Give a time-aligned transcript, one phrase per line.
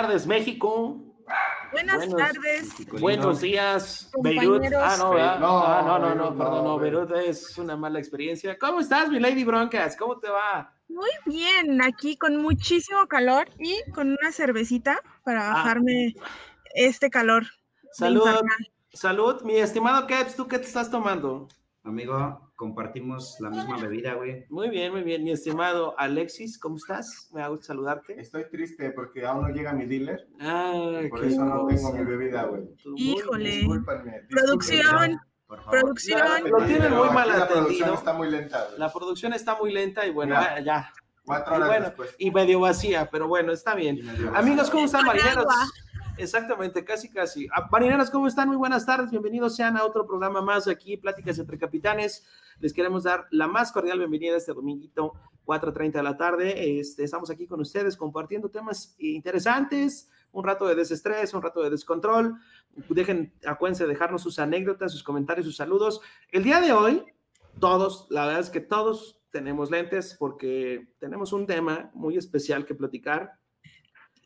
[0.00, 1.02] tardes, México.
[1.72, 3.00] Buenas Buenos- tardes.
[3.00, 4.64] Buenos días, Beirut.
[4.78, 5.38] Ah, no, ¿verdad?
[5.40, 8.56] No, Ah, no, no, no, perdón, no, Beirut es una mala experiencia.
[8.58, 9.96] ¿Cómo estás, mi Lady Broncas?
[9.96, 10.72] ¿Cómo te va?
[10.88, 15.54] Muy bien, aquí con muchísimo calor y con una cervecita para Ah.
[15.54, 16.14] bajarme
[16.74, 17.44] este calor.
[17.92, 18.22] Salud,
[18.92, 19.42] salud.
[19.42, 21.48] Mi estimado Caps, ¿tú qué te estás tomando?
[21.82, 24.44] Amigo, compartimos la misma bebida, güey.
[24.48, 25.22] Muy bien, muy bien.
[25.22, 27.28] Mi estimado Alexis, ¿cómo estás?
[27.32, 28.18] Me da gusto saludarte.
[28.20, 30.26] Estoy triste porque aún no llega mi dealer.
[30.40, 31.98] Ay, Por qué eso no tengo cosa.
[31.98, 32.62] mi bebida, güey.
[32.96, 33.66] Híjole.
[34.28, 35.80] Producción, Por favor.
[35.80, 36.20] producción.
[36.50, 37.94] Lo tienen muy mal La producción atendido.
[37.94, 38.78] está muy lenta, güey.
[38.78, 40.54] La producción está muy lenta y bueno, Mira.
[40.56, 40.92] ah, ya.
[41.24, 42.14] Cuatro Y horas bueno, después.
[42.18, 43.96] y medio vacía, pero bueno, está bien.
[43.98, 45.44] Y Amigos, ¿cómo están, marineros?
[46.18, 47.46] Exactamente, casi, casi.
[47.54, 48.48] Ah, Marineros, ¿cómo están?
[48.48, 49.10] Muy buenas tardes.
[49.10, 52.24] Bienvenidos sean a otro programa más aquí, Pláticas entre Capitanes.
[52.58, 55.12] Les queremos dar la más cordial bienvenida este dominguito,
[55.44, 56.80] 4.30 de la tarde.
[56.80, 61.68] Este, estamos aquí con ustedes compartiendo temas interesantes, un rato de desestrés, un rato de
[61.68, 62.36] descontrol.
[62.88, 66.00] Dejen, acuérdense de dejarnos sus anécdotas, sus comentarios, sus saludos.
[66.32, 67.04] El día de hoy,
[67.60, 72.74] todos, la verdad es que todos tenemos lentes porque tenemos un tema muy especial que
[72.74, 73.38] platicar.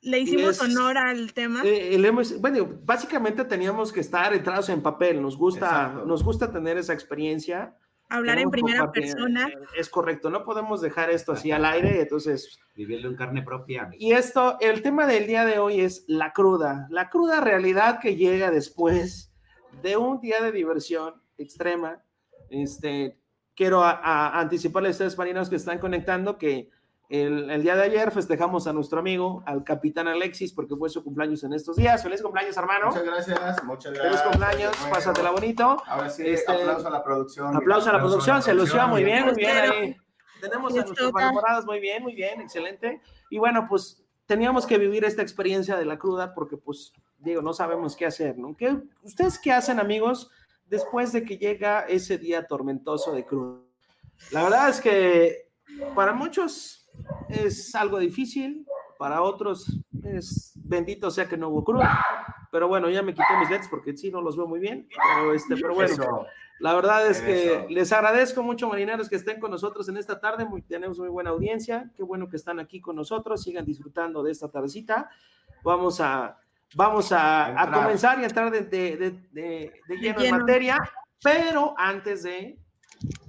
[0.03, 1.63] Le hicimos es- honor al tema.
[1.65, 5.21] Eh, le hemos- bueno, básicamente teníamos que estar entrados en papel.
[5.21, 6.07] Nos gusta, Exacto.
[6.07, 7.77] nos gusta tener esa experiencia.
[8.13, 9.47] hablar en primera persona.
[9.47, 12.01] Eh, Es correcto, no podemos dejar esto así al aire.
[12.01, 13.89] Entonces, Vivirlo en carne propia.
[13.97, 18.17] y esto, el tema del día de hoy es la cruda, la cruda realidad que
[18.17, 19.33] llega después
[19.83, 22.03] de un día de diversión extrema.
[22.49, 23.17] Este,
[23.55, 26.69] quiero a- a anticiparles a ustedes, marinos que están conectando, que
[27.11, 31.03] el, el día de ayer festejamos a nuestro amigo, al capitán Alexis, porque fue su
[31.03, 32.01] cumpleaños en estos días.
[32.05, 32.87] Feliz cumpleaños, hermano.
[32.87, 34.23] Muchas gracias, muchas gracias.
[34.23, 35.83] Feliz cumpleaños, Bueno, pásatela bonito.
[35.87, 37.57] Ahora sí, Este, aplauso a la producción.
[37.57, 39.97] Aplauso a la producción, a la se lució muy bien, muy bien ahí.
[40.41, 41.21] Tenemos a nuestros toca.
[41.21, 43.03] malhumorados muy bien, muy bien, excelente.
[43.29, 47.53] Y bueno, pues teníamos que vivir esta experiencia de la cruda porque pues, digo, no
[47.53, 48.57] sabemos qué hacer, ¿no?
[48.57, 50.31] ¿Qué, ¿Ustedes qué hacen, amigos,
[50.67, 53.63] después de que llega ese día tormentoso de cruda?
[54.31, 55.51] La verdad es que
[55.97, 56.80] para muchos
[57.33, 58.67] es algo difícil,
[58.99, 62.05] para otros es bendito sea que no hubo cruda.
[62.53, 64.89] Pero bueno, ya me quité mis leds porque sí no los veo muy bien.
[65.15, 66.27] Pero, este, pero bueno, Eso.
[66.59, 67.67] la verdad es que Eso.
[67.69, 70.45] les agradezco mucho, marineros, que estén con nosotros en esta tarde.
[70.45, 71.91] Muy, tenemos muy buena audiencia.
[71.97, 73.43] Qué bueno que están aquí con nosotros.
[73.43, 75.09] Sigan disfrutando de esta tardecita.
[75.63, 76.39] Vamos a,
[76.75, 80.79] vamos a, comenzar y a entrar de, de, de, de- de lleno en materia.
[81.23, 82.59] Pero antes de,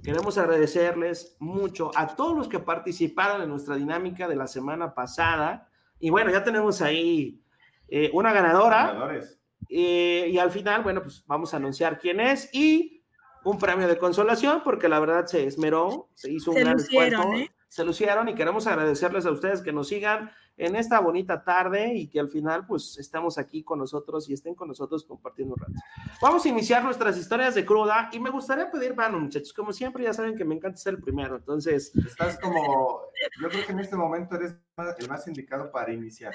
[0.02, 5.68] queremos agradecerles mucho a todos los que participaron en nuestra dinámica de la semana pasada.
[5.98, 7.40] Y bueno, ya tenemos ahí
[7.88, 8.88] eh, una ganadora.
[8.88, 9.38] Ganadores.
[9.68, 13.04] Eh, y al final, bueno, pues vamos a anunciar quién es y
[13.44, 17.20] un premio de consolación, porque la verdad se esmeró, se hizo un Se gran lucieron,
[17.20, 17.50] esfuerzo, ¿eh?
[17.68, 22.08] se lucieron y queremos agradecerles a ustedes que nos sigan en esta bonita tarde y
[22.08, 25.72] que al final, pues, estamos aquí con nosotros y estén con nosotros compartiendo un rato.
[26.20, 29.52] Vamos a iniciar nuestras historias de cruda y me gustaría pedir mano, muchachos.
[29.52, 33.02] Como siempre, ya saben que me encanta ser el primero, entonces, Estás como.
[33.40, 34.54] Yo creo que en este momento eres
[34.98, 36.34] el más indicado para iniciar.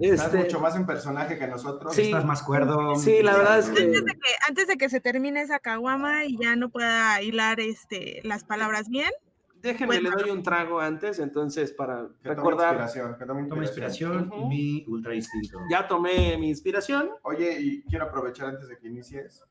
[0.00, 1.94] Estás este, mucho más en personaje que nosotros.
[1.94, 2.02] Sí.
[2.02, 2.96] Estás más cuerdo.
[2.96, 6.24] Sí, la verdad es que- Antes de que, antes de que se termine esa caguama
[6.24, 9.10] y ya no pueda hilar este, las palabras bien,
[9.62, 10.16] déjenme, le Bueno.
[10.22, 12.74] doy un trago antes, entonces, para Que tome recordar.
[12.74, 13.16] inspiración.
[13.18, 14.46] Que tome Toma inspiración, Ujú.
[14.48, 15.58] mi ultra instinto.
[15.70, 17.10] Ya tomé mi inspiración.
[17.22, 19.44] Oye, y quiero aprovechar antes de que inicies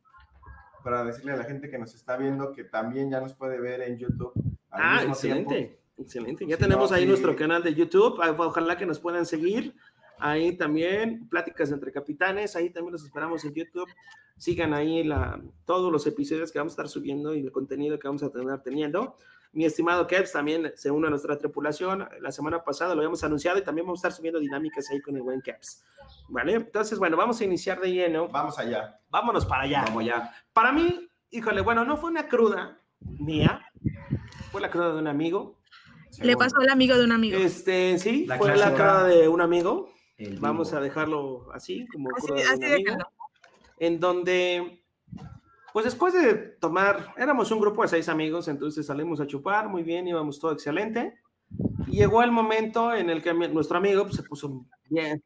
[0.83, 3.81] para decirle a la gente que nos está viendo que también ya nos puede ver
[3.81, 4.33] en YouTube.
[4.69, 5.81] al Ah, mismo excelente, tiempo.
[5.97, 6.45] excelente.
[6.45, 7.09] Ya Si tenemos no, ahí sí.
[7.09, 8.19] nuestro canal de YouTube.
[8.21, 9.73] Ah, Ojalá que nos puedan seguir.
[10.19, 12.55] Ahí también, Pláticas entre Capitanes.
[12.55, 13.87] Ahí también los esperamos en YouTube.
[14.35, 18.07] Sigan ahí la, todos los episodios que vamos a estar subiendo y el contenido que
[18.07, 19.15] vamos a tener teniendo.
[19.57, 22.07] Mi estimado Kevs también se une a nuestra tripulación.
[22.21, 25.15] La semana pasada lo habíamos anunciado y también vamos a estar subiendo dinámicas ahí con
[25.15, 25.83] el buen Kevs.
[26.29, 26.53] ¿Vale?
[26.53, 28.27] Entonces, bueno, vamos a iniciar de lleno.
[28.27, 28.99] Vamos allá.
[29.09, 29.83] Vámonos para allá.
[29.87, 30.31] Vamos ya.
[30.53, 33.65] Para mí, híjole, bueno, no fue una cruda mía,
[34.51, 35.57] fue la cruda de un amigo.
[36.11, 36.37] le Seguro.
[36.37, 37.39] pasó al amigo de un amigo.
[37.39, 39.89] Este, sí, La fue la cruda de un amigo.
[40.39, 43.11] Vamos a dejarlo así, como Así- cruda de así un amigo.
[43.79, 44.83] En donde,
[45.77, 49.83] pues después de tomar, éramos un grupo de seis amigos, entonces salimos a chupar, muy
[49.83, 51.19] bien, íbamos todo excelente.
[51.85, 55.23] Y llegó el momento en el que nuestro amigo pues, se puso bien.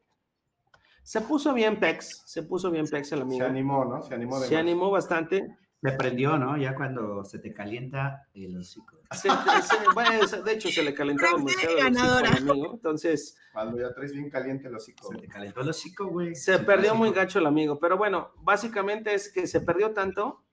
[1.04, 3.38] Se puso bien pex, se puso bien pex el amigo.
[3.38, 4.02] Se animó, ¿no?
[4.02, 4.60] Se animó de Se más.
[4.60, 5.56] animó bastante.
[5.82, 6.56] Se prendió, ¿no?
[6.56, 8.98] Ya cuando se te calienta el hocico.
[9.12, 12.70] Se- se- bueno, se- de hecho, se le calentó Frase demasiado el hocico amigo.
[12.74, 15.08] Entonces, Cuando ya traes bien caliente el hocico.
[15.12, 16.34] Se te calentó el hocico, güey.
[16.34, 17.78] se te perdió muy gacho el amigo.
[17.80, 20.44] Pero bueno, básicamente es que se perdió tanto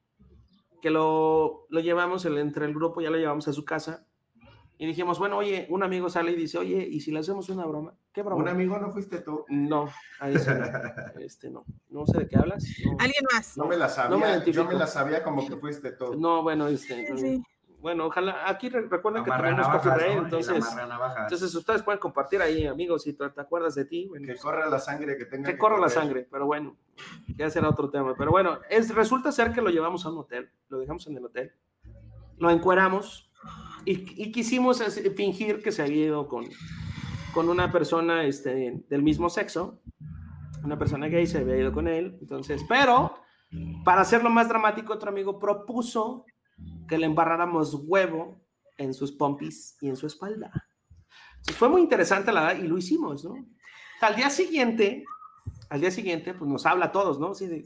[0.81, 4.05] que lo, lo llevamos el- entre el grupo, ya lo llevamos a su casa.
[4.81, 7.65] Y dijimos, bueno, oye, un amigo sale y dice, oye, ¿y si le hacemos una
[7.65, 7.93] broma?
[8.13, 8.41] ¿Qué broma?
[8.41, 9.43] ¿Un amigo no fuiste tú?
[9.49, 9.89] No,
[10.21, 11.19] ahí sí, no.
[11.21, 11.65] Este no.
[11.89, 12.63] No sé de qué hablas.
[12.85, 13.57] No, ¿Alguien más?
[13.57, 14.09] No me la sabía.
[14.11, 16.15] No me yo me la sabía como que fuiste tú.
[16.15, 17.05] no bueno, este.
[17.07, 17.43] Sí, sí.
[17.81, 18.49] Bueno, ojalá.
[18.49, 20.23] Aquí re- recuerden que tenemos navajas, copyright, ¿no?
[20.23, 20.65] Entonces.
[21.23, 24.07] Entonces ustedes pueden compartir ahí, amigos, si te, te acuerdas de ti.
[24.07, 25.93] Bueno, Que corra la sangre que tenga que corra la correr.
[25.93, 26.77] sangre, pero bueno,
[27.37, 28.15] ya será otro tema.
[28.17, 31.25] Pero bueno, es, resulta ser que lo llevamos a un hotel, lo dejamos en el
[31.25, 31.53] hotel,
[32.37, 33.29] lo encueramos
[33.85, 34.83] y, y quisimos
[35.15, 36.45] fingir que se había ido con,
[37.33, 39.81] con una persona este, del mismo sexo,
[40.63, 43.15] una persona gay se había ido con él, entonces, pero
[43.83, 46.25] para hacerlo más dramático, otro amigo propuso
[46.87, 48.41] que le embarráramos huevo
[48.77, 50.51] en sus pompis y en su espalda.
[51.37, 53.35] Entonces, fue muy interesante la y lo hicimos, ¿no?
[54.01, 55.05] Al día siguiente,
[55.69, 57.31] al día siguiente, pues nos habla a todos, ¿no?
[57.31, 57.65] Así de,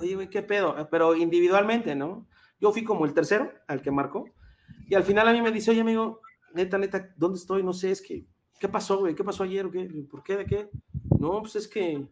[0.00, 0.88] oye, güey, ¿qué pedo?
[0.90, 2.26] Pero individualmente, ¿no?
[2.60, 4.24] Yo fui como el tercero al que marcó.
[4.88, 6.20] Y al final a mí me dice, oye, amigo,
[6.54, 7.62] neta, neta, ¿dónde estoy?
[7.62, 8.24] No sé, es que,
[8.58, 9.14] ¿qué pasó, güey?
[9.14, 9.68] ¿Qué pasó ayer?
[9.70, 9.88] qué?
[10.10, 10.36] ¿Por qué?
[10.36, 10.70] ¿De qué?
[11.18, 12.08] No, pues es que,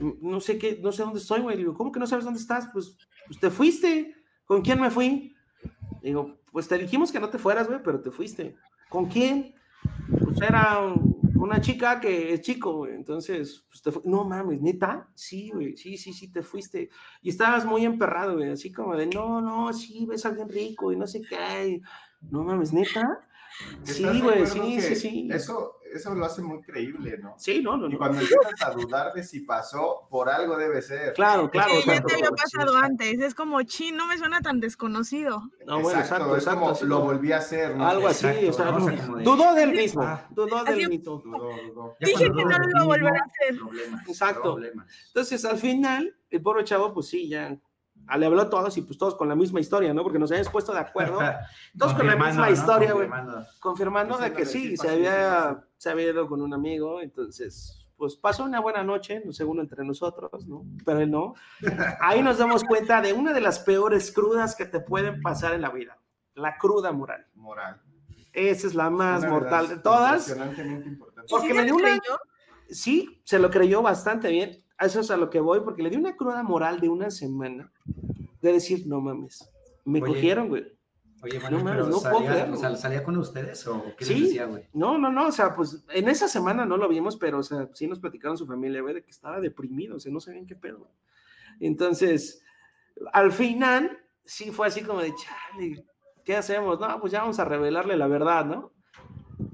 [0.00, 1.56] mm, no sé qué, no sé dónde estoy, güey.
[1.56, 2.68] Le digo, ¿cómo que no sabes dónde estás?
[2.72, 2.96] Pues,
[3.26, 4.14] pues te fuiste.
[4.44, 5.34] ¿Con quién me fui?
[6.02, 8.56] Le digo, pues te dijimos que no te fueras, güey, pero te fuiste.
[8.88, 9.54] ¿Con quién?
[10.22, 10.94] Pues era
[11.36, 12.94] una chica que es chico, güey.
[12.94, 16.90] Entonces, pues te fu- no mames, neta, sí, güey, sí, sí, sí, te fuiste.
[17.22, 20.92] Y estabas muy emperrado, güey, así como de, no, no, sí, ves a alguien rico
[20.92, 21.68] y no sé qué.
[21.68, 21.82] y,
[22.30, 23.02] no mames, neta.
[23.86, 25.28] ¿Estás Sí, güey, sí, sí, sí.
[25.30, 27.34] Eso, eso lo hace muy creíble, ¿no?
[27.38, 27.98] Sí, no, no, Y no.
[27.98, 31.12] cuando empiezas a dudar de si pasó, por algo debe ser.
[31.14, 31.72] Claro, claro.
[31.82, 33.20] Sí, ya te había pasado sí, antes.
[33.20, 35.42] Es como, chin, no me suena tan desconocido.
[35.66, 37.86] No, bueno, exacto, es exacto, como así lo volví a hacer, ¿no?
[37.88, 38.84] Algo así, Exacto, o sea, ¿no?
[39.12, 40.26] O no, dudó del mismo, Ah.
[40.30, 41.22] dudó del Así- mito.
[41.24, 41.96] Dudó, dudó.
[42.00, 43.58] Dije que no lo iba a volver a hacer.
[43.58, 44.42] Problemas, Exacto.
[44.54, 44.86] problemas.
[45.08, 47.56] Entonces, al final, el pobre chavo, pues sí, ya
[48.18, 50.02] le habló a todos y pues todos con la misma historia, ¿no?
[50.02, 51.18] Porque nos habíamos puesto de acuerdo,
[51.78, 52.52] todos con la misma ¿no?
[52.52, 53.46] historia, güey, Confirmando.
[53.60, 55.64] confirmando de que sí, se había.
[55.84, 59.84] Se había ido con un amigo, entonces, pues pasó una buena noche, no según entre
[59.84, 60.64] nosotros, ¿no?
[60.84, 61.34] Pero él no.
[62.00, 65.60] Ahí nos damos cuenta de una de las peores crudas que te pueden pasar en
[65.60, 65.98] la vida,
[66.34, 67.26] la cruda moral.
[67.34, 67.82] Moral.
[68.32, 70.26] Esa es la más Una mortal de todas.
[70.28, 71.28] Impresionantemente importante.
[71.30, 72.18] Porque ¿Y sí me dio lo una- creyó?
[72.70, 74.64] sí, se lo creyó bastante bien.
[74.78, 77.10] A Eso es a lo que voy, porque le dio una cruda moral de una
[77.10, 77.70] semana
[78.40, 79.48] de decir, no mames,
[79.84, 80.12] me Oye.
[80.14, 80.64] cogieron, güey.
[81.24, 82.54] Oye, No pero no puedo salía, creerlo.
[82.54, 84.14] o sea, ¿salía con ustedes o qué Sí.
[84.14, 84.68] les decía, güey?
[84.74, 87.68] No, no, no, o sea, pues en esa semana no lo vimos, pero, o sea,
[87.72, 90.54] sí nos platicaron su familia, güey, de que estaba deprimido, o sea, no sabían qué
[90.54, 90.90] pedo.
[91.60, 92.42] Entonces,
[93.12, 95.84] al final, sí fue así como de, chale,
[96.24, 96.78] ¿qué hacemos?
[96.78, 98.72] No, pues ya vamos a revelarle la verdad, ¿no?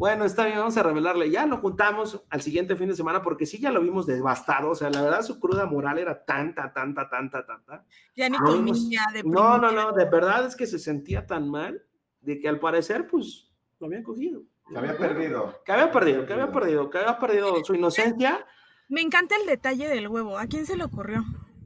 [0.00, 1.30] Bueno, está bien, vamos a revelarle.
[1.30, 4.70] Ya lo juntamos al siguiente fin de semana porque sí ya lo vimos devastado.
[4.70, 7.84] O sea, la verdad su cruda moral era tanta, tanta, tanta, tanta.
[8.16, 11.50] Ya ni vimos- comía de No, no, no, de verdad es que se sentía tan
[11.50, 11.82] mal
[12.22, 14.40] de que al parecer, pues, lo habían cogido.
[14.72, 15.60] Se había perdido.
[15.66, 18.46] Que había perdido, que había perdido, que había perdido su inocencia.
[18.88, 20.38] Me encanta el detalle del huevo.
[20.38, 21.22] ¿A quién se le ocurrió?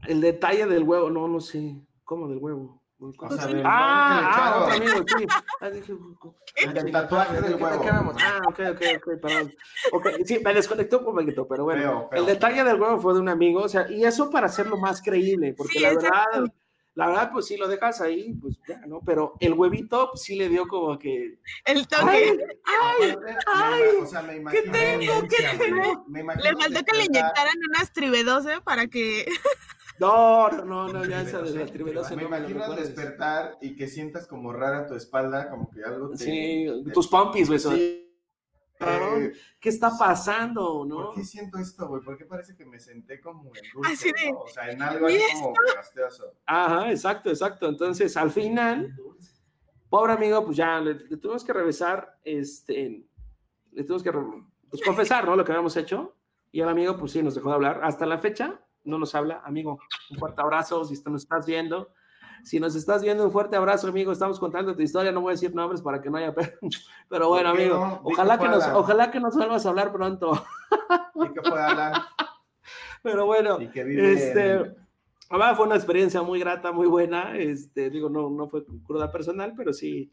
[0.08, 1.76] El detalle del huevo, no, no sé.
[2.02, 2.82] ¿Cómo del huevo?
[3.00, 5.26] O sea, Ah, ah, amigo, sí.
[5.60, 5.92] Ah, dije,
[6.56, 8.14] El del tatuaje ¿de del huevo.
[8.18, 9.54] Ah, ok, ok, ok, perdón.
[9.92, 11.82] Ok, sí, me desconectó un poquito, pero bueno.
[11.82, 12.20] Feo, feo.
[12.20, 15.02] El detalle del huevo fue de un amigo, o sea, y eso para hacerlo más
[15.02, 16.44] creíble, porque Sí, la verdad,
[16.94, 19.00] la verdad, pues si lo dejas ahí, pues ya, ¿no?
[19.04, 22.02] Pero el huevito pues, sí le dio como que, El toque.
[22.04, 23.16] ay, ay,
[23.52, 25.28] ay, o sea, me ¿qué imagino- tengo?
[25.28, 26.04] ¿Qué tengo?
[26.08, 29.26] Me imagino Le faltó que le inyectaran unas tribedoce para que.
[30.00, 33.56] No, no, no, no, ya esa de la tribelosa Me no me lo imagino despertar
[33.60, 36.16] y que sientas como rara tu espalda, como que algo te...
[36.18, 37.58] Sí, tus pompis, güey.
[37.60, 38.00] son- Sí.
[38.80, 40.96] Eh, ¿Qué está pasando, no?
[41.06, 42.02] ¿Por qué siento esto, güey?
[42.02, 44.40] ¿Por qué parece que me senté como en dulce, Así de, ¿no?
[44.40, 46.32] O sea, en algo "¿Y así como gracioso.
[46.44, 47.68] Ajá, exacto, exacto.
[47.68, 48.94] Entonces, al final,
[49.88, 53.06] pobre amigo, pues ya le, le tuvimos que revisar, este,
[53.72, 54.12] le tuvimos que
[54.68, 55.36] pues, confesar, ¿no?
[55.36, 56.16] Lo que habíamos hecho.
[56.50, 57.80] Y el amigo, pues sí, nos dejó de hablar.
[57.84, 59.42] Hasta la fecha, no nos habla.
[59.44, 59.78] Amigo,
[60.10, 61.90] un fuerte abrazo si nos estás viendo.
[62.42, 64.12] Si nos estás viendo, un fuerte abrazo, amigo.
[64.12, 65.10] Estamos contando tu historia.
[65.12, 66.34] No voy a decir nombres para que no haya...
[66.34, 66.58] pe-
[67.08, 68.00] Pero bueno, ¿Por qué amigo, no?
[68.04, 70.44] Ojalá que nos, ojalá que nos vuelvas a hablar pronto.
[71.14, 71.28] ¿Y?
[73.02, 74.74] Pero bueno, Y que vive este,
[75.30, 77.36] verdad fue una experiencia muy grata, muy buena.
[77.36, 80.12] Este, digo, no, no fue cruda personal, pero sí,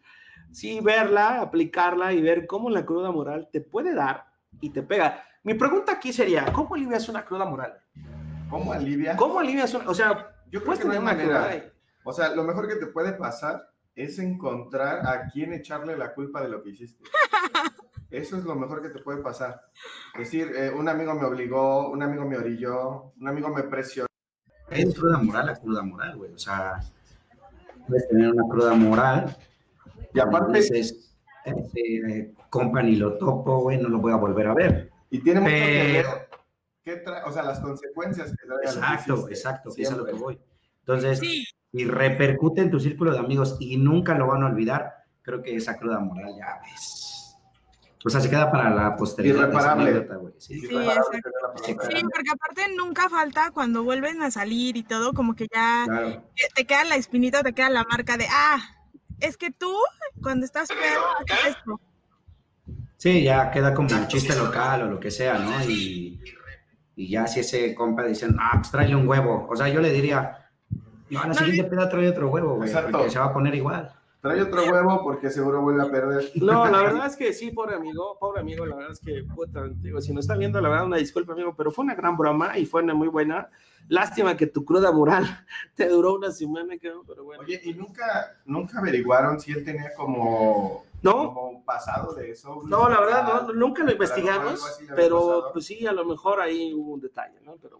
[0.52, 4.26] sí verla, aplicarla y ver cómo la cruda moral te puede dar
[4.60, 5.24] y te pega.
[5.44, 7.80] Mi pregunta aquí sería, ¿cómo alivias una cruda moral?
[8.52, 9.16] ¿Cómo alivia?
[9.18, 11.42] ¿Cómo alivias una, o sea, Yo creo puedes que no hay tener una cruda?
[11.42, 11.74] manera.
[12.04, 16.42] O sea, lo mejor que te puede pasar es encontrar a quién echarle la culpa
[16.42, 17.04] de lo que hiciste.
[18.10, 19.62] Eso es lo mejor que te puede pasar.
[20.18, 24.08] Decir, eh, un amigo me obligó, un amigo me orilló, un amigo me presionó.
[24.70, 26.34] Es cruda moral a cruda moral, güey.
[26.34, 26.80] O sea,
[27.88, 29.38] puedes tener una cruda moral.
[30.14, 31.16] Y aparte, dices,
[31.46, 34.92] ese compa ni lo topo, güey, no lo voy a volver a ver.
[35.10, 36.06] Y tiene mucho que ver.
[36.84, 37.24] ¿Qué trae?
[37.26, 40.40] O sea, las consecuencias que trae lo que Exacto, exacto, es a lo que voy.
[40.80, 45.06] Entonces, Sí, y repercute en tu círculo de amigos y nunca lo van a olvidar,
[45.22, 47.38] creo que esa cruda moral ya ves.
[48.04, 49.38] O sea, se queda para la posteridad.
[49.44, 49.90] Irreparable.
[49.92, 50.56] anécdota, sí.
[50.56, 52.10] Irreparable exacto.
[52.16, 56.24] porque aparte nunca falta cuando vuelven a salir y todo, como que ya Claro.
[56.36, 58.58] te- te queda la espinita, te queda la marca de, ah,
[59.20, 59.72] es que tú,
[60.22, 61.04] cuando estás pedo,
[61.36, 61.80] haces esto.
[62.98, 65.64] Sí, ya queda como un chiste local o lo que sea, ¿no?
[65.70, 66.20] Y,
[66.96, 69.48] y ya si ese compa dicen, ah, pues tráele un huevo.
[69.50, 70.50] O sea, yo le diría,
[71.10, 72.92] no, a la siguiente peda trae otro huevo, güey, Exacto.
[72.92, 73.94] porque se va a poner igual.
[74.22, 76.32] Trae otro huevo porque seguro vuelve a perder.
[76.36, 79.68] No, la verdad es que sí, pobre amigo, pobre amigo, la verdad es que, puta,
[79.68, 82.58] digo, si nos está viendo, la verdad, una disculpa, amigo, pero fue una gran broma
[82.58, 83.50] y fue una muy buena.
[83.88, 85.26] Lástima que tu cruda moral
[85.76, 87.44] te duró una semana, creo, pero bueno.
[87.44, 92.62] Oye, ¿y nunca, nunca averiguaron si él tenía como, No, como pasado de eso?
[92.66, 96.94] no, la verdad, no, nunca lo investigamos, pero pues sí, a lo mejor ahí hubo
[96.94, 97.56] un detalle, ¿no?
[97.62, 97.78] Pero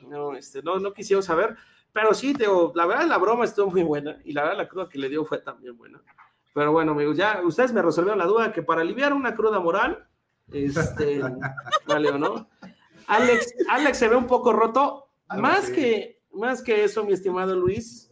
[0.00, 1.56] bueno, no, este, no, no quisimos saber,
[1.92, 4.88] pero sí, digo, la verdad, la broma estuvo muy buena y la verdad, la cruda
[4.88, 6.02] que le dio fue también buena.
[6.52, 10.06] Pero bueno, amigos, ya ustedes me resolvieron la duda que para aliviar una cruda moral,
[10.52, 11.20] este,
[11.86, 12.48] vale o no.
[13.06, 15.72] Alex, Alex se ve un poco roto, Algo más así.
[15.72, 18.10] que, más que eso, mi estimado Luis,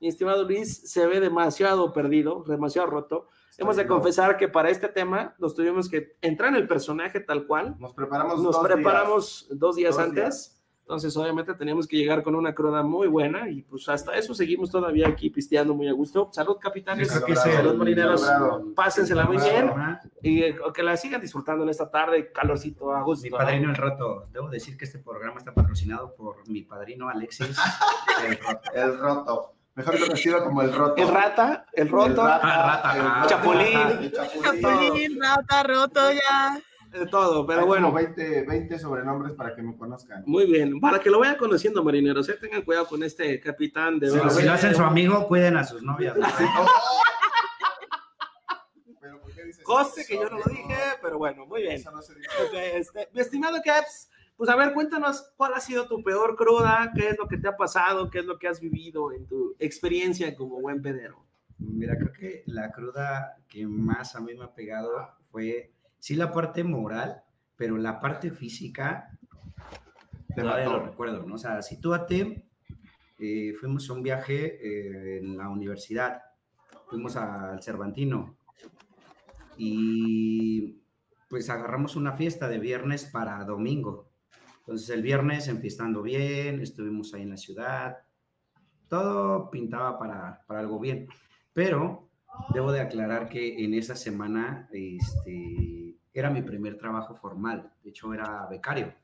[0.00, 3.28] mi estimado Luis se ve demasiado perdido, demasiado roto.
[3.58, 7.46] Hemos de confesar que para este tema nos tuvimos que entrar en el personaje tal
[7.46, 7.76] cual.
[7.78, 10.50] Nos preparamos Nos dos preparamos dos días Dos antes.
[10.80, 14.70] Entonces, obviamente, teníamos que llegar con una cruda muy buena y pues hasta eso seguimos
[14.70, 16.28] todavía aquí pisteando muy a gusto.
[16.30, 17.10] Salud, capitanes.
[17.10, 18.22] Ese- Salud, marineros.
[18.76, 19.72] Pásensela muy bien
[20.20, 23.24] y eh, que la sigan disfrutando en esta tarde, calorcito, a gusto.
[23.24, 23.38] Mi ¿no?
[23.38, 24.24] padrino el roto.
[24.30, 27.56] Debo decir que este programa está patrocinado por mi padrino Alexis
[28.28, 28.60] el roto.
[28.74, 28.84] días.
[28.84, 29.54] El roto.
[29.74, 31.02] Mejor conocido como el roto.
[31.02, 32.38] El rata, el El roto, Ah,
[32.82, 33.78] rata, el roto, Chapulín.
[34.04, 34.62] el chapulín.
[34.62, 36.60] Chapulín, rata, roto ya.
[36.92, 37.86] de todo, pero Hay bueno.
[37.88, 40.22] como 20, 20 sobrenombres para que me conozcan.
[40.26, 42.34] Muy bien, para que lo vayan conociendo, marineros, ¿eh?
[42.40, 44.12] tengan cuidado con este capitán de.
[44.12, 46.16] Pero si lo hacen su amigo, cuiden a sus novias.
[46.16, 46.24] ¿no?
[49.00, 50.08] Pero, ¿por qué dices Coste eso?
[50.08, 51.74] que yo no lo dije, pero bueno, muy bien.
[51.74, 52.28] Eso no se dice.
[52.78, 57.08] Este, mi estimado Caps, pues a ver, cuéntanos cuál ha sido tu peor cruda, qué
[57.08, 60.34] es lo que te ha pasado, qué es lo que has vivido en tu experiencia
[60.34, 61.24] como buen pedero.
[61.58, 64.90] Mira, creo que la cruda que más a mí me ha pegado
[65.30, 67.22] fue, sí, la parte moral,
[67.56, 69.16] pero la parte física,
[70.34, 71.36] todavía lo recuerdo, ¿no?
[71.36, 72.44] O sea, sitúate,
[73.18, 76.22] eh, fuimos a un viaje eh, en la universidad,
[76.88, 78.36] fuimos al Cervantino
[79.56, 80.80] y
[81.28, 84.10] pues agarramos una fiesta de viernes para domingo.
[84.64, 87.98] Entonces el viernes enfiestando bien, estuvimos ahí en la ciudad,
[88.88, 91.06] todo pintaba para, para algo bien.
[91.52, 92.08] Pero
[92.54, 97.72] debo de aclarar que en esa semana este, era mi primer trabajo formal.
[97.82, 98.94] De hecho, era becario.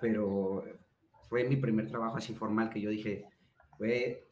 [0.00, 0.64] Pero
[1.28, 3.26] fue mi primer trabajo así formal que yo dije,
[3.78, 4.28] fue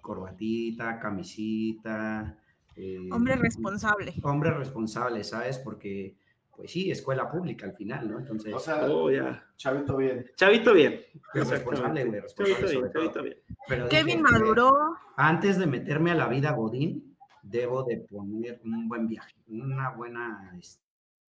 [0.00, 2.38] corbatita, camisita.
[2.74, 4.14] eh, Hombre responsable.
[4.22, 5.58] Hombre responsable, ¿sabes?
[5.58, 6.16] Porque,
[6.58, 8.18] pues sí, escuela pública al final, ¿no?
[8.18, 9.46] Entonces, O sea, Oh, ya.
[9.56, 10.28] chavito bien.
[10.34, 11.00] Chavito bien.
[11.32, 13.36] responsable, güey, responsable Chavito bien, chavito bien.
[13.68, 14.72] Pero Kevin maduró.
[15.16, 20.52] antes de meterme a la vida Godín, debo de poner un buen viaje, una buena
[20.58, 20.82] este,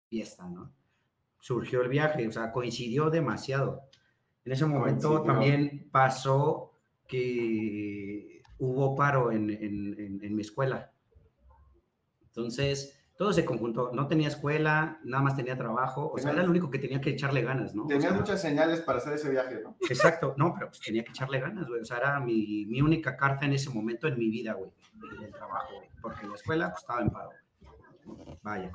[0.08, 0.72] fiesta, ¿no?
[1.40, 3.82] Surgió el viaje, o sea, coincidió demasiado.
[4.44, 5.32] En ese momento Coincidió.
[5.32, 6.72] también pasó
[7.08, 10.92] que hubo paro en, en- en- en mi escuela.
[12.28, 13.90] Entonces, todo se conjuntó.
[13.92, 16.10] No tenía escuela, nada más tenía trabajo.
[16.12, 17.86] O sea, era el único que tenía que echarle ganas, ¿no?
[17.86, 19.76] O sea, muchas señales para hacer ese viaje, ¿no?
[19.88, 21.80] Exacto, no, pero pues tenía que echarle ganas, güey.
[21.80, 24.70] O sea, era mi, mi única carta en ese momento en mi vida, güey,
[25.20, 25.88] del trabajo, güey.
[26.02, 27.30] Porque la escuela pues, estaba en paro.
[28.42, 28.72] Vaya.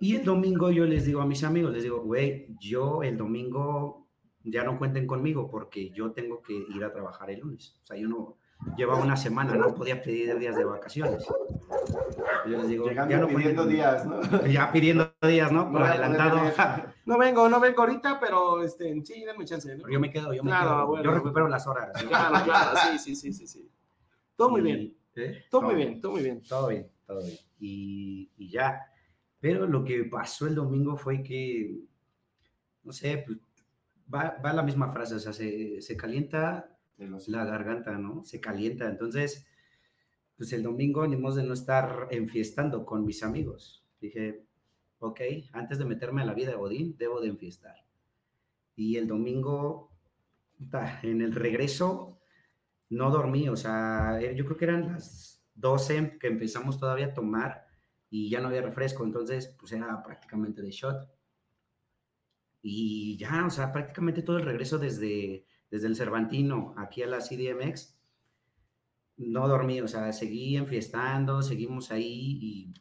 [0.00, 4.06] Y el domingo yo les digo a mis amigos, les digo, güey, yo el domingo
[4.42, 7.80] ya no cuenten conmigo porque yo tengo que ir a trabajar el lunes.
[7.82, 8.36] O sea, yo no
[8.76, 11.24] llevaba una semana, no podía pedir días de vacaciones.
[12.46, 14.20] Yo les digo, Llegando ya no pidiendo días, ¿no?
[14.46, 15.64] Ya pidiendo días, ¿no?
[15.64, 16.84] No Por poder adelantado.
[17.06, 19.76] No vengo, no vengo ahorita, pero este, sí, denme chance.
[19.76, 19.88] ¿no?
[19.90, 20.86] Yo me quedo, yo me Claro, quedo.
[20.86, 21.22] bueno, yo bueno.
[21.24, 21.90] recupero las horas.
[22.08, 23.70] Claro, claro, sí, sí, sí, sí, sí.
[24.36, 25.44] Todo muy Y- bien, ¿eh?
[25.50, 25.76] todo muy Todo.
[25.76, 26.42] bien, todo muy bien.
[26.48, 27.36] Todo bien, todo bien.
[27.60, 28.80] Y, y ya.
[29.38, 31.76] Pero lo que pasó el domingo fue que,
[32.82, 33.38] no sé, pues,
[34.12, 38.24] va, va la misma frase, o sea, se, se calienta Los- la garganta, ¿no?
[38.24, 38.88] Se calienta.
[38.88, 39.46] Entonces,
[40.36, 43.84] pues el domingo ni de no estar enfiestando con mis amigos.
[44.00, 44.46] Dije,
[44.98, 45.20] ok,
[45.52, 47.76] antes de meterme a la vida de Godín, debo de enfiestar.
[48.76, 49.90] Y el domingo,
[51.02, 52.18] en el regreso,
[52.90, 57.14] no dormí, o sea, eh, yo creo que eran las 12 que empezamos todavía a
[57.14, 57.66] tomar
[58.10, 61.08] y ya no había refresco, entonces pues era prácticamente de shot.
[62.62, 67.18] Y ya, o sea, prácticamente todo el regreso desde, desde el Cervantino aquí a la
[67.18, 67.98] CDMX,
[69.16, 72.74] no dormí, o sea, seguí enfiestando, seguimos ahí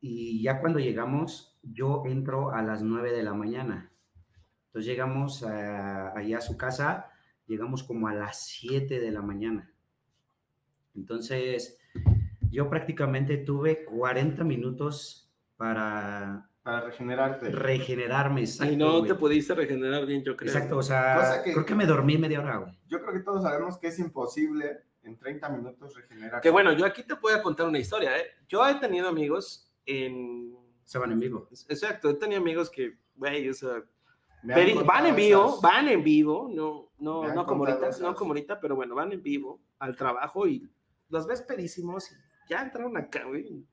[0.00, 3.92] y, ya cuando llegamos, yo entro a las 9 de la mañana.
[4.66, 7.10] Entonces llegamos a, allá a su casa,
[7.46, 9.72] llegamos como a las 7 de la mañana.
[10.94, 11.78] Entonces,
[12.50, 17.48] yo prácticamente tuve 40 minutos para Para regenerarte.
[17.50, 18.40] regenerarme.
[18.42, 19.08] Exacto, y no güey.
[19.08, 20.52] te pudiste regenerar bien, yo creo.
[20.52, 22.78] Exacto, o sea, que- creo que me dormí media hora, güey.
[22.88, 26.42] Yo creo que todos sabemos que es imposible en 30 minutos regenerar.
[26.42, 28.24] Que bueno, yo aquí te voy a contar una historia, ¿eh?
[28.48, 30.54] Yo he tenido amigos en...
[30.84, 31.48] Se van en vivo.
[31.50, 33.82] Exacto, he tenido amigos que, güey, o sea,
[34.42, 38.60] van en vivo, esas- van en vivo, no, no, no como ahorita, no como ahorita,
[38.60, 40.68] pero bueno, van en vivo al trabajo y
[41.08, 42.14] los ves pedísimos y
[42.50, 43.64] ya entraron acá, güey.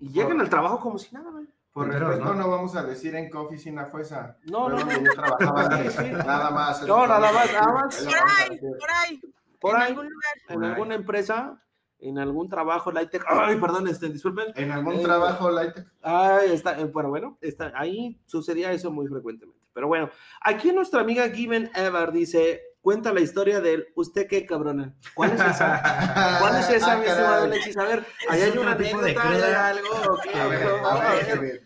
[0.00, 1.46] Y llegan al trabajo como si nada, güey.
[1.76, 2.34] Por respeto, ¿no?
[2.34, 4.38] no vamos a decir en qué oficina fue esa.
[4.44, 4.90] No, no, no.
[4.92, 5.68] yo trabajaba.
[6.24, 6.82] Nada más.
[6.86, 8.16] No, nada más, nada Por
[8.50, 9.20] ahí, por ahí,
[9.60, 10.34] Por en ahí, algún lugar.
[10.48, 10.70] en Por ahí.
[10.72, 11.62] alguna empresa,
[11.98, 14.46] en algún trabajo, Lightech, ay, perdón, este, disculpen.
[14.54, 15.76] En algún Eh, trabajo, Light.
[16.00, 19.60] Ahí está, eh, bueno, bueno, está, ahí sucedía eso muy frecuentemente.
[19.74, 20.08] Pero bueno,
[20.40, 24.94] aquí nuestra amiga Given Ever dice, cuenta la historia del usted qué cabrona.
[25.12, 26.38] ¿Cuál es esa?
[26.40, 27.76] ¿Cuál es esa, Ah, mi estimado Alexis?
[27.76, 29.66] A ver, ¿ahí hay una de anécdota, hay cruda.
[29.66, 29.88] algo?
[30.12, 30.34] ¿O qué?
[30.38, 31.34] A ver, No, a a ver.
[31.34, 31.60] A ver,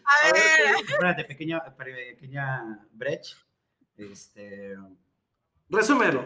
[0.89, 3.37] Espérate, pequeña, pequeña brech.
[3.99, 4.77] Este,
[5.69, 6.25] Resúmelo.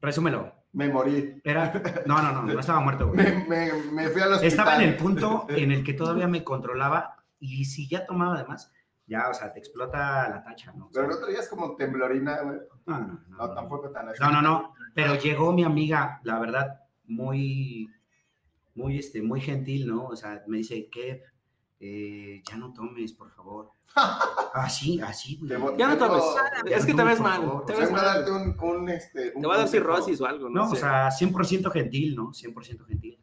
[0.00, 0.52] resúmelo.
[0.72, 1.40] Me morí.
[1.44, 1.72] Era,
[2.06, 3.24] no, no, no, no estaba muerto, güey.
[3.48, 4.48] Me, me, me fui al hospital.
[4.48, 8.72] Estaba en el punto en el que todavía me controlaba y si ya tomaba además,
[9.12, 10.86] ya, o sea, te explota la tacha, ¿no?
[10.86, 12.58] O sea, Pero el otro día es como temblorina, güey.
[12.86, 14.20] no, no, no, No, tampoco tan así.
[14.22, 14.74] No, no, no.
[14.94, 17.88] Pero llegó mi amiga, la verdad, muy,
[18.74, 20.06] muy, este, muy gentil, ¿no?
[20.06, 21.22] O sea, me dice, que
[22.44, 23.70] ya no tomes, por favor.
[24.54, 25.48] Así, así, güey.
[25.50, 26.22] Te voy- Ya no tomes.
[26.66, 27.40] Es que te ves mal.
[27.42, 27.64] favor.
[27.66, 28.04] Te ves a mal.
[28.04, 30.66] darte un, un, este, un Te va a dar cirrosis o algo, ¿no?
[30.66, 32.32] No, o sea, 100% gentil, ¿no?
[32.32, 33.18] 100% gentil.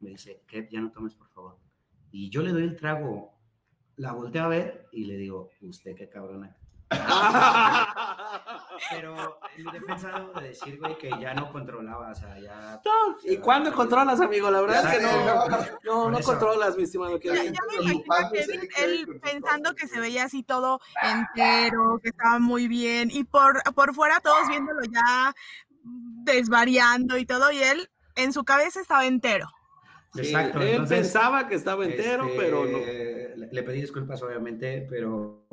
[0.00, 1.58] Me dice, que ya no tomes, por favor.
[2.10, 3.31] Y yo le doy el trago,
[4.02, 6.56] la volteo a ver y le digo, usted qué cabrona.
[8.90, 12.80] Pero en mi defensa de decir, güey, que ya no controlaba, o sea, ya...
[12.84, 14.50] No, ¿Y cuándo controlas, amigo?
[14.50, 15.46] La verdad es que no,
[15.84, 16.30] no, no eso.
[16.32, 17.52] controlas, mi estimado ya, Kevin.
[17.54, 22.40] ya me Y imagino quede él pensando que se veía así todo entero, que estaba
[22.40, 25.32] muy bien, y por, por fuera todos viéndolo ya
[25.84, 29.46] desvariando y todo, y él en su cabeza estaba entero.
[30.14, 32.78] Sí, Exacto, él entonces, pensaba que estaba entero, Este, pero no.
[32.78, 35.46] Le, le pedí disculpas, obviamente, pero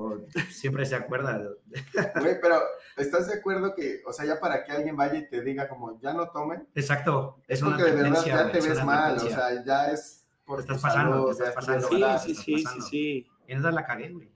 [0.50, 1.38] siempre se acuerda.
[1.40, 1.50] de-
[2.20, 2.60] Güey, pero
[2.98, 5.98] ¿estás de acuerdo que, o sea, ya para que alguien vaya y te diga como,
[6.02, 6.66] ya no tome?
[6.76, 10.26] Exacto, es una Porque de verdad ya te es ves mal, o sea, ya es
[10.44, 11.88] por Te estás pasando, salud, te estás pasando.
[11.88, 12.22] Sí, verdad.
[12.22, 12.86] sí, sí, sí, pasando.
[12.86, 13.28] sí.
[13.48, 14.30] Y entonces la cagué, güey.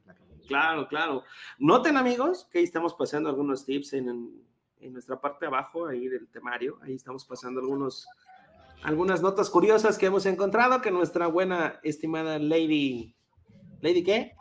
[0.48, 1.24] Claro, claro.
[1.60, 4.44] Noten, amigos, que ahí estamos pasando algunos tips en, en-
[4.80, 6.78] en nuestra parte de abajo, ahí del temario.
[6.82, 8.06] Ahí estamos pasando algunos,
[8.84, 13.16] algunas notas curiosas que hemos encontrado que nuestra buena, estimada Lady.
[13.82, 14.34] ¿Lady qué?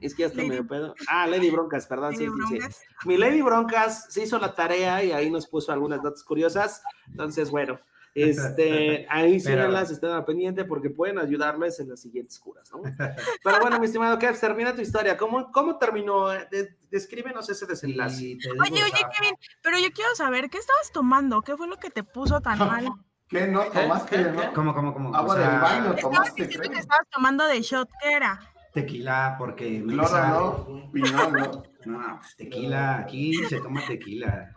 [0.00, 0.94] Es que ya está Lady- medio pedo.
[1.08, 2.58] Ah, Lady Broncas, perdón, sí, sí.
[3.06, 6.82] Mi Lady Broncas se hizo la tarea y ahí nos puso algunas notas curiosas.
[7.08, 7.80] Entonces, bueno,
[8.14, 12.70] este, ahí sí Pero- las estén al pendiente porque pueden ayudarles en las siguientes curas,
[12.72, 12.82] ¿no?
[13.44, 15.16] Pero bueno, mi estimado Kev, termina tu historia.
[15.16, 16.28] ¿Cómo, cómo terminó?
[16.28, 18.36] De- descríbenos ese desenlace.
[18.60, 21.42] Oye, oye, Kevin, pero yo quiero saber, ¿qué estabas tomando?
[21.42, 22.88] ¿Qué fue lo que te puso tan mal?
[23.28, 24.22] ¿Qué no tomaste, ¿Qué?
[24.30, 24.52] no?
[24.54, 25.14] ¿Cómo, cómo, cómo?
[25.14, 26.72] Agua O sea, del baño, Estabas tomaste, diciendo creo.
[26.72, 28.40] que estabas tomando de shot, ¿qué era?
[28.72, 31.62] Tequila, porque Cloro, no, pinol, no.
[31.86, 34.52] No, pues tequila, aquí se toma tequila.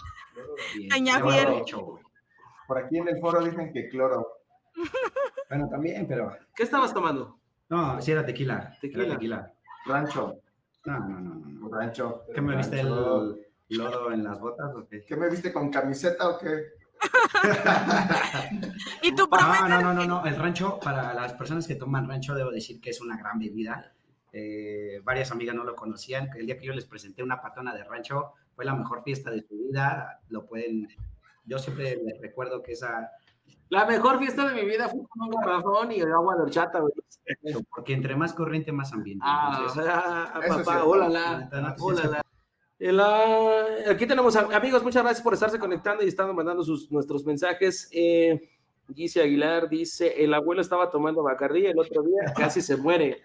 [1.21, 1.63] Güey.
[2.67, 4.27] Por aquí en el foro dicen que cloro.
[5.49, 6.32] Bueno, también, pero.
[6.55, 7.39] ¿Qué estabas tomando?
[7.69, 8.77] No, sí era tequila.
[8.79, 9.03] Tequila.
[9.05, 9.53] Era tequila.
[9.88, 10.36] Rancho,
[10.86, 11.69] No, no, no, no.
[11.75, 12.21] rancho.
[12.36, 12.88] ¿Qué me viste el
[13.69, 15.03] lodo en las botas o qué?
[15.03, 16.65] ¿Qué me viste con camiseta o qué?
[19.02, 20.26] Y tú No, prometes no, no, no, no.
[20.26, 23.94] El rancho, para las personas que toman rancho, debo decir que es una gran bebida.
[24.32, 26.30] Eh, varias amigas no lo conocían.
[26.36, 29.42] El día que yo les presenté una patona de rancho, fue la mejor fiesta de
[29.42, 30.20] su vida.
[30.30, 30.88] Lo pueden.
[31.46, 33.10] Yo siempre les recuerdo que esa.
[33.70, 36.94] La mejor fiesta de mi vida fue con un garrafón y agua de horchata, güey.
[37.70, 39.24] Porque entre más corriente, más ambiente.
[39.28, 40.90] Ah, Entonces, ah, Eso es papá, cierto.
[42.80, 46.89] La El, aquí tenemos a- amigos, muchas gracias por estarse conectando y estando mandando sus,
[46.92, 47.89] nuestros mensajes.
[47.92, 48.50] Eh,
[48.96, 53.22] Gise Aguilar dice: El abuelo estaba tomando bacardí el otro día, casi se muere.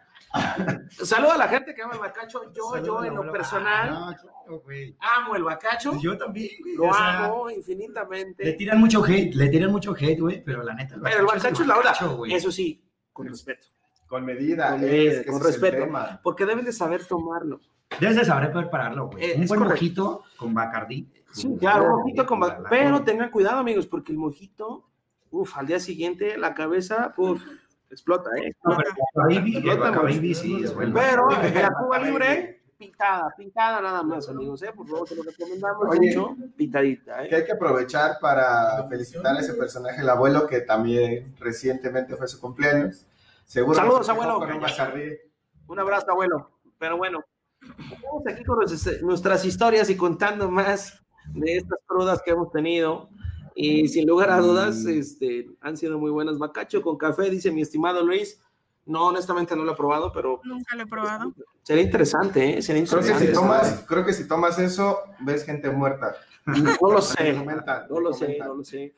[0.91, 2.53] Saluda a la gente que ama el bacacho.
[2.53, 4.97] Yo, yo en lo personal, no, claro, güey.
[4.99, 5.93] amo el bacacho.
[6.01, 6.75] Yo también, güey.
[6.75, 8.53] Lo o sea, amo Le infinitamente.
[8.55, 10.97] tiran mucho hate, le tiran mucho hate, güey, pero la neta.
[11.01, 11.95] Pero el bacacho es la hora.
[12.31, 13.69] Eso sí, con respeto.
[14.07, 16.21] Con medida, Con es medida, que con ese es el respeto.
[16.23, 17.61] Porque deben de saber tomarlo.
[18.01, 19.25] Debes de saber prepararlo, güey.
[19.25, 19.75] Eh, Un es buen correcto.
[19.85, 21.09] mojito con Bacardí.
[21.33, 22.41] Sí, Uf, claro, un mojito con...
[22.41, 24.85] la- Pero tengan cuidado, amigos, porque el mojito,
[25.31, 27.43] uff, al día siguiente la cabeza, uff,
[27.91, 28.53] explota, ¿eh?
[28.65, 30.95] No, pero Explota sí es bueno.
[30.95, 34.73] La Cuba Libre, pintada, pintada nada más, amigos, ¿eh?
[34.75, 36.09] Por favor, te lo recomendamos Oye.
[36.17, 37.39] mucho, pintadita, Que ¿eh?
[37.39, 42.41] hay que aprovechar para felicitar a ese personaje, el abuelo, que también recientemente fue su
[42.41, 43.07] cumpleaños.
[43.45, 44.39] Seguro Saludos, abuelo.
[44.39, 46.51] un abrazo, abuelo.
[46.79, 47.25] Pero bueno,
[47.63, 48.59] estamos aquí con
[49.03, 51.01] nuestras- historias y contando más
[51.35, 53.09] de estas crudas que hemos tenido.
[53.55, 56.39] Y sin lugar a dudas, este, han sido muy buenas.
[56.39, 58.41] Bacacho con café, dice mi estimado Luis.
[58.87, 61.33] No, honestamente no lo he probado, pero Nunca lo he probado.
[61.63, 62.63] sería interesante, ¿eh?
[62.63, 63.27] Sería Creo que, interesante.
[63.29, 66.17] si tomas, creo que si tomas eso, ves gente muerta.
[66.47, 68.95] No lo sé, no lo sé, no lo sé.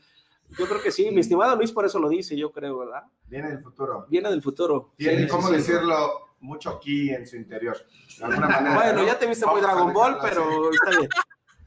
[0.59, 3.03] Yo creo que sí, mi estimado Luis por eso lo dice, yo creo, ¿verdad?
[3.27, 4.07] Viene el futuro.
[4.09, 4.93] Viene del futuro.
[4.97, 5.73] Tiene, Sí, ¿cómo sí, sí.
[5.73, 5.97] decirlo?
[6.41, 7.77] Mucho ki en su interior.
[8.19, 8.75] De alguna manera.
[8.77, 9.07] Bueno, ¿no?
[9.07, 11.09] ya te viste muy Vamos Dragon Ball, pero está bien.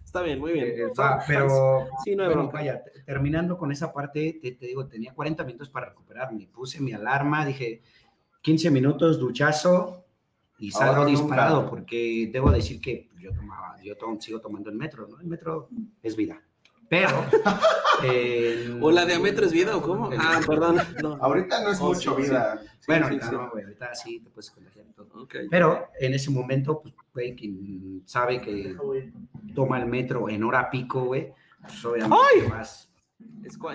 [0.06, 0.68] Está bien, muy bien.
[0.70, 0.92] Eh,
[1.28, 2.54] pero Sí, no bronca.
[2.54, 6.48] vaya, te- terminando con esa parte, te, te digo, tenía 40 minutos para recuperarme.
[6.48, 7.82] Puse mi alarma, dije
[8.42, 10.06] 15 minutos, duchazo
[10.58, 11.22] y salgo Ahora nunca.
[11.22, 15.20] disparado, porque debo decir que yo tomaba, yo to- sigo tomando el metro, ¿no?
[15.20, 15.70] El metro
[16.02, 16.42] es vida.
[16.90, 17.26] Pero.
[18.04, 20.10] eh, ¿O la de metro es vida o cómo?
[20.18, 20.78] Ah, perdón.
[21.04, 21.18] No.
[21.22, 22.60] Ahorita no es Oh, mucho sí, vida.
[22.80, 23.36] Sí, Bueno, sí, ahorita sí.
[23.36, 25.08] no, güey, ahorita sí te puedes contagiar y todo.
[25.24, 25.36] Ok.
[25.50, 28.76] Pero en ese momento, pues, güey, quien sabe que
[29.54, 32.50] toma el metro en hora pico, güey, pues obviamente ¡Ay!
[32.50, 32.89] vas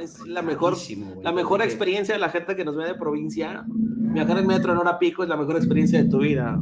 [0.01, 0.75] Es, la mejor,
[1.23, 3.65] la mejor porque- experiencia de la gente que nos ve de provincia.
[3.67, 6.57] Viajar en metro en hora pico es la mejor experiencia de tu vida.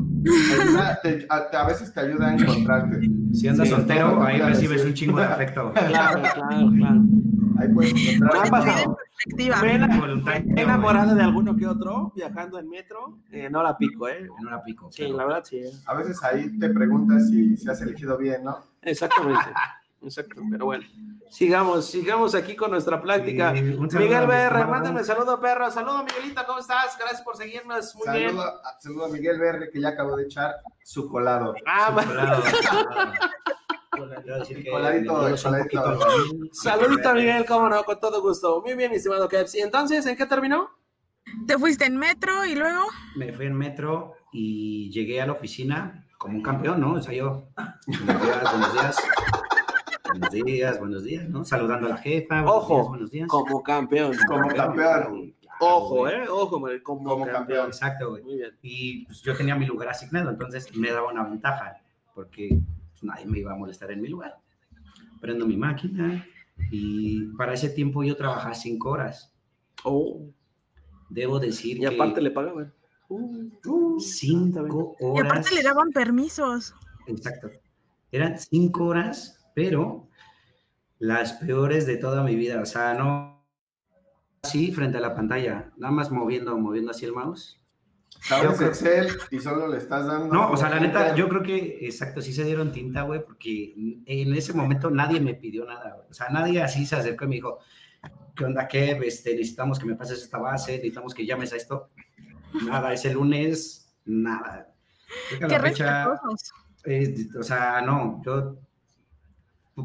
[0.60, 3.00] Ayuda- te- a, a veces te ayuda a encontrarte.
[3.34, 4.86] Si andas Sí, soltero, ahí recibes decir.
[4.86, 5.72] un chingo de afecto.
[5.74, 7.02] Claro, claro, claro.
[7.58, 8.48] Ahí puedes encontrar.
[8.50, 8.96] pasado.
[8.96, 9.62] Perspectiva.
[9.62, 14.26] Me enamorado de alguno que otro viajando en metro en hora pico, ¿eh?
[14.40, 14.90] En hora pico.
[14.90, 15.58] Sí, la verdad sí.
[15.58, 15.70] ¿eh?
[15.86, 18.56] A veces ahí te preguntas si, si has elegido bien, ¿no?
[18.80, 19.50] Exactamente.
[20.02, 20.84] Exacto, pero bueno.
[21.30, 25.70] Sigamos, sigamos aquí con nuestra un saludo Miguel BR, mándame saludo, perro.
[25.70, 26.98] Saludo, Miguelito, ¿cómo estás?
[26.98, 27.94] Gracias por seguirnos.
[27.96, 28.30] Muy bien.
[28.30, 31.54] Saludo, a- saludo a Miguel Verde que ya acabó de echar su colado.
[31.66, 32.42] Ah, va- Colado.
[34.70, 35.36] Coladito, coladito.
[36.52, 38.60] saludito, Miguel, cómo no, con todo gusto.
[38.62, 39.54] Muy bien, mi estimado Kevs.
[39.54, 40.70] Y entonces, ¿en qué terminó?
[41.46, 42.86] Te fuiste en metro y luego.
[43.16, 46.94] Me fui en metro y llegué a la oficina como un campeón, ¿no?
[46.94, 47.48] O sea, yo,
[47.86, 48.96] buenos días,
[50.12, 50.78] buenos días.
[50.78, 51.44] Buenos días, ¿no?
[51.44, 52.42] Saludando a la jefa.
[52.42, 53.28] buenos Ojo, días, buenos días.
[53.28, 54.16] Como campeón.
[54.26, 54.74] Como campeón.
[54.74, 55.16] Claro,
[55.60, 56.14] Ojo, güey.
[56.14, 56.28] ¿eh?
[56.28, 57.28] Ojo, como, Como campeón.
[57.36, 57.66] campeón.
[57.68, 58.22] Exacto, güey.
[58.24, 58.50] Muy bien.
[58.62, 61.80] Y pues, yo tenía mi lugar asignado, entonces me daba una ventaja,
[62.14, 62.48] porque
[62.90, 64.38] pues, nadie me iba a molestar en mi lugar.
[65.20, 66.26] Prendo mi máquina
[66.70, 69.32] y para ese tiempo yo trabajaba cinco horas.
[69.84, 70.26] Oh,
[71.08, 72.72] Debo decir y aparte que le pagaban.
[73.08, 75.30] Uh, uh, cinco Y horas.
[75.30, 76.74] aparte le daban permisos.
[77.06, 77.50] Exacto.
[78.10, 80.08] Eran cinco horas, pero
[80.98, 82.60] las peores de toda mi vida.
[82.60, 83.44] O sea, no
[84.42, 87.58] así frente a la pantalla, nada más moviendo, moviendo así el mouse.
[88.20, 90.32] Sabes creo- Excel y solo le estás dando.
[90.32, 93.74] No, o sea, la neta, yo creo que, exacto, sí se dieron tinta, güey, porque
[94.06, 96.08] en ese momento nadie me pidió nada, güey.
[96.10, 97.58] O sea, nadie así se acercó y me dijo,
[98.36, 99.02] ¿qué onda, Kev?
[99.02, 101.90] Este, necesitamos que me pases esta base, necesitamos que llames a esto.
[102.66, 104.72] Nada, ese lunes, nada.
[105.38, 106.08] Qué fecha,
[106.84, 108.58] eh, o sea, no, yo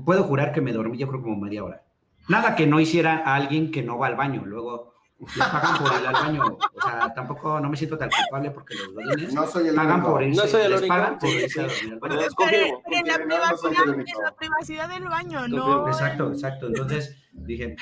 [0.04, 1.84] puedo jurar que me dormí, yo creo como media hora.
[2.30, 5.92] Nada que no hiciera a alguien que no va al baño, luego le pagan por
[6.00, 6.44] ir al baño.
[6.76, 9.96] O sea, tampoco no me siento tan culpable porque los godines No soy el pagan
[9.96, 10.12] único.
[10.12, 10.94] por irse, No soy el les único.
[10.96, 12.20] pagan por irse a dormir al baño.
[12.22, 12.82] es confirmo.
[12.86, 15.88] Pero en la, privacidad, en la privacidad del baño, no.
[15.88, 16.68] Exacto, exacto.
[16.68, 17.76] Entonces dije,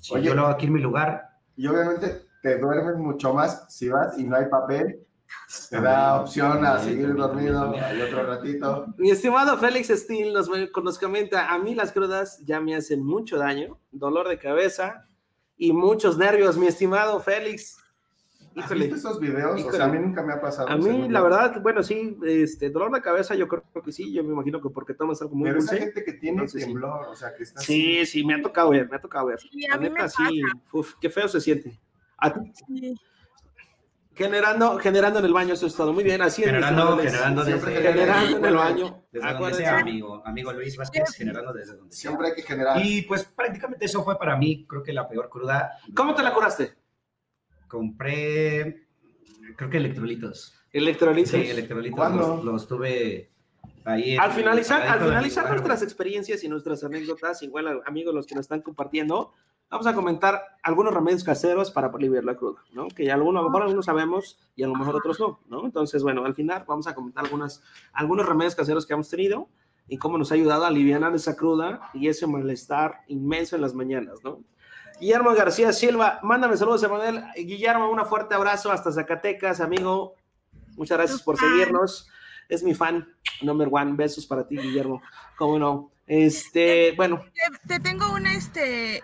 [0.00, 0.24] si Oye.
[0.24, 1.22] yo lo hago aquí en mi lugar,
[1.56, 5.06] Y obviamente te duermes mucho más si vas y no hay papel.
[5.70, 8.86] Te da opción a seguir dormido hay otro ratito.
[8.96, 13.36] Mi estimado Félix Steel nos, nos comenta, a mí las crudas ya me hacen mucho
[13.38, 15.06] daño, dolor de cabeza
[15.58, 17.78] y muchos nervios, mi estimado Félix.
[18.56, 19.52] ¿Has visto esos videos?
[19.54, 19.76] O Híjole.
[19.78, 20.68] sea, a mí nunca me ha pasado.
[20.68, 24.22] a mí la verdad, bueno, sí, este, dolor de cabeza yo creo que sí, yo
[24.24, 25.84] me imagino que porque tomas algo muy Pero esa dulce.
[25.86, 26.66] gente que tiene Entonces, sí.
[26.68, 29.40] temblor, o sea, que está Sí, sí, me ha tocado ver, me ha tocado ver.
[29.40, 30.28] Sí, La a mí me neta, pasa.
[30.28, 31.80] sí, uf, qué feo se siente.
[32.18, 33.00] A ti, Sí.
[34.14, 35.92] Generando, generando en el baño, eso es todo.
[35.92, 37.10] Muy bien, así generando, Alex.
[37.10, 39.04] generando desde, generando en el baño.
[39.10, 42.10] desde donde sea, amigo, amigo Luis Vázquez, generando desde donde sea.
[42.10, 42.84] Siempre hay que generar.
[42.84, 45.72] Y pues prácticamente eso fue para mí, creo que la peor cruda.
[45.94, 46.74] ¿Cómo te la curaste?
[47.68, 48.86] Compré,
[49.56, 50.54] creo que electrolitos.
[50.72, 51.30] Electrolitos.
[51.32, 52.36] Sí, electrolitos ¿Cuándo?
[52.36, 53.30] los, los tuve
[53.84, 58.34] Ahí Al en- finalizar, al finalizar nuestras experiencias y nuestras anécdotas, igual amigos los que
[58.36, 59.32] nos están compartiendo,
[59.72, 62.88] vamos a comentar algunos remedios caseros para aliviar la cruda, ¿no?
[62.88, 65.64] Que ya algunos, a lo mejor algunos sabemos y a lo mejor otros no, ¿no?
[65.64, 67.62] Entonces, bueno, al final vamos a comentar algunas,
[67.94, 69.48] algunos remedios caseros que hemos tenido
[69.88, 73.72] y cómo nos ha ayudado a aliviar esa cruda y ese malestar inmenso en las
[73.72, 74.40] mañanas, ¿no?
[75.00, 77.24] Guillermo García Silva, mándame saludos, Emanuel.
[77.34, 80.16] Guillermo, un fuerte abrazo hasta Zacatecas, amigo.
[80.76, 82.10] Muchas gracias por seguirnos.
[82.50, 83.08] Es mi fan,
[83.40, 83.94] number one.
[83.96, 85.00] Besos para ti, Guillermo.
[85.38, 85.90] ¿Cómo no?
[86.06, 89.02] Este, bueno, Te, te tengo un este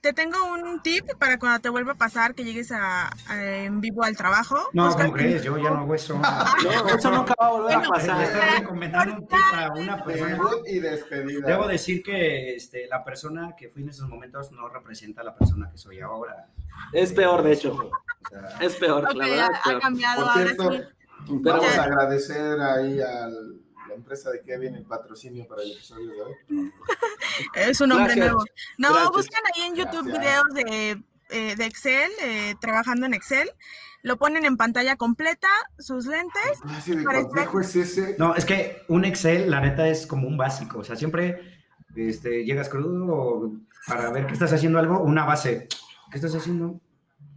[0.00, 3.80] te tengo un tip para cuando te vuelva a pasar que llegues a, a- en
[3.80, 4.56] vivo al trabajo.
[4.72, 5.42] No, Busca- ¿cómo crees?
[5.42, 6.18] Yo ya no hago eso.
[6.64, 8.22] no, eso nunca va a volver a Bueno, Le pasar.
[8.24, 10.38] estoy recomendando un tip a una persona.
[10.66, 11.46] Y despedida.
[11.46, 15.34] Debo decir que este, la persona que fui en esos momentos no representa a la
[15.36, 16.46] persona que soy ahora.
[16.92, 17.72] Es peor, de hecho.
[17.74, 17.90] O
[18.28, 19.50] sea, Es peor, Ok, la verdad.
[19.50, 19.80] es ha, ha peor.
[19.80, 20.78] cambiado Por ahora cierto, sí.
[21.26, 23.28] Pero Vamos bueno, a agradecer ahí a
[23.94, 26.34] la empresa de Kevin el patrocinio para el episodio de hoy.
[27.54, 28.26] Es un hombre Gracias.
[28.26, 28.44] nuevo.
[28.78, 29.10] No, Gracias.
[29.12, 30.20] buscan ahí en YouTube Gracias.
[30.20, 33.50] videos de, eh, de Excel, eh, trabajando en Excel.
[34.02, 36.60] Lo ponen en pantalla completa, sus lentes.
[36.84, 38.16] ¿Qué de es ese?
[38.18, 40.80] no, es que un Excel, la neta, es como un básico.
[40.80, 41.40] O sea, siempre
[41.96, 43.52] este, llegas crudo
[43.86, 45.68] para ver que estás haciendo algo, una base.
[46.10, 46.80] ¿Qué estás haciendo?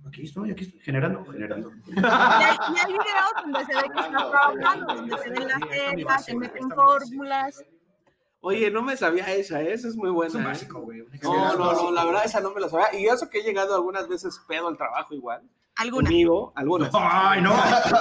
[0.08, 1.72] Aquí estoy, aquí estoy, generando, generando.
[1.86, 6.06] Y hay, y hay videos donde se ve que está trabajando, donde se ven las
[6.06, 7.64] base, se meten fórmulas.
[8.40, 9.74] oye, no me sabía esa, ¿eh?
[9.74, 10.36] esa es muy Es buena.
[10.36, 10.48] un ¿eh?
[10.48, 11.00] básico, güey.
[11.00, 11.06] No,
[11.52, 13.00] es no, no, la verdad esa no me la sabía.
[13.00, 15.42] Y eso que he llegado algunas veces pedo al trabajo igual.
[15.76, 16.10] Algunas.
[16.10, 16.90] Conmigo, algunas.
[16.94, 17.54] Ay, no,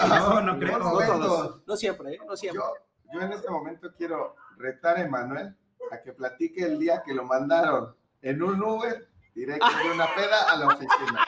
[0.08, 0.78] no, no creo.
[0.78, 1.62] No, No.
[1.66, 2.18] No siempre, ¿eh?
[2.26, 2.62] No siempre.
[2.62, 5.54] Yo, yo en este momento quiero retar a Emanuel
[5.90, 10.50] a que platique el día que lo mandaron en un Uber directo de una peda
[10.50, 11.26] a la oficina.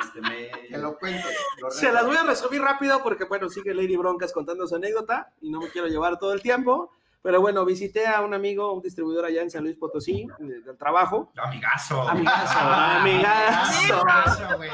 [0.00, 0.20] Este
[0.68, 1.24] Que lo cuente.
[1.60, 5.32] lo Se las voy a resumir rápido porque, bueno, sigue Lady Broncas contando su anécdota
[5.40, 6.90] y no me quiero llevar todo el tiempo.
[7.22, 10.76] Pero bueno, visité a un amigo, un distribuidor allá en San Luis Potosí, eh, del
[10.78, 11.32] trabajo.
[11.36, 12.02] Amigazo.
[12.08, 13.94] Amigazo, amigazo.
[14.00, 14.70] Amigazo, güey.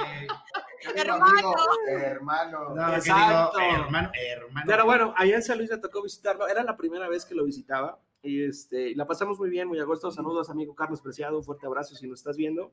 [0.95, 1.25] Hermano.
[1.25, 1.55] amigo,
[1.89, 2.75] Hermano.
[2.75, 3.59] No, que Exacto.
[3.59, 4.67] digo, hermano, hermano.
[4.67, 6.47] Pero bueno, allá en San Luis me tocó visitarlo.
[6.47, 7.99] Era la primera vez que lo visitaba.
[8.23, 10.11] Y este, la pasamos muy bien, muy a gusto.
[10.11, 11.39] Saludos, amigo Carlos Preciado.
[11.39, 12.71] Un fuerte abrazo si lo estás viendo.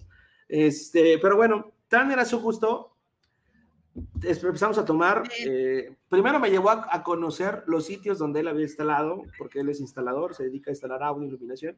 [0.48, 2.96] Este, pero bueno, tan era su gusto.
[4.24, 5.24] Empezamos a tomar.
[5.46, 9.70] eh, primero me llevó a, a conocer los sitios donde él había instalado, porque él
[9.70, 11.78] es instalador, se dedica a instalar audio, iluminación.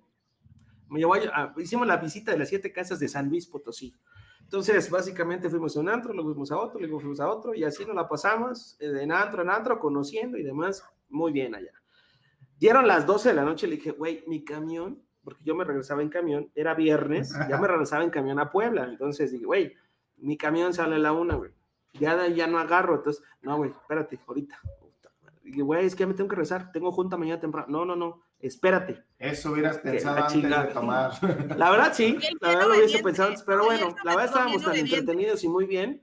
[0.89, 3.93] Me llevó a, a- hicimos la visita de las siete casas de San Luis Potosí.
[4.41, 7.63] Entonces, básicamente fuimos a un antro, luego fuimos a otro, luego fuimos a otro, y
[7.63, 11.71] así nos la pasamos, eh, de antro en antro, conociendo y demás, muy bien allá.
[12.59, 16.01] Dieron las 12 de la noche, le dije, güey, mi camión, porque yo me regresaba
[16.01, 19.73] en camión, era viernes, ya me regresaba en camión a Puebla, entonces dije, güey,
[20.21, 21.51] mi camión sale a la una, güey,
[21.93, 24.59] ya, ya no agarro, entonces, no, güey, espérate, ahorita.
[25.43, 28.21] Güey, es que ya me tengo que regresar, tengo junta mañana temprano, no, no, no,
[28.39, 29.03] espérate.
[29.19, 30.63] Eso hubieras pensado la antes chingada.
[30.65, 31.11] de tomar.
[31.57, 34.75] La verdad sí, la verdad lo hubiese pensado antes, pero bueno, la verdad estábamos tan
[34.75, 36.01] entretenidos y muy bien.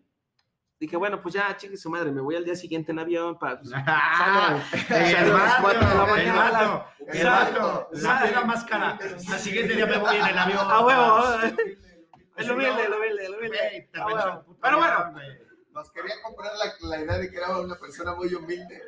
[0.81, 3.59] Dije, bueno, pues ya, chingue su madre, me voy al día siguiente en avión para...
[3.59, 6.51] pues, Ah, el vato, la el mañana.
[6.51, 8.29] vato, el vato, la Sale.
[8.29, 8.99] pega más cara.
[9.29, 10.59] La siguiente día me voy en el avión.
[10.71, 11.79] A huevo, Humilde,
[12.39, 13.89] el humilde, el humilde, el humilde.
[13.93, 15.15] Pero bueno.
[15.73, 18.83] Nos quería comprar la, la idea de que era una persona muy humilde.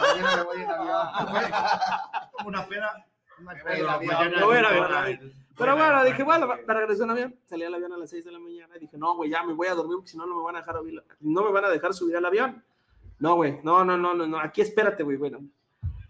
[0.00, 1.30] Mañana me voy en avión.
[1.30, 1.44] Güey,
[2.32, 3.06] como una pena.
[3.38, 7.10] voy en avión, no, Pero no, bueno, no, dije, no, bueno, no, me regresé en
[7.10, 7.40] avión.
[7.44, 9.52] Salí al avión a las 6 de la mañana y dije, no, güey, ya me
[9.52, 11.64] voy a dormir porque si no, no me van a dejar subir, no me van
[11.66, 12.64] a dejar subir al avión.
[13.20, 15.38] No, güey, no, no, no, no, no, aquí espérate, güey, bueno.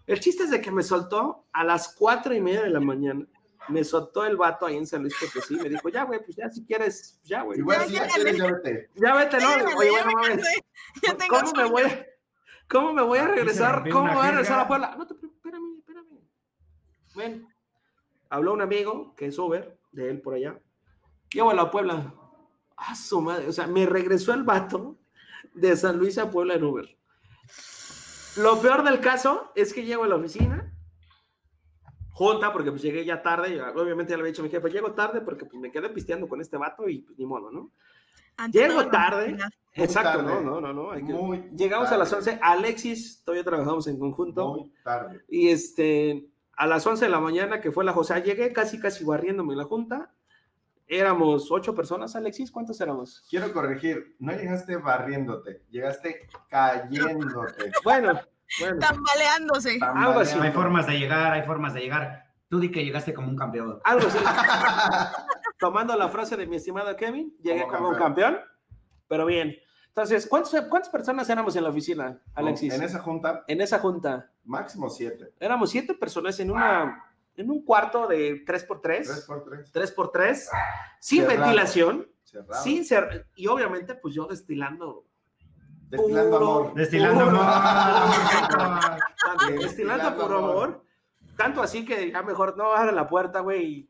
[0.07, 3.27] El chiste es de que me soltó a las cuatro y media de la mañana.
[3.67, 5.55] Me soltó el vato ahí en San Luis Potosí.
[5.55, 7.59] Me dijo, ya, güey, pues ya, si quieres, ya, güey.
[7.59, 8.45] Igual Ya, si ya ya, quieres, ya.
[8.51, 8.89] vete.
[8.95, 9.49] Ya vete, no.
[9.49, 10.29] Oye, ya bueno, me mames.
[10.29, 10.65] cansé,
[11.01, 12.05] ya tengo ¿Cómo me voy a,
[12.69, 13.89] cómo me voy a se regresar?
[13.89, 14.67] ¿Cómo me voy a regresar a.
[14.67, 14.95] Puebla?
[14.97, 16.19] No te preocupes, espérame, espérame.
[17.15, 17.47] Ven.
[18.29, 20.59] Habló un amigo que es Uber, de él por allá.
[21.31, 22.13] Llévalo a Puebla.
[22.77, 23.47] A su madre.
[23.47, 24.97] O sea, me regresó el vato
[25.53, 26.97] de San Luis a Puebla en Uber.
[28.37, 30.69] Lo peor del caso es que llego a la oficina,
[32.15, 34.69] junta, porque pues llegué ya tarde, y obviamente ya le había dicho a mi jefe,
[34.69, 37.71] llego tarde porque pues me quedé pisteando con este vato y pues ni modo, ¿no?
[38.37, 39.35] Ante Llego tarde.
[39.73, 40.23] Exacto, tarde.
[40.23, 40.91] no, no, no, no.
[40.91, 42.31] hay que- Muy Llegamos a las tarde.
[42.31, 45.21] 11, Alexis, todavía trabajamos en conjunto, Muy tarde.
[45.27, 49.03] y este, a las 11 de la mañana, que fue la José, llegué casi, casi
[49.03, 50.13] barriéndome en la junta,
[50.87, 53.25] éramos ocho personas, Alexis, ¿cuántos éramos?
[53.29, 57.71] Quiero corregir, no llegaste barriéndote, llegaste cayéndote.
[57.83, 58.19] Bueno,
[58.59, 59.79] bueno, Tambaleándose.
[59.81, 60.37] Algo así.
[60.39, 62.25] Hay formas de llegar, hay formas de llegar.
[62.47, 63.79] Tú di que llegaste como un campeón.
[63.83, 64.17] algo así.
[65.59, 68.37] Tomando la frase de mi estimado Kevin, llegué Como como un campeón,
[69.07, 69.55] pero bien.
[69.87, 72.73] Entonces, ¿cuántos- ¿cuántas personas éramos en la oficina, Alexis?
[72.73, 74.29] En esa junta, En esa junta.
[74.43, 75.33] máximo siete.
[75.39, 77.01] Éramos siete personas en una
[77.37, 79.71] en un cuarto de 3x3, Tres por tres.
[79.73, 80.49] 3x3,
[81.01, 81.39] sin Cerrado.
[81.41, 82.63] ventilación, Cerrado.
[82.63, 85.05] sin ser, y obviamente, pues yo destilando,
[85.89, 86.73] Destilando puro- amor.
[86.75, 88.99] Destilando puro- amor.
[89.59, 90.83] destilando puro amor.
[91.37, 93.89] tanto así que ya mejor no abra la puerta, güey, y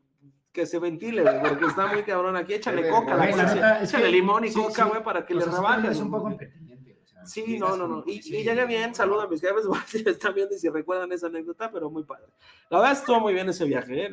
[0.52, 4.10] que se ventile, güey, porque está muy cabrón aquí, échale coca, a la es échale
[4.10, 4.88] limón y sí, coca, sí.
[4.88, 5.90] güey, para que O le rebajen.
[5.92, 6.98] Es un poco impertinente.
[7.02, 8.02] o sea, Sí, no, no, no.
[8.06, 11.12] Y, sí, y llegué bien, saludo a mis jefes, si están viendo y si recuerdan
[11.12, 12.26] esa anécdota, pero muy padre.
[12.70, 14.10] La verdad estuvo muy bien ese viaje, ¿eh?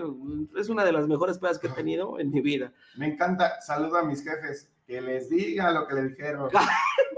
[0.57, 2.71] es una de las mejores pedas que he tenido en mi vida.
[2.97, 3.61] Me encanta.
[3.61, 4.69] Saludo a mis jefes.
[4.85, 6.49] Que les diga lo que le dijeron.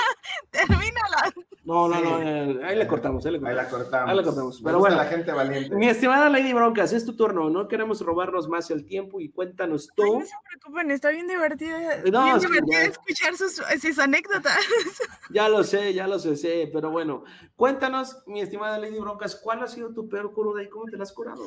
[0.50, 1.32] Termínala.
[1.64, 2.02] No, no, Sí.
[2.02, 3.82] no, eh, ahí le cortamos, ahí le Ahí la cortamos.
[3.84, 4.10] cortamos.
[4.10, 4.96] Ahí la cortamos, pero bueno.
[4.96, 5.74] la gente valiente.
[5.76, 9.88] Mi estimada Lady Broncas, es tu turno, no queremos robarnos más el tiempo y cuéntanos
[9.90, 10.18] Ay, tú.
[10.20, 11.78] no se preocupen, está bien divertida.
[12.10, 14.56] No, bien sí, divertida escuchar sus, sus anécdotas.
[15.32, 17.22] Ya lo sé, ya lo sé, sé, pero bueno,
[17.54, 21.04] cuéntanos, mi estimada Lady Broncas, ¿cuál ha sido tu peor cruda y cómo te la
[21.04, 21.44] has curado?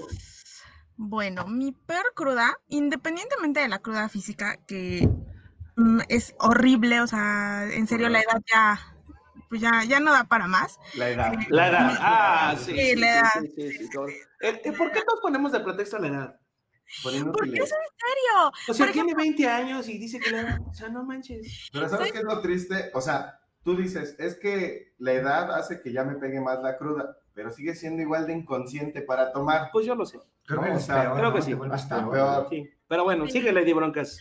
[0.96, 5.10] Bueno, mi peor cruda, independientemente de la cruda física, que
[6.10, 8.80] es horrible, o sea, en serio la edad ya,
[9.50, 10.80] pues ya, ya no da para más.
[10.96, 11.34] La edad.
[11.50, 11.98] La edad.
[12.00, 12.72] Ah, sí.
[12.74, 13.30] Sí, sí, la edad.
[13.56, 13.90] sí, sí.
[14.42, 16.40] Eh, eh, ¿Por qué nos ponemos de pretexto a la edad?
[17.02, 18.52] Por Porque es en serio.
[18.68, 20.60] O sea, Por tiene 20 años y dice que la edad.
[20.70, 21.70] O sea, no manches.
[21.72, 22.92] Pero ¿sabes qué es lo triste?
[22.94, 26.78] O sea, tú dices, es que la edad hace que ya me pegue más la
[26.78, 29.70] cruda, pero sigue siendo igual de inconsciente para tomar.
[29.72, 30.20] Pues yo lo sé.
[30.46, 31.56] Creo No, que o es sea, peor, creo que sí.
[31.72, 32.48] Hasta peor.
[32.50, 32.70] Sí.
[32.88, 34.20] Pero bueno, sigue Lady Broncas.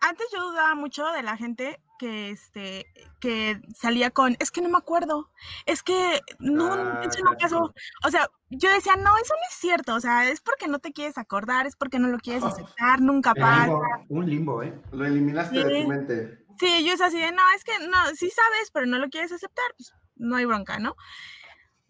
[0.00, 2.86] Antes yo dudaba mucho de la gente que este
[3.20, 5.30] que salía con es que no me acuerdo
[5.66, 7.72] es que no Ah, eso no pasó
[8.04, 10.92] o sea yo decía no eso no es cierto o sea es porque no te
[10.92, 12.42] quieres acordar es porque no lo quieres
[12.76, 14.74] aceptar nunca pasa limbo, un limbo, ¿eh?
[14.92, 15.82] Lo eliminaste de Sí.
[15.82, 16.44] tu mente.
[16.58, 19.30] sí yo es así de no es que no sí sabes pero no lo quieres
[19.32, 20.96] aceptar pues no hay bronca no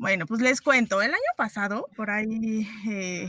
[0.03, 3.29] bueno pues les cuento el año pasado por ahí eh,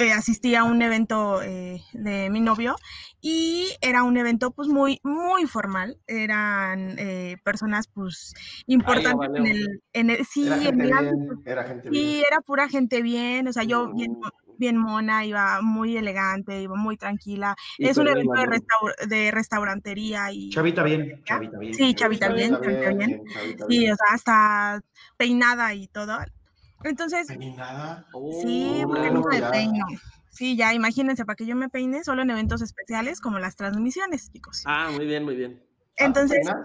[0.00, 2.76] eh, asistí a un evento eh, de mi novio
[3.20, 8.32] y era un evento pues muy muy formal eran eh, personas pues
[8.66, 12.22] importantes en el, en el sí Era en el bien, era gente Sí, bien.
[12.30, 14.45] era pura gente bien, o sea, yo bien, Uh.
[14.58, 17.56] Bien mona, iba muy elegante, iba muy tranquila.
[17.80, 21.72] Y es un evento de, restaur- de restaurantería y Chavita bien, chavita bien.
[21.72, 23.22] Sí, chavita bien, Chavita chavita bien.
[23.32, 24.80] chavita sí, o sea, hasta
[25.16, 26.18] peinada y todo.
[26.82, 28.06] Entonces, Ni nada.
[28.28, 29.84] sí, Oh, porque no, no me peino.
[30.30, 34.30] Sí, ya imagínense, para que yo me peine solo en eventos especiales como las transmisiones,
[34.32, 34.68] chicos.
[34.68, 35.62] Ah, muy bien, muy bien.
[35.98, 36.60] Entonces, Ah.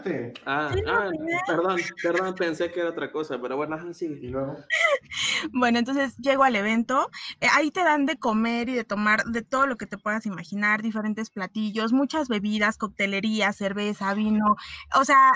[0.46, 1.10] Ah, ah,
[1.48, 4.58] perdón, perdón, pensé que era otra cosa, pero bueno, ajá, Y luego,
[5.54, 9.42] Bueno, entonces llego al evento, eh, ahí te dan de comer y de tomar de
[9.42, 14.56] todo lo que te puedas imaginar, diferentes platillos, muchas bebidas, coctelería, cerveza, vino,
[14.96, 15.32] o sea,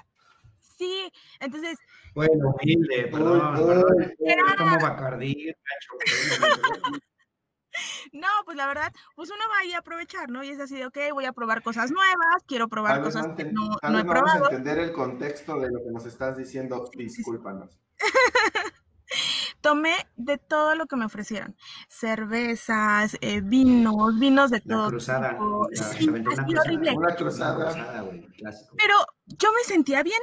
[0.60, 1.77] sí, entonces,
[2.13, 3.58] Bueno, humilde, perdón.
[3.63, 5.53] Uy, Es como Bacardí.
[8.13, 10.43] no, pues la verdad, pues uno va ahí a aprovechar, ¿no?
[10.43, 13.45] Y es así de, ok, voy a probar cosas nuevas, quiero probar cosas no, que
[13.47, 14.51] enten- no, tal no he no vamos a probado.
[14.51, 16.89] entender el contexto de lo que nos estás diciendo.
[16.95, 17.77] Discúlpanos.
[19.61, 21.55] Tomé de todo lo que me ofrecieron,
[21.88, 25.29] cervezas, eh, vinos, vinos de La todo cruzada.
[25.31, 25.67] tipo.
[25.71, 26.61] la- Sí, una cruzada.
[26.61, 26.91] horrible.
[26.95, 27.55] Una cruzada.
[27.55, 28.75] Una cruzada, güey, clásico.
[28.77, 30.19] Pero yo me sentía bien.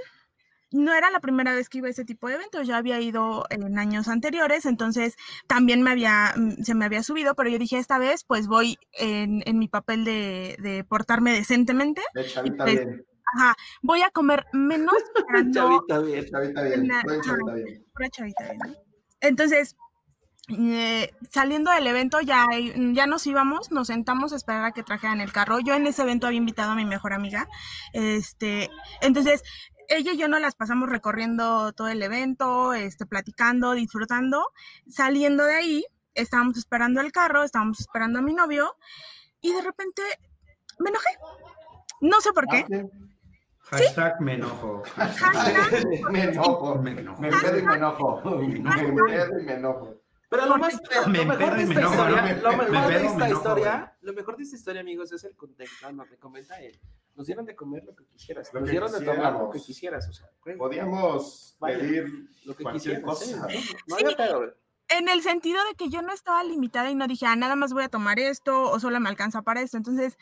[0.73, 3.45] No era la primera vez que iba a ese tipo de eventos, ya había ido
[3.51, 7.79] en años anteriores, entonces también me había, mm, se me había subido, pero yo dije,
[7.79, 12.85] esta vez pues voy en, en mi papel de, de portarme decentemente, De chavita pues,
[12.87, 13.05] bien.
[13.37, 14.95] ajá, voy a comer menos
[15.27, 16.27] para no, Chavita bien.
[16.27, 16.89] Chavita bien.
[17.23, 17.87] Chavita bien.
[17.95, 18.75] pura chavita, ¿no?
[19.21, 19.77] Entonces,
[20.49, 22.47] eh, saliendo del evento ya,
[22.93, 25.61] ya nos íbamos, nos sentamos a esperar a que trajeran el carro.
[25.61, 27.49] Yo en ese evento había invitado a mi mejor amiga.
[27.93, 28.69] Este,
[29.01, 29.43] entonces,
[29.89, 34.49] ella y yo nos las pasamos recorriendo todo el evento, este, platicando, disfrutando.
[34.89, 38.77] Saliendo de ahí, estábamos esperando el carro, estábamos esperando a mi novio
[39.41, 40.03] y de repente
[40.79, 41.11] me enojé.
[42.01, 42.65] No sé por qué.
[42.71, 44.83] Ah, Hashtag me enojo.
[44.97, 46.77] Hashtag, Me enojo.
[46.77, 47.23] Me enojo.
[47.23, 48.17] Me pedo y me enojo.
[48.17, 50.03] Me pedo y me enojo.
[50.29, 53.97] Pero lo más, lo mejor de esta enojo, historia, lo Me mejor de esta historia,
[54.01, 55.93] lo mejor de esta historia, amigos, es el contexto.
[55.93, 56.81] No, me comenta él.
[57.15, 59.61] Nos dieron de comer lo que quisieras, Lo nos que dieron de tomar lo que
[59.61, 61.79] quisieras, o sea, Podíamos Vaya.
[61.79, 62.05] pedir
[62.45, 63.05] lo que cualquier quisieras.
[63.05, 63.49] cosa.
[63.53, 63.61] ¿eh?
[63.87, 63.97] No
[64.39, 64.51] güey.
[64.89, 67.73] en el sentido de que yo no estaba limitada y no dije, ah, nada más
[67.73, 69.77] voy a tomar esto o solo me alcanza para esto.
[69.77, 70.17] Entonces,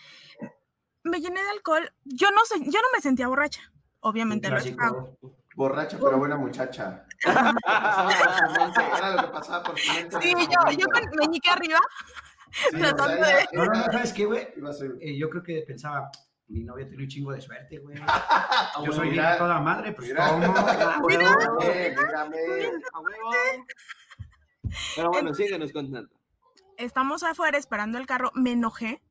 [1.05, 1.93] me llené de alcohol.
[2.05, 3.61] Yo no sé, yo no me sentía borracha.
[4.01, 5.17] Obviamente no.
[5.57, 7.05] Borracha, pero buena muchacha.
[7.27, 11.79] Era lo que pasaba por su mente en Sí, yo, yo con meñique arriba.
[12.53, 14.49] Sí, o sea, tratando de- No, no, no, ¿sabes qué, güey?
[15.01, 16.11] Eh, yo creo que pensaba,
[16.51, 17.97] mi novia tiene un chingo de suerte, güey.
[18.07, 19.39] A Yo soy mira.
[19.39, 20.29] toda madre, pues Mira.
[20.29, 20.45] ¿cómo?
[20.57, 21.07] A huevo.
[21.09, 22.39] Mírame, mírame.
[22.93, 23.31] A huevo.
[24.97, 26.11] Pero bueno, síguenos contando.
[26.77, 29.03] Estamos afuera esperando el carro, me enojé.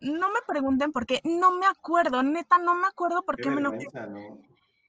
[0.00, 3.50] No me pregunten por qué, no me acuerdo, neta, no me acuerdo por qué, Qué
[3.50, 3.86] me enojé.
[4.08, 4.38] ¿no?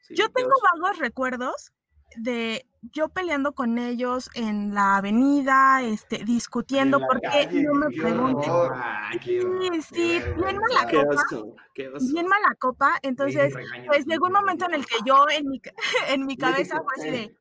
[0.02, 0.62] Sí, Yo tengo Dios.
[0.72, 1.74] vagos recuerdos
[2.18, 7.48] de yo peleando con ellos en la avenida, este, discutiendo, En la ¿por qué?
[7.50, 8.54] calle, No me pregunten.
[9.38, 11.22] Sí, sí, bien mala Qué copa,
[12.00, 13.00] bien mala copa.
[13.04, 15.62] Entonces, pues llegó un momento en el que yo en mi,
[16.10, 17.12] en mi cabeza fue así "Eh".
[17.12, 17.32] de,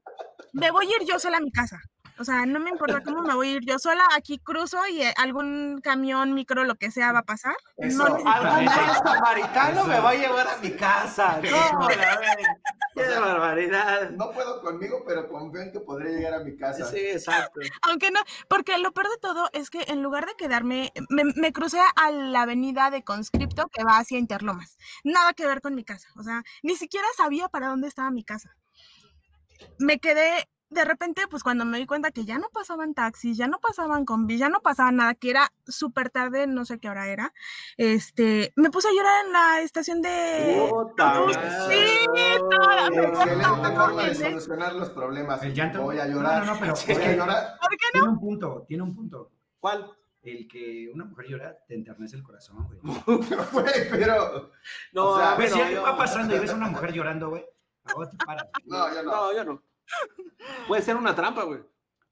[0.52, 1.78] me voy a ir yo sola a mi casa.
[2.18, 5.02] O sea, no me importa cómo me voy a ir yo sola, aquí cruzo y
[5.02, 7.54] eh, algún camión, micro, lo que sea va a pasar.
[7.76, 8.08] Eso.
[8.08, 11.40] No Algún samaritano me va a llevar a mi casa.
[11.72, 12.46] ¿Cómo la ven?
[12.94, 14.10] Qué barbaridad.
[14.10, 16.84] No puedo conmigo, pero confío en que podré llegar a mi casa.
[16.86, 17.60] Sí, exacto.
[17.82, 21.52] Aunque no, porque lo peor de todo es que en lugar de quedarme, me, me
[21.52, 24.76] crucé a la avenida de Conscripto que va hacia Interlomas.
[25.04, 26.08] Nada que ver con mi casa.
[26.16, 28.56] O sea, ni siquiera sabía para dónde estaba mi casa.
[29.78, 33.46] Me quedé, de repente, pues cuando me di cuenta que ya no pasaban taxis, ya
[33.48, 37.08] no pasaban combis, ya no pasaba nada, que era súper tarde, no sé qué hora
[37.08, 37.32] era,
[37.76, 40.68] este, me puse a llorar en la estación de...
[40.70, 41.22] Puta.
[41.68, 42.06] Sí,
[42.50, 45.42] toda Excelente forma de solucionar los problemas.
[45.42, 45.82] El llanto.
[45.82, 46.44] Voy a llorar.
[46.44, 47.58] No, no, no, pero Voy a llorar.
[47.60, 47.92] ¿Por qué no?
[47.92, 49.32] tiene un punto, tiene un punto.
[49.60, 49.90] ¿Cuál?
[50.20, 52.78] El que una mujer llora te enternece el corazón, güey.
[53.52, 54.50] Güey, pero.
[54.92, 56.54] No, O sea, a Pues ver, si no, algo yo- va pasando y ves a
[56.56, 57.44] una mujer llorando, güey,
[57.84, 58.46] a vos te paras.
[58.66, 59.10] No, yo no.
[59.10, 59.62] No, yo no.
[60.66, 61.61] Puede ser una trampa, güey.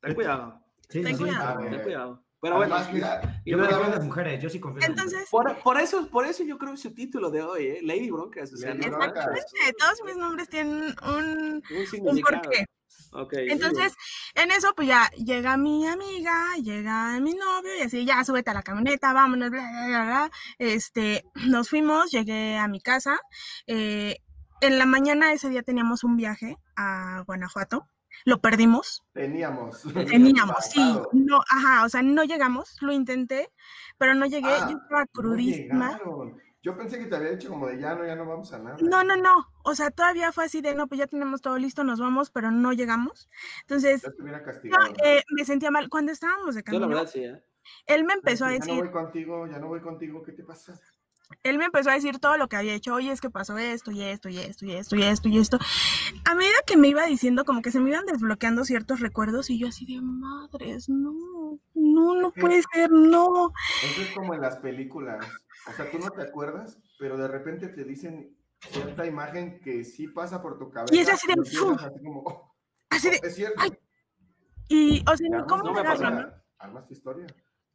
[0.01, 0.61] Ten cuidado.
[0.89, 1.31] Sí, Ten sí, sí.
[1.31, 1.61] cuidado.
[1.61, 1.71] ver.
[1.71, 2.23] Ten cuidado.
[2.41, 5.59] Pero bueno, Además, mira, y Yo confío en las mujeres, yo sí confío Entonces, por,
[5.63, 7.81] por eso, por eso yo creo que su título de hoy, ¿eh?
[7.83, 8.53] Lady Broncas.
[8.53, 9.27] O sea, Lady no Broncas.
[9.27, 9.45] manches.
[9.79, 12.67] todos mis nombres tienen un, Un un porqué.
[13.13, 13.33] Ok.
[13.39, 13.95] Entonces,
[14.35, 18.55] en eso, pues ya llega mi amiga, llega mi novio y así, ya súbete a
[18.55, 20.31] la camioneta, vámonos, bla, bla, bla, bla.
[20.59, 23.19] Este, nos fuimos, llegué a mi casa.
[23.67, 24.19] eh,
[24.61, 27.89] en la mañana ese día teníamos un viaje a Guanajuato.
[28.25, 29.83] Lo perdimos, teníamos.
[29.93, 33.53] teníamos, sí, no, ajá, o sea, no llegamos, lo intenté,
[33.99, 35.93] pero no llegué, Ah, yo estaba No crudísima.
[35.93, 36.41] llegaron.
[36.63, 38.77] Yo pensé que te había dicho como de ya no, ya no vamos a nada.
[38.81, 39.47] No, no, no.
[39.65, 42.51] O sea, todavía fue así de no, pues ya tenemos todo listo, nos vamos, pero
[42.51, 43.29] no llegamos.
[43.61, 44.87] Entonces, Ya te hubiera yo, castigado.
[45.05, 45.89] eh, me sentía mal.
[45.89, 47.41] Cuando estábamos de Yo la camino, verdad sí, ¿eh?
[47.87, 50.43] él me empezó a Ya no decir, voy contigo, ya no voy contigo, ¿qué te
[50.43, 50.81] pasa?
[51.43, 52.95] Él me empezó a decir todo lo que había hecho.
[52.95, 55.59] Oye, es que pasó esto y esto y esto y esto y esto y esto.
[56.25, 59.59] A medida que me iba diciendo, como que se me iban desbloqueando ciertos recuerdos y
[59.59, 63.53] yo así de madres, no, no, no puede ser, no.
[63.83, 65.27] Eso es como en las películas.
[65.69, 70.09] O sea, tú no te acuerdas, pero de repente te dicen cierta imagen que sí
[70.09, 70.95] pasa por tu cabeza.
[70.95, 71.57] Y es así de, así
[72.03, 72.55] como, oh,
[72.91, 73.61] Así de, es cierto.
[73.61, 73.73] ay,
[74.69, 76.33] y, o sea, cómo no me pasa ¿no?
[76.59, 77.27] Armas tu historia.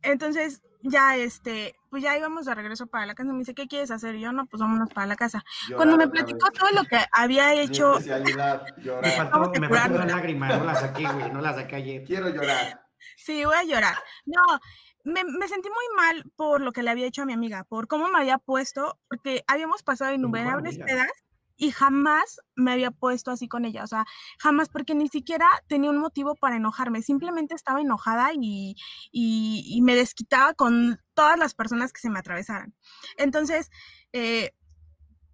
[0.01, 3.31] Entonces, ya este, pues ya íbamos de regreso para la casa.
[3.31, 4.15] Me dice, ¿qué quieres hacer?
[4.15, 5.43] Y yo, no, pues vámonos para la casa.
[5.75, 6.59] Cuando me platicó vez.
[6.59, 10.75] todo lo que había Mi hecho, especialidad, Me faltó, me faltó una lágrima, no la
[10.75, 12.03] saqué, güey, no la saqué ayer.
[12.03, 12.81] Quiero llorar.
[13.15, 13.95] sí, voy a llorar.
[14.25, 14.41] No,
[15.03, 17.87] me, me sentí muy mal por lo que le había hecho a mi amiga, por
[17.87, 21.11] cómo me había puesto, porque habíamos pasado innumerables pedas
[21.61, 24.05] y jamás me había puesto así con ella, o sea,
[24.39, 28.75] jamás, porque ni siquiera tenía un motivo para enojarme, simplemente estaba enojada y,
[29.11, 32.73] y, me desquitaba con todas las personas que se me atravesaran.
[33.15, 33.69] Entonces,
[34.11, 34.55] eh,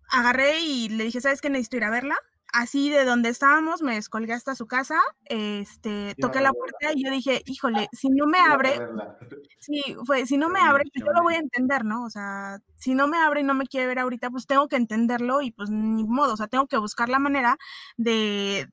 [0.09, 1.49] agarré y le dije, ¿sabes qué?
[1.49, 2.17] Necesito ir a verla.
[2.57, 7.11] Así de donde estábamos, me descolgué hasta su casa, este, toqué la puerta y yo
[7.11, 8.73] dije, híjole, si no me abre.
[9.59, 12.05] Sí, fue, si no me abre, pues yo lo voy a entender, ¿no?
[12.05, 14.77] O sea, si no me abre y no me quiere ver ahorita, pues tengo que
[14.77, 17.57] entenderlo y pues ni modo, o sea, tengo que buscar la manera
[17.97, 18.69] de,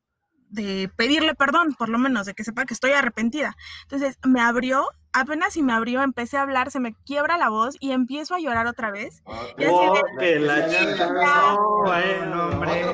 [0.50, 3.56] de pedirle perdón, por lo menos, de que sepa que estoy arrepentida.
[3.82, 7.76] Entonces, me abrió, apenas si me abrió, empecé a hablar, se me quiebra la voz
[7.80, 9.22] y empiezo a llorar otra vez.
[9.24, 9.36] Ok.
[9.58, 11.14] Y así de- Oh, que la chica.
[11.14, 11.52] casa.
[11.54, 12.92] No, bueno, No, hombre, no,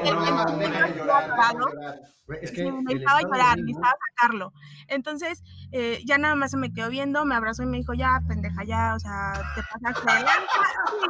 [0.59, 2.01] deja de llorar, deja de llorar.
[2.27, 4.53] Güey, Es que Sí, el necesitaba estado de llorar, ánimo- necesitaba sacarlo.
[4.87, 5.43] Entonces,
[5.73, 8.62] eh, ya nada más se me quedó viendo, me abrazó y me dijo, ya, pendeja,
[8.64, 10.62] ya, o sea, te pasaste de lanza".
[10.91, 11.07] Sí.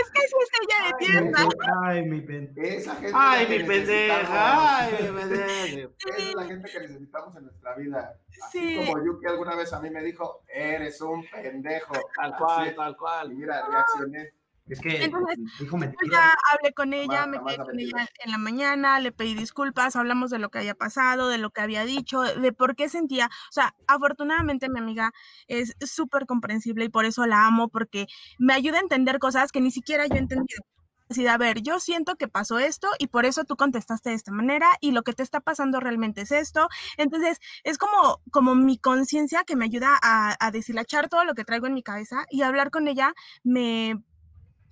[0.00, 0.92] es que sí es ella de
[1.30, 1.48] tierra.
[1.84, 2.52] Ay, mi pen...
[2.56, 4.78] Esa gente Ay, mi pendeja.
[4.78, 5.44] Ay, mi pendeja.
[6.06, 8.14] Esa es la gente que necesitamos en nuestra vida.
[8.46, 8.76] Así Sí.
[8.76, 11.94] como Yuki alguna vez a mí me dijo, eres un pendejo.
[12.16, 13.34] Tal cual, Así, tal Y cual.
[13.34, 14.32] mira, reaccioné.
[14.66, 18.30] Es que Entonces, dijo Pues ya hablé con ella, Jamás, me quedé con ella en
[18.32, 21.86] la mañana, le pedí disculpas, hablamos de lo que había pasado, de lo que había
[21.86, 25.12] dicho, de por qué sentía, o sea, afortunadamente mi amiga
[25.46, 28.08] es súper comprensible y por eso la amo, porque
[28.38, 30.62] me ayuda a entender cosas que ni siquiera yo he entendido.
[31.10, 34.32] Así a ver, yo siento que pasó esto y por eso tú contestaste de esta
[34.32, 36.68] manera y lo que te está pasando realmente es esto.
[36.96, 41.44] Entonces, es como, como mi conciencia que me ayuda a, a deshilachar todo lo que
[41.44, 44.02] traigo en mi cabeza y hablar con ella me,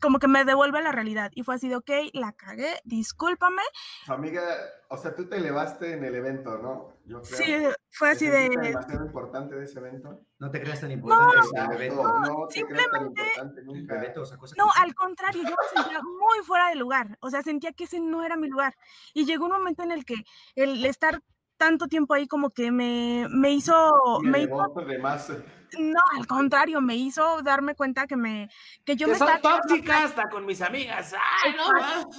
[0.01, 1.31] como que me devuelve a la realidad.
[1.35, 3.63] Y fue así de, ok, la cagué, discúlpame.
[4.05, 4.43] Su amiga,
[4.89, 6.93] o sea, tú te elevaste en el evento, ¿no?
[7.05, 7.39] Yo creo.
[7.39, 8.49] Sí, fue así de...
[8.49, 10.21] demasiado importante de ese evento?
[10.39, 12.03] No te creas tan importante no, ese evento.
[12.03, 14.15] No, no te creas tan importante nunca.
[14.57, 17.17] no, al contrario, yo me sentía muy fuera de lugar.
[17.21, 18.75] O sea, sentía que ese no era mi lugar.
[19.15, 20.25] Y llegó un momento en el que
[20.55, 21.23] el estar
[21.57, 24.21] tanto tiempo ahí como que me, me hizo...
[24.23, 25.33] Me hizo de más
[25.79, 28.49] no, al contrario, me hizo darme cuenta que me
[28.85, 31.15] que yo que me soy tóxica hasta con mis amigas.
[31.45, 32.11] Ay, no,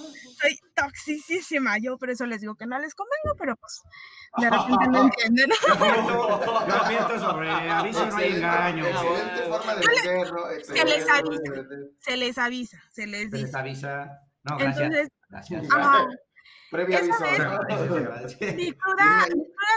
[0.41, 3.81] soy toxicísima, yo por eso les digo que no les convengo, pero pues
[4.37, 5.49] de repente no entienden.
[5.67, 8.85] Yo miento sobre aviso no hay engaño.
[10.63, 11.43] Se les avisa,
[11.99, 13.37] se les avisa, se les dice.
[13.37, 14.21] Se les avisa.
[14.43, 14.81] No, gracias.
[14.81, 15.63] Entonces, gracias.
[16.69, 17.23] Previa aviso.
[18.55, 19.25] mi cruda,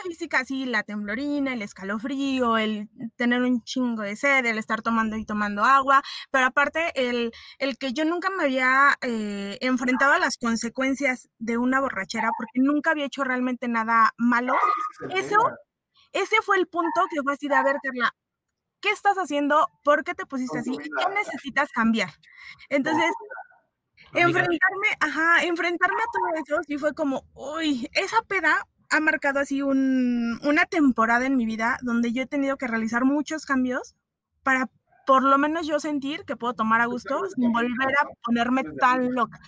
[0.03, 5.17] física, sí, la temblorina, el escalofrío, el tener un chingo de sed, el estar tomando
[5.17, 10.19] y tomando agua, pero aparte el, el que yo nunca me había eh, enfrentado a
[10.19, 14.55] las consecuencias de una borrachera porque nunca había hecho realmente nada malo.
[15.15, 15.37] Eso,
[16.13, 18.13] ese fue el punto que fue así de, a ver, Carla,
[18.81, 19.69] ¿qué estás haciendo?
[19.85, 20.77] ¿Por qué te pusiste así?
[20.77, 22.11] ¿Qué necesitas cambiar?
[22.69, 23.11] Entonces,
[24.13, 29.63] enfrentarme, ajá, enfrentarme a todo eso sí fue como, uy, esa peda ha marcado así
[29.63, 33.95] un, una temporada en mi vida donde yo he tenido que realizar muchos cambios
[34.43, 34.69] para
[35.07, 39.13] por lo menos yo sentir que puedo tomar a gusto sin volver a ponerme tan
[39.15, 39.41] loca.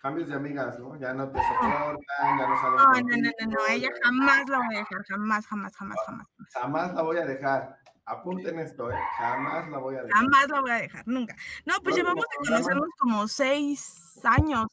[0.00, 0.96] Cambios de amigas, ¿no?
[1.00, 2.76] Ya no te soportan, ya no saben.
[2.76, 6.26] No, no, no, no, no, ella jamás la voy a dejar, jamás, jamás, jamás, jamás.
[6.52, 7.78] Jamás la voy a dejar.
[8.06, 8.98] Apunten esto, ¿eh?
[9.18, 10.16] Jamás la voy a dejar.
[10.16, 11.36] Jamás la voy a dejar, nunca.
[11.64, 14.66] No, pues llevamos de conocernos como seis años.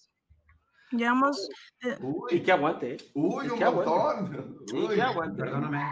[0.91, 1.49] Llevamos.
[1.81, 2.97] Eh, Uy, y que aguante, ¿eh?
[3.15, 4.57] Uy, un montón.
[4.71, 5.41] Uy, que aguante.
[5.41, 5.83] Perdóname.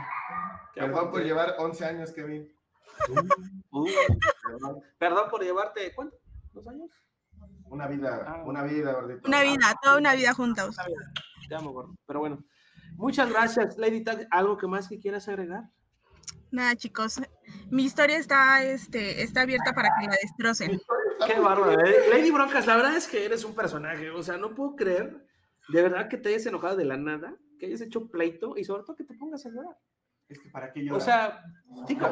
[0.75, 2.47] Perdón por llevar 11 años, Kevin.
[3.71, 3.91] Uy,
[4.43, 4.83] perdón.
[4.99, 6.17] perdón por llevarte, ¿cuánto?
[6.53, 6.91] ¿Dos años?
[7.65, 8.43] Una vida, ah.
[8.45, 9.27] una vida, gordito.
[9.27, 10.75] Una vida, toda una vida juntos.
[11.49, 11.95] Te amo, gordo.
[12.05, 12.43] Pero bueno,
[12.97, 14.27] muchas gracias, Lady Tag.
[14.29, 15.63] ¿Algo que más que quieras agregar?
[16.51, 17.21] Nada, chicos.
[17.69, 20.81] Mi historia está, este, está abierta para que la destrocen.
[21.25, 21.79] Qué bárbaro.
[21.85, 22.09] ¿eh?
[22.09, 24.09] Lady Broncas, la verdad es que eres un personaje.
[24.09, 25.25] O sea, no puedo creer
[25.69, 28.83] de verdad que te hayas enojado de la nada, que hayas hecho pleito y sobre
[28.83, 29.77] todo que te pongas a llorar.
[30.27, 31.01] Es que para qué llorar.
[31.01, 31.43] O sea,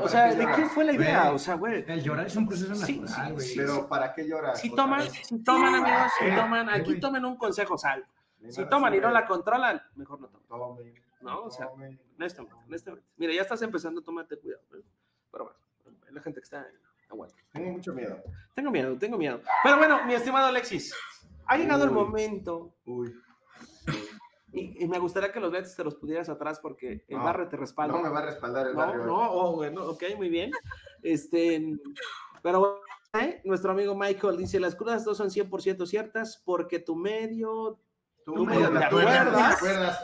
[0.02, 1.32] o sea, ¿de quién fue la idea?
[1.32, 1.86] O sea, güey.
[1.88, 3.56] El llorar es un proceso natural, güey.
[3.56, 4.58] pero ¿para qué llorar?
[4.58, 8.06] Si toman, si toman, amigos, si toman, aquí tomen un consejo, sal.
[8.50, 10.94] Si toman y no la controlan, mejor no tomen.
[11.22, 11.44] ¿No?
[11.44, 13.06] O sea, honestamente, honestamente.
[13.18, 14.78] Mira, ya estás empezando a tomarte cuidado, ¿no?
[15.32, 16.68] pero bueno, la gente que está
[17.10, 17.36] aguanta.
[17.52, 18.22] Tengo mucho miedo.
[18.54, 19.42] Tengo miedo, tengo miedo.
[19.64, 20.94] Pero bueno, mi estimado Alexis,
[21.46, 22.76] ha llegado el momento.
[22.86, 23.14] Uy.
[24.52, 27.96] Y, me gustaría que los lentes te los pudieras atrás porque el barrio te respalda.
[27.96, 29.06] No me va a respaldar el no, barrio.
[29.06, 30.52] No, oh, bueno, ok, muy bien.
[31.04, 31.78] Este,
[32.42, 32.82] pero
[33.14, 33.42] ¿eh?
[33.46, 37.80] nuestro amigo Michael dice, las crudas dos son 100% ciertas porque tu medio
[38.36, 39.62] Tú, me acuerdas?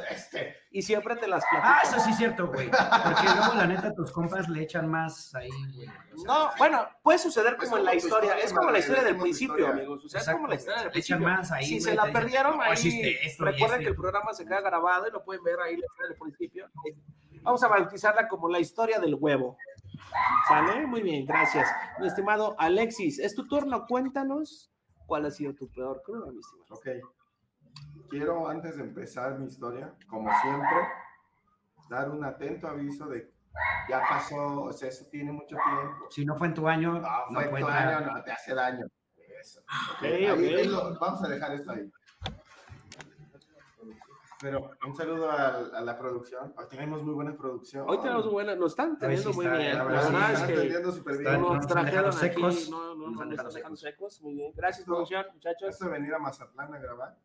[0.09, 0.57] Este.
[0.71, 1.71] Y siempre te las platico.
[1.73, 2.69] Ah, eso sí es cierto, güey.
[2.69, 5.87] Porque luego, la neta, tus compas le echan más ahí, güey.
[6.25, 8.37] no, bueno, puede suceder como en la historia.
[8.39, 10.03] Es como la historia del principio, amigos.
[10.03, 11.25] O sea, es como la historia del principio.
[11.25, 15.11] Más ahí, si se la perdieron, ahí recuerden que el programa se queda grabado y
[15.11, 16.69] lo pueden ver ahí la historia del principio.
[17.41, 19.57] Vamos a bautizarla como la historia del huevo.
[20.47, 20.85] ¿Sale?
[20.87, 21.69] Muy bien, gracias.
[21.99, 23.85] Mi estimado Alexis, es tu turno.
[23.87, 24.71] Cuéntanos
[25.05, 26.75] cuál ha sido tu peor cruda, mi estimado.
[26.75, 27.14] Ok
[28.09, 30.77] quiero antes de empezar mi historia, como siempre,
[31.89, 33.33] dar un atento aviso de
[33.89, 36.07] ya pasó, o sea, eso tiene mucho tiempo.
[36.09, 38.85] Si no fue en tu año, no, fue en tu año, no te hace daño.
[39.39, 39.61] Eso.
[39.97, 40.69] Okay, okay.
[40.99, 41.91] vamos a dejar esto ahí.
[44.41, 46.53] Pero un saludo a, la producción.
[46.57, 47.85] Hoy tenemos muy buena producción.
[47.87, 49.77] Hoy tenemos buena, nos están teniendo muy bien.
[49.77, 51.41] La verdad es que súper bien.
[51.41, 52.69] Nos trajeron secos.
[52.69, 54.21] no, no, nos están dejando secos.
[54.21, 54.51] Muy bien.
[54.55, 55.69] Gracias, producción, muchachos.
[55.69, 57.15] Esto de venir a Mazatlán a grabar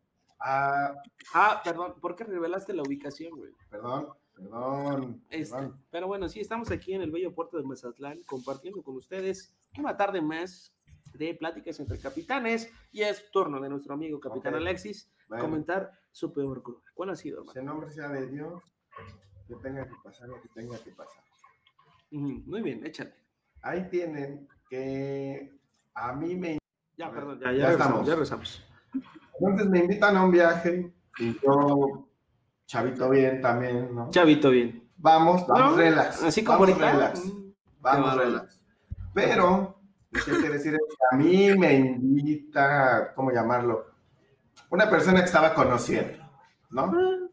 [0.43, 0.95] Ah,
[1.33, 3.53] ah, perdón, ¿por qué revelaste la ubicación, güey?
[3.69, 8.81] Perdón, perdón, este, Pero bueno, sí, estamos aquí en el bello puerto de Mazatlán compartiendo
[8.81, 10.73] con ustedes una tarde más
[11.13, 16.63] de pláticas entre capitanes y es turno de nuestro amigo capitán Alexis comentar su peor
[16.63, 16.81] cruda.
[16.93, 17.61] ¿Cuál ha sido, hermano?
[17.61, 18.63] Nombre sea de Dios,
[19.47, 21.23] que tenga que pasar lo que tenga que pasar.
[22.09, 23.13] muy bien, échale.
[23.61, 25.53] Ahí tienen que
[25.93, 26.57] a mí me...
[26.97, 28.07] Ya, perdón, ya, ya, estamos.
[28.07, 28.70] Ya rezamos.
[29.41, 32.07] Entonces me invitan a un viaje y yo,
[32.67, 34.11] chavito bien también, ¿no?
[34.11, 34.87] Chavito bien.
[34.97, 36.21] Vamos, vamos relax.
[36.21, 37.23] Así como vamos relax.
[37.79, 38.61] Vamos relax.
[39.15, 39.81] Pero,
[40.11, 40.77] lo que quiero decir
[41.11, 43.87] a mí me invita, ¿cómo llamarlo?
[44.69, 46.23] Una persona que estaba conociendo,
[46.69, 46.83] ¿no?
[46.83, 47.27] Ah.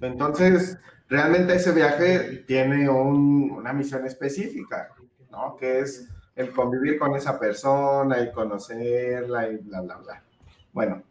[0.00, 0.78] Entonces,
[1.10, 4.94] realmente ese viaje tiene una misión específica,
[5.30, 5.56] ¿no?
[5.56, 10.24] Que es el convivir con esa persona y conocerla y bla, bla, bla.
[10.72, 11.02] Bueno,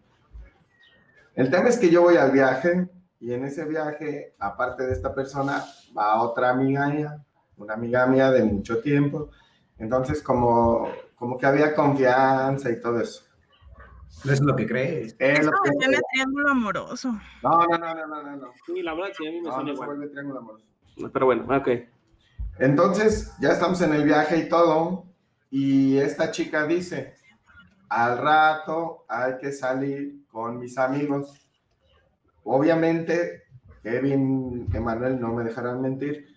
[1.41, 5.13] el tema es que yo voy al viaje y en ese viaje, aparte de esta
[5.13, 5.63] persona,
[5.97, 7.23] va otra amiga mía,
[7.57, 9.29] una amiga mía de mucho tiempo.
[9.77, 13.23] Entonces, como, como que había confianza y todo eso.
[14.25, 15.15] No es lo que crees.
[15.19, 17.09] Es Eso lo que- me suena a triángulo amoroso.
[17.43, 18.47] No, no, no, no, no, no.
[18.65, 19.87] Sí, la verdad, sí, a mí me No, suena no se igual.
[19.89, 20.65] vuelve triángulo amoroso.
[21.13, 21.67] Pero bueno, ok.
[22.59, 25.05] Entonces, ya estamos en el viaje y todo,
[25.49, 27.15] y esta chica dice,
[27.87, 31.34] al rato hay que salir con mis amigos.
[32.43, 33.43] Obviamente,
[33.84, 36.27] Kevin, Emanuel no me dejarán mentir,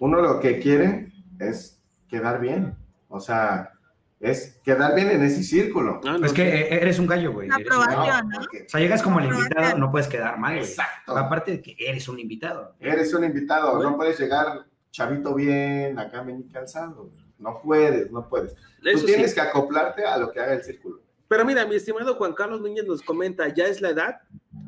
[0.00, 2.76] uno lo que quiere es quedar bien,
[3.08, 3.72] o sea,
[4.20, 6.00] es quedar bien en ese círculo.
[6.04, 7.48] Ah, no, Es que eh, eres un gallo, güey.
[7.50, 8.28] Aprobación.
[8.28, 8.38] ¿no?
[8.40, 10.64] porque O sea, llegas como el invitado, no puedes quedar mal, güey.
[10.66, 11.16] Exacto.
[11.16, 12.74] Aparte de que eres un invitado.
[12.80, 13.90] Eres un invitado, Bueno.
[13.90, 17.10] no puedes llegar chavito bien, acá bien calzado.
[17.38, 18.52] No puedes, no puedes.
[18.52, 19.06] Eso Tú sí.
[19.06, 21.00] tienes que acoplarte a lo que haga el círculo.
[21.28, 24.20] Pero mira, mi estimado Juan Carlos Núñez nos comenta, ya es la edad,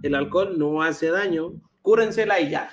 [0.02, 2.70] el alcohol no hace daño, cúrensela y ya.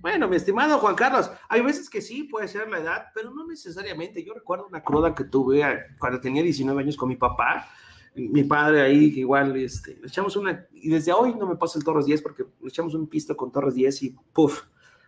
[0.00, 3.46] Bueno, mi estimado Juan Carlos, hay veces que sí puede ser la edad, pero no
[3.46, 4.24] necesariamente.
[4.24, 5.62] Yo recuerdo una cruda que tuve
[5.98, 7.68] cuando tenía 19 años con mi papá,
[8.14, 11.84] mi padre ahí, igual, este, le echamos una, y desde hoy no me pasa el
[11.84, 14.62] Torres 10 porque le echamos un pisto con Torres 10 y puff,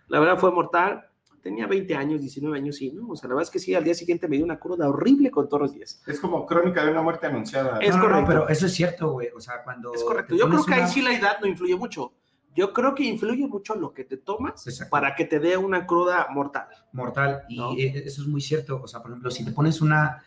[0.09, 1.05] la verdad fue mortal.
[1.43, 3.09] Tenía 20 años, 19 años, sí, ¿no?
[3.09, 5.31] O sea, la verdad es que sí, al día siguiente me dio una cruda horrible
[5.31, 6.03] con Torres 10.
[6.07, 7.79] Es como crónica de una muerte anunciada.
[7.79, 8.27] Es No, no, no, correcto.
[8.29, 9.29] pero eso es cierto, güey.
[9.37, 9.95] O sea, cuando.
[9.95, 10.35] Es correcto.
[10.37, 12.13] Yo creo que ahí una- sí la edad no influye mucho.
[12.57, 14.91] Yo creo que influye mucho lo que te tomas Exacto.
[14.91, 16.67] para que te dé una cruda mortal.
[16.93, 17.43] mortal.
[17.49, 17.73] Y ¿No?
[17.75, 18.81] eh, eso es muy cierto.
[18.83, 20.25] O sea, por ejemplo, si te pones una,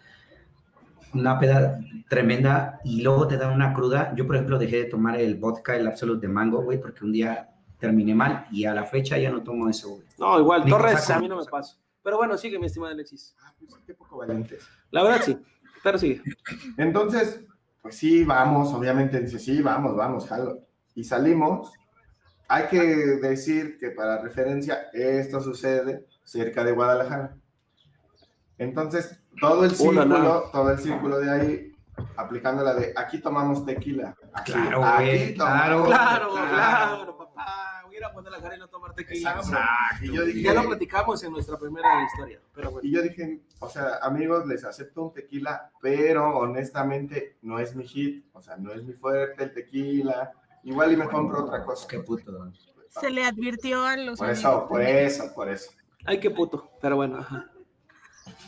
[1.13, 1.77] una peda
[2.09, 5.75] tremenda y luego te da una cruda, yo, por ejemplo, dejé de tomar el vodka,
[5.75, 7.49] el Absolute de mango, güey, porque un día
[7.81, 10.03] terminé mal y a la fecha ya no tomo güey.
[10.17, 11.75] No, igual, Ni Torres a mí no me pasa.
[12.03, 13.35] Pero bueno, sigue, mi estimada Alexis.
[13.43, 14.65] Ah, pues, qué poco valientes.
[14.91, 15.37] La verdad sí,
[15.83, 16.21] pero sigue.
[16.77, 17.43] Entonces,
[17.81, 20.59] pues sí, vamos, obviamente dice, sí, vamos, vamos, jalo.
[20.95, 21.73] Y salimos.
[22.47, 27.35] Hay que decir que para referencia, esto sucede cerca de Guadalajara.
[28.57, 30.41] Entonces, todo el Hola, círculo, no.
[30.51, 31.71] todo el círculo de ahí,
[32.17, 34.15] aplicando la de aquí tomamos tequila.
[34.33, 37.10] Aquí, Claro, aquí güey, tomamos Claro, claro.
[38.01, 39.31] A ir a Guadalajara y no tomar tequila.
[39.37, 40.05] Exacto.
[40.05, 42.87] Y yo dije, Ya lo platicamos en nuestra primera historia, pero bueno.
[42.87, 47.85] Y yo dije, o sea, amigos, les acepto un tequila, pero honestamente no es mi
[47.87, 50.31] hit, o sea, no es mi fuerte el tequila.
[50.63, 51.87] Igual y me compro otra cosa.
[51.87, 52.51] Qué puto.
[52.89, 54.39] Se le advirtió a los Por amigos.
[54.39, 55.71] eso, por eso, por eso.
[56.05, 57.19] Ay, qué puto, pero bueno.
[57.19, 57.47] ajá.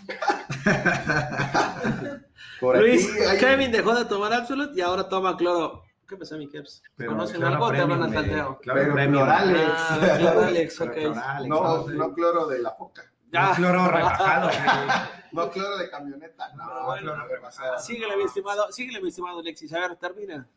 [2.59, 5.82] Por Luis, aquí hay- Kevin dejó de tomar Absolute y ahora toma cloro.
[6.07, 6.81] ¿Qué pasa, mi Keps?
[6.81, 8.59] ¿Te Pero conocen Claro, algo o te hablan al tanteo?
[8.61, 9.11] Claro, Pero.
[9.11, 9.71] Cloralex.
[9.77, 10.91] Ah, claro, Alex, ok.
[10.93, 11.87] Cloralex, No, ¿no?
[11.89, 13.03] no cloro de la foca.
[13.31, 13.53] Ya.
[13.55, 14.49] Cloro rebajado.
[15.33, 16.53] No cloro de camioneta.
[16.53, 17.11] No, bueno.
[17.13, 17.79] cloro rebajado.
[17.79, 19.73] Síguele, mi estimado, síguele, mi estimado Alexis.
[19.73, 20.47] A ver, termina.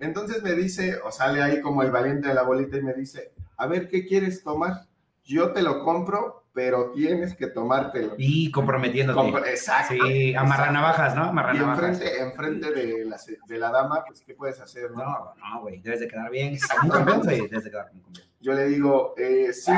[0.00, 3.32] Entonces me dice, o sale ahí como el valiente de la bolita y me dice,
[3.56, 4.86] a ver, ¿qué quieres tomar?
[5.28, 8.14] Yo te lo compro, pero tienes que tomártelo.
[8.16, 9.50] Y comprometiéndote.
[9.50, 9.94] Exacto.
[10.06, 11.24] Sí, amarra navajas, ¿no?
[11.24, 12.00] Amarra Y navajas.
[12.00, 14.90] enfrente, enfrente de, la, se- de la dama, pues, ¿qué puedes hacer?
[14.90, 15.04] no?
[15.04, 15.80] No, no, güey.
[15.80, 16.56] Debes de quedar bien.
[16.80, 17.40] Como un campeón, güey.
[17.46, 18.26] Debes de quedar como un campeón.
[18.40, 19.72] Yo le digo, eh, sí,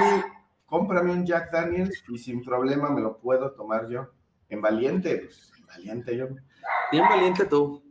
[0.66, 4.08] cómprame un Jack Daniels y sin problema me lo puedo tomar yo.
[4.48, 6.28] En valiente, pues, en valiente yo.
[6.92, 7.82] Bien valiente tú.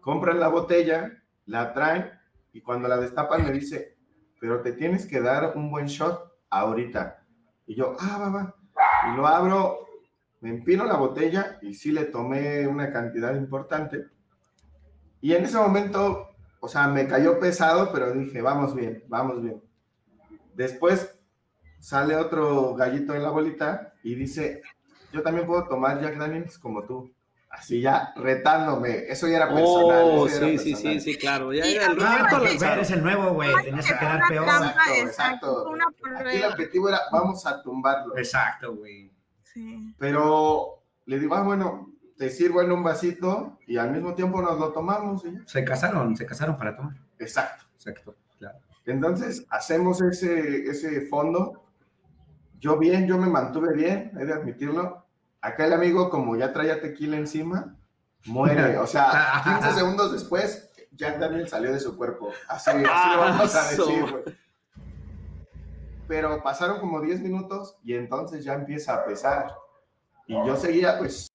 [0.00, 1.12] Compran la botella,
[1.46, 2.10] la traen
[2.52, 3.96] y cuando la destapan me dice,
[4.40, 7.24] pero te tienes que dar un buen shot ahorita.
[7.66, 8.54] Y yo, ah, va, va.
[9.12, 9.86] Y lo abro,
[10.40, 14.06] me empino la botella y sí le tomé una cantidad importante.
[15.20, 16.28] Y en ese momento,
[16.60, 19.62] o sea, me cayó pesado, pero dije, vamos bien, vamos bien.
[20.54, 21.18] Después
[21.80, 24.62] sale otro gallito en la bolita y dice,
[25.12, 27.12] yo también puedo tomar Jack Daniels como tú.
[27.58, 29.04] Así ya retándome.
[29.08, 30.02] Eso ya era personal.
[30.04, 31.00] Oh, ya era sí, sí, personal.
[31.00, 31.52] sí, sí, claro.
[31.52, 32.66] Ya Y era el reto.
[32.66, 33.50] Eres el nuevo, güey.
[33.64, 34.44] Tenías que quedar peor.
[34.46, 38.16] trampa, Exacto, exacto, Aquí el objetivo era, vamos a tumbarlo.
[38.16, 39.10] Exacto, güey.
[39.42, 39.94] Sí.
[39.98, 44.58] Pero le digo, ah, bueno, te sirvo en un vasito y al mismo tiempo nos
[44.58, 45.24] lo tomamos.
[45.24, 45.30] ya.
[45.46, 46.94] Se casaron, se casaron para tomar.
[47.18, 47.64] Exacto.
[47.74, 48.58] Exacto, claro.
[48.86, 51.64] Entonces, hacemos ese, ese fondo.
[52.60, 55.07] Yo bien, yo me mantuve bien, he de admitirlo.
[55.40, 57.76] Acá el amigo, como ya traía tequila encima,
[58.26, 58.78] muere.
[58.78, 62.32] O sea, 15 segundos después, Jack Daniel salió de su cuerpo.
[62.48, 64.24] Así, así lo vamos a decir, güey.
[66.08, 69.54] Pero pasaron como 10 minutos y entonces ya empieza a pesar.
[70.26, 71.28] Y yo seguía, pues,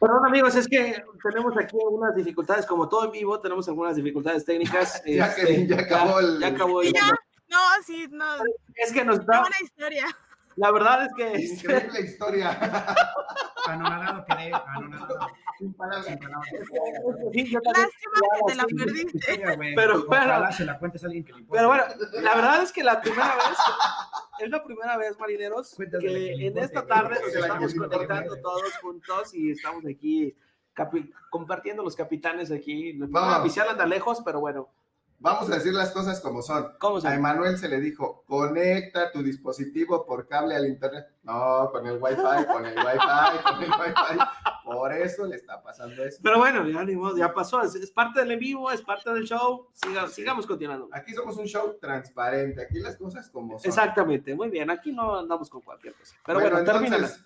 [0.00, 4.44] Perdón, amigos, es que tenemos aquí algunas dificultades, como todo en vivo, tenemos algunas dificultades
[4.44, 5.02] técnicas.
[5.06, 7.08] Ya que- Este, ya acabó el- ya acabó el- Ya.
[7.48, 8.24] No, sí, no.
[8.74, 10.04] Es que nos da, buena historia.
[10.56, 11.40] La verdad es que.
[11.42, 12.50] Increíble historia.
[13.66, 15.18] Anonadado quedé, anonadado.
[15.58, 16.06] Sin palabras.
[16.06, 16.48] Sin palabras.
[17.32, 19.20] sí, yo también- Lástima que te la perdiste.
[19.74, 20.52] Pero, ojalá bueno.
[20.52, 21.58] se la cuentes a alguien que le importe.
[21.58, 21.84] Pero bueno,
[22.22, 23.58] la verdad es que la primera vez,
[24.40, 28.36] es la primera vez, marineros, Cuéntame que que en esta tarde nos la estamos conectando
[28.42, 30.36] todos juntos y estamos aquí
[31.30, 32.92] compartiendo los capitanes aquí.
[32.98, 33.32] Vamos.
[33.32, 34.68] La oficial anda lejos, pero bueno,
[35.20, 36.74] Vamos a decir las cosas como son.
[36.78, 41.06] ¿cómo se A Emanuel se le dijo, conecta tu dispositivo por cable al internet.
[41.22, 44.18] No, con el wifi, con el wifi, con el wifi.
[44.64, 46.20] Por eso le está pasando eso.
[46.22, 49.12] Pero bueno, ya, ni modo, ya pasó, es, es parte del en vivo, es parte
[49.12, 50.88] del show, siga- sigamos continuando.
[50.92, 53.66] Aquí somos un show transparente, aquí las cosas como son.
[53.68, 56.14] Exactamente, muy bien, aquí no andamos con cualquier cosa.
[56.26, 56.96] Pero bueno, termina.
[56.96, 57.24] entonces,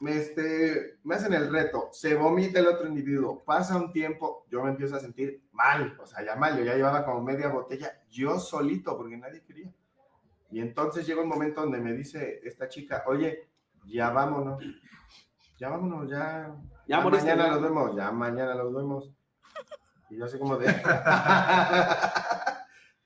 [0.00, 4.62] me, este, me hacen el reto, se vomita el otro individuo, pasa un tiempo, yo
[4.62, 8.02] me empiezo a sentir mal, o sea, ya mal, yo ya llevaba como media botella,
[8.10, 9.72] yo solito, porque nadie quería.
[10.50, 13.48] Y entonces llega un momento donde me dice esta chica, oye,
[13.86, 14.62] ya vámonos,
[15.58, 16.54] ya vámonos, ya,
[16.86, 19.10] Ya ya mañana los vemos, ya mañana los vemos.
[20.10, 20.66] Y yo así como de...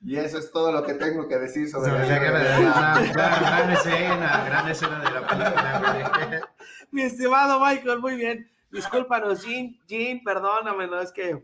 [0.01, 3.01] y eso es todo lo que tengo que decir sobre la la...
[3.13, 6.41] Gran, gran escena, gran escena de la película, güey.
[6.91, 8.49] Mi estimado Michael, muy bien.
[8.71, 11.43] Discúlpanos, Jean, Jean, perdóname, no es que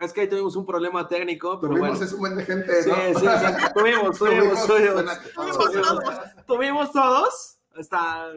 [0.00, 2.04] es que ahí tuvimos un problema técnico, pero Tuvimos bueno.
[2.04, 2.96] es un buen de gente, Sí, ¿no?
[2.96, 5.04] sí, sí, tuvimos, tuvimos, tuvimos,
[5.34, 7.50] Tuvimos tuvimos todos.
[7.76, 8.28] Está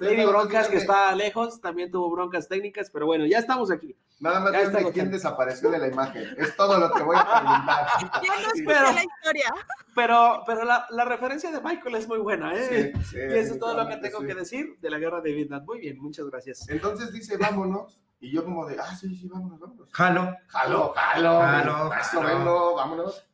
[0.00, 3.94] Lady Broncas, que está lejos, también tuvo broncas técnicas, pero bueno, ya estamos aquí.
[4.22, 6.22] Nada más está quién desapareció de la imagen.
[6.38, 7.86] Es todo lo que voy a preguntar.
[8.22, 9.54] Ya no Sí, pero- la historia.
[9.96, 12.92] Pero, pero la, la referencia de Michael es muy buena, ¿eh?
[12.94, 14.26] sí, sí, y eso es todo lo que tengo sí.
[14.26, 15.64] que decir de la guerra de Vietnam.
[15.66, 16.68] Muy bien, muchas gracias.
[16.68, 17.98] Entonces dice, vámonos.
[18.20, 19.92] Y yo como de, ah, sí, sí, vámonos, vámonos.
[19.92, 20.36] Jalo.
[20.46, 21.40] Jalo, jalo.
[21.40, 22.22] Jalo, jalo.
[22.26, 23.26] vengo, vámonos.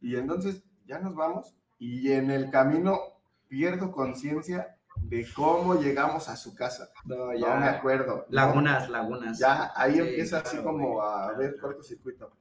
[0.00, 1.54] Y entonces ya nos vamos.
[1.78, 2.98] Y en el camino
[3.46, 4.74] pierdo conciencia
[5.10, 6.90] de cómo llegamos a su casa.
[7.04, 7.70] No, No me ya.
[7.72, 8.26] acuerdo.
[8.30, 9.38] Lagunas, lagunas.
[9.38, 11.60] Ya ahí Sí, empieza así claro, como güey, a claro, ver güey.
[11.60, 12.32] cortocircuito.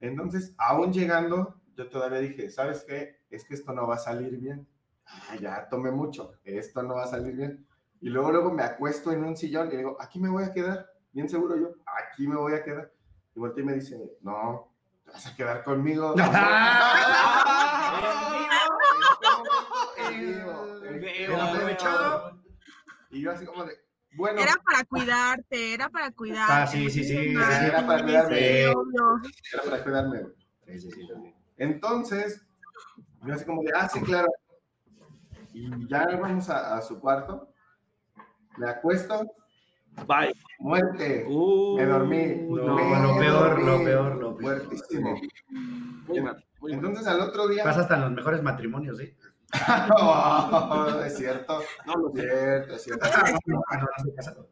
[0.00, 3.18] Entonces, aún llegando, yo todavía dije, ¿sabes qué?
[3.30, 4.68] Es que esto no va a salir bien.
[5.06, 7.66] Ah, ya tomé mucho, esto no va a salir bien.
[8.00, 10.92] Y luego, luego me acuesto en un sillón y digo, aquí me voy a quedar,
[11.12, 12.92] bien seguro yo, aquí me voy a quedar.
[13.34, 14.70] Y volteé y me dice, no,
[15.04, 16.14] te vas a quedar conmigo.
[21.40, 22.42] Aprovechado.
[23.10, 23.72] Y yo así como de,
[24.12, 26.52] bueno, Era para cuidarte, era para cuidarte.
[26.52, 28.60] Ah, sí, sí, sí, sí, Ay, sí, era para cuidarme.
[28.62, 28.72] era
[29.64, 30.20] para cuidarme.
[30.66, 31.08] Sí, sí, sí.
[31.56, 32.46] Entonces,
[33.24, 34.28] yo así como de, ah, sí, claro.
[35.52, 37.52] Y ya vamos a, a su cuarto.
[38.58, 39.26] Me acuesto,
[40.06, 40.34] Bye.
[40.58, 41.24] muerte.
[41.28, 42.26] Uh, Me dormí.
[42.48, 43.64] No, me lo peor, dormí.
[43.64, 44.42] lo peor, lo peor.
[44.42, 45.20] Muertísimo.
[45.50, 46.84] Muy mal, muy mal.
[46.84, 47.64] Entonces al otro día.
[47.64, 49.14] Pasa hasta en los mejores matrimonios, ¿sí?
[49.88, 51.60] No, es cierto.
[51.86, 52.22] No lo sé.
[52.22, 53.06] Cierto, es cierto.
[53.46, 54.48] No, no estoy casado.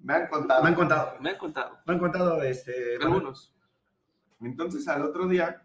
[0.00, 0.62] Me han contado.
[0.62, 1.16] Me han contado.
[1.20, 1.78] Me han contado.
[1.86, 2.96] Me han contado, este...
[3.00, 3.54] Algunos.
[4.40, 5.62] Entonces al otro día,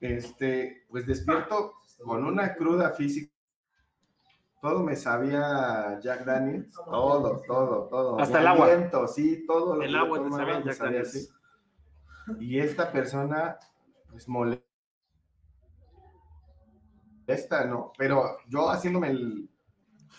[0.00, 1.74] este, pues despierto
[2.04, 3.32] con una cruda física.
[4.60, 8.20] Todo me sabía Jack Daniels, todo, todo, todo.
[8.20, 8.68] Hasta el agua.
[9.08, 9.76] sí, todo.
[9.76, 11.08] lo El que agua te sabía Jack Daniels.
[11.08, 11.28] así.
[12.40, 13.58] Y esta persona,
[14.10, 14.69] pues molesta,
[17.66, 17.92] ¿no?
[17.96, 19.48] Pero yo haciéndome el,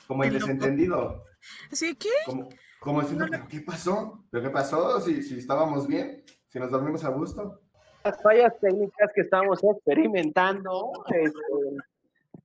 [0.07, 1.23] como el El desentendido,
[1.71, 2.09] ¿Sí qué?
[2.25, 2.49] como,
[2.79, 4.23] como diciendo, ¿pero qué pasó?
[4.29, 4.99] ¿Pero qué pasó?
[5.01, 7.61] Si, si estábamos bien, si nos dormimos a gusto.
[8.03, 10.91] Las fallas técnicas que estamos experimentando.
[11.09, 11.39] este,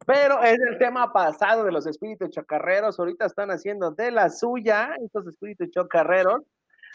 [0.07, 2.99] pero es el tema pasado de los espíritus chocarreros.
[2.99, 6.43] Ahorita están haciendo de la suya estos espíritus chocarreros.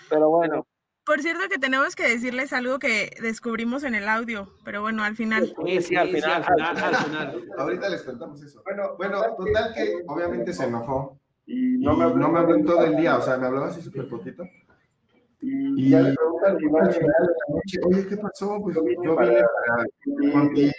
[0.10, 0.68] Pero bueno,
[1.06, 5.16] Por cierto que tenemos que decirles algo que descubrimos en el audio, pero bueno, al
[5.16, 5.54] final.
[5.66, 7.46] sí, sí, al final, al final, al final.
[7.58, 8.62] Ahorita les contamos eso.
[8.64, 12.86] Bueno, bueno, total que obviamente se enojó y no me, no me habló en todo
[12.86, 14.44] el día, o sea, me hablaba así súper poquito.
[15.44, 18.62] Y ya le preguntan al final de la noche, oye, ¿qué pasó?
[18.62, 19.44] Pues yo vine para
[20.32, 20.72] contigo,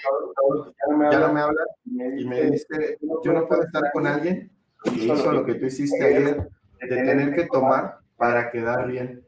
[1.11, 4.53] ya no me hablas y me dice, yo no puedo estar con alguien
[4.85, 6.49] que hizo lo que tú hiciste ayer,
[6.81, 9.25] de tener que tomar para quedar bien.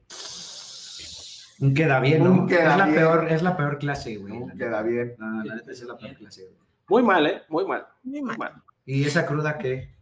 [1.65, 2.31] Un queda bien, ¿no?
[2.33, 2.97] Un queda es, la bien.
[2.97, 4.39] peor, es la peor clase, güey.
[4.39, 5.15] No la queda bien.
[5.19, 6.59] No, la neta esa es la peor clase, güey.
[6.89, 7.43] Muy mal, ¿eh?
[7.49, 7.87] Muy mal.
[8.03, 8.63] Muy mal.
[8.85, 9.95] ¿Y esa cruda qué?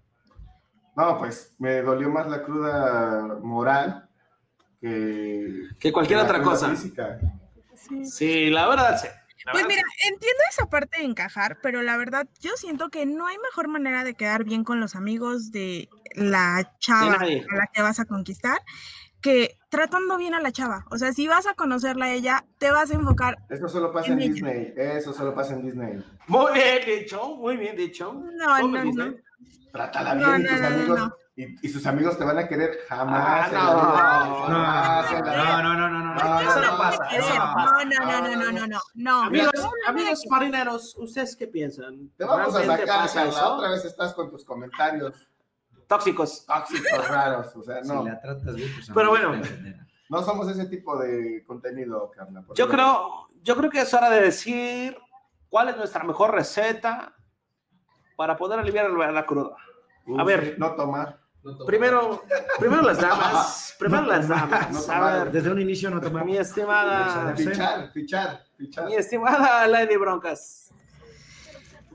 [0.97, 4.09] No, pues me dolió más la cruda moral
[4.81, 6.71] que, Que cualquier la otra cruda cosa.
[6.71, 7.19] física.
[7.77, 8.05] Sí.
[8.05, 9.07] Sí, la verdad, sí.
[9.45, 9.83] La Pues verdad, mira,
[10.13, 14.03] entiendo esa parte de encajar, pero la verdad yo siento que no hay mejor manera
[14.05, 18.59] de quedar bien con los amigos de la chava a la que vas a conquistar
[19.23, 20.85] que tratando bien a la chava.
[20.91, 23.39] O sea, si vas a conocerla a ella, te vas a enfocar.
[23.49, 24.33] Eso solo pasa en En ella.
[24.33, 24.75] Disney.
[24.77, 26.05] Eso solo pasa en Disney.
[26.27, 28.13] Muy bien dicho, muy bien dicho.
[28.13, 29.11] No, no, Disney.
[29.11, 29.15] no.
[29.73, 30.99] Trátala No, bien y no, tus no, no, amigos.
[30.99, 31.15] no.
[31.35, 33.51] Y, y sus amigos te van a querer jamás.
[33.55, 35.23] Ah, no.
[35.23, 35.37] vida.
[35.37, 36.15] No, no, no, no, no, no.
[36.15, 37.85] No, Eso no no, pasa, No, eso no no, pasa.
[37.85, 39.23] no, no, no, no, no, no, no.
[39.25, 42.11] Amigos, no, no, no, amigos marineros, ¿ustedes qué piensan?
[42.19, 43.49] Te vamos a ¿Realmente sacar, Carla.
[43.49, 45.15] Otra vez estás con tus comentarios
[45.97, 46.47] Tóxicos.
[46.47, 47.55] tóxicos raros.
[47.57, 48.05] O sea, Si no.
[48.05, 49.41] la tratas bien, pues Pero bueno.
[50.09, 52.43] No somos ese tipo de contenido, Carla.
[52.43, 54.97] por Yo creo, yo creo que es hora de decir
[55.49, 57.15] cuál es nuestra mejor receta
[58.17, 59.57] para poder aliviar la cruda.
[60.07, 60.57] Uf, a ver.
[60.59, 61.21] No tomar.
[61.67, 62.23] Primero,
[62.59, 64.71] primero las damas, primero las damas.
[64.71, 65.19] No A tomar.
[65.25, 66.37] ver, Desde un inicio no mi tomamos.
[66.37, 68.85] estimada, Fichar, fichar, fichar.
[68.87, 70.71] mi estimada Lady Broncas.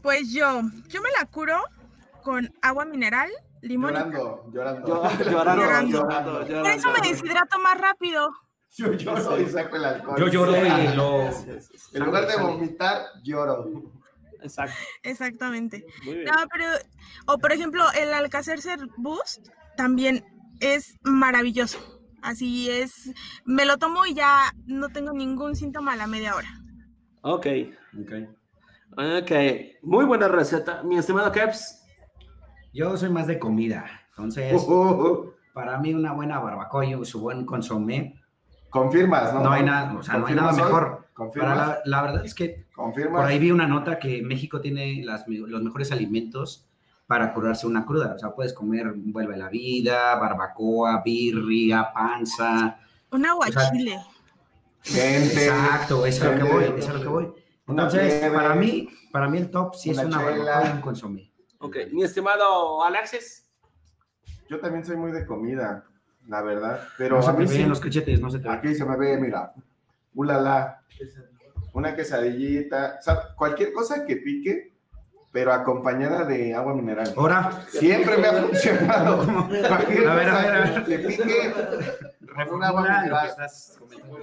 [0.02, 1.62] Pues yo, yo me la curo
[2.24, 3.30] con agua mineral,
[3.62, 4.88] Llorando, llorando.
[4.88, 6.00] Llorando, Llorando.
[6.00, 6.70] llorando, Por llorando.
[6.70, 8.32] eso me deshidrato más rápido.
[8.72, 10.20] Yo lloro y saco el alcohol.
[10.20, 11.30] Yo lloro y lo.
[11.94, 13.66] En lugar de vomitar, lloro.
[14.42, 14.76] Exacto.
[15.04, 15.86] Exactamente.
[16.06, 16.26] Muy bien.
[16.26, 16.66] No, pero,
[17.26, 19.48] o por ejemplo, el Alcacercer Boost
[19.78, 20.24] también
[20.60, 21.80] es maravilloso.
[22.22, 23.12] Así es,
[23.46, 26.50] me lo tomo y ya no tengo ningún síntoma a la media hora.
[27.22, 27.48] Ok.
[28.02, 28.12] Ok.
[28.98, 29.32] Ok.
[29.82, 30.84] Muy buena receta.
[30.84, 31.84] Mi estimado Keps.
[32.78, 33.86] Yo soy más de comida.
[34.12, 35.34] Entonces, Uh, uh, uh.
[35.52, 38.22] para mí, una buena barbacoa y su buen consomé.
[38.70, 39.40] Confirmas, ¿no?
[39.42, 40.84] No hay nada, o sea, no hay nada mejor.
[40.84, 41.58] Para ¿Confirmas?
[41.58, 43.22] la, la verdad es que ¿Confirmas?
[43.22, 46.68] por ahí vi una nota que México tiene las los mejores alimentos
[47.08, 48.14] para curarse una cruda.
[48.16, 52.78] O sea, puedes comer vuelve a la vida, barbacoa, birria, panza.
[53.12, 53.98] Un aguachile.
[54.84, 55.48] Gente.
[55.48, 57.28] Exacto, eso es a lo que voy, eso es a lo que voy.
[57.68, 60.32] Entonces, para mí, para mí el top sí es Una una chela.
[60.52, 61.32] barbacoa y un consomé.
[61.60, 61.78] Ok.
[61.92, 63.50] Mi estimado Alexis.
[64.50, 65.86] Yo también soy muy de comida,
[66.28, 66.88] la verdad.
[66.98, 67.64] Pero no se a mí sí.
[67.64, 68.50] los cachetes, no se te.
[68.50, 69.54] Aquí se me ve, mira.
[70.14, 70.84] Ulala.
[71.74, 72.98] Una quesadillita.
[73.00, 74.74] O sea, cualquier cosa que pique,
[75.32, 77.14] pero acompañada de agua mineral.
[77.18, 79.26] Ahora, Siempre me ha funcionado.
[79.68, 80.86] Cualquier A ver, a ver, a ver.
[80.86, 81.54] que pique,
[82.50, 83.36] con agua mineral.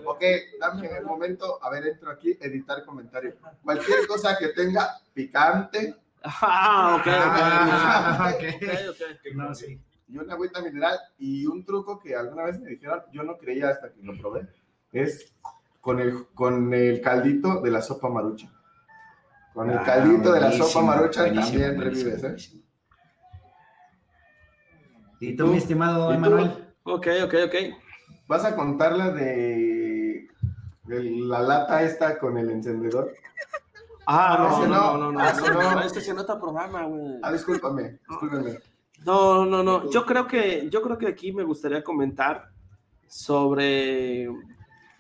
[0.07, 0.23] Ok,
[0.59, 1.63] dame un momento.
[1.63, 3.35] A ver, entro aquí, editar comentario.
[3.63, 7.07] Cualquier cosa que tenga picante Ah, ok.
[7.07, 8.43] Ah, ok.
[8.43, 8.63] ok.
[8.91, 9.35] Ok, ok.
[9.35, 9.79] No, sí.
[10.09, 13.69] y una agüita mineral y un truco que alguna vez me dijeron, yo no creía
[13.69, 14.47] hasta que lo probé,
[14.93, 15.33] es
[15.81, 18.51] con el, con el caldito de la sopa marucha.
[19.53, 22.61] Con el Ah, caldito de la sopa marucha buenísimo, también buenísimo, revives, ¿eh?
[25.21, 26.13] ¿Y tú, mi estimado.
[26.13, 26.75] Emanuel?
[26.85, 27.55] Ok, ok, ok.
[28.27, 30.29] ¿Vas a contar la de,
[30.85, 33.13] de la lata esta con el encendedor?
[34.07, 35.71] Ah, no, Ese no, no, no, no, ese no, no.
[35.73, 37.19] no, este es en otro programa, güey.
[37.23, 38.59] Ah, discúlpame, discúlpame.
[39.05, 39.91] No, no, no.
[39.91, 42.51] Yo creo que, yo creo que aquí me gustaría comentar
[43.07, 44.29] sobre.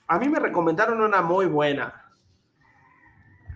[0.06, 2.02] A mí me recomendaron una muy buena.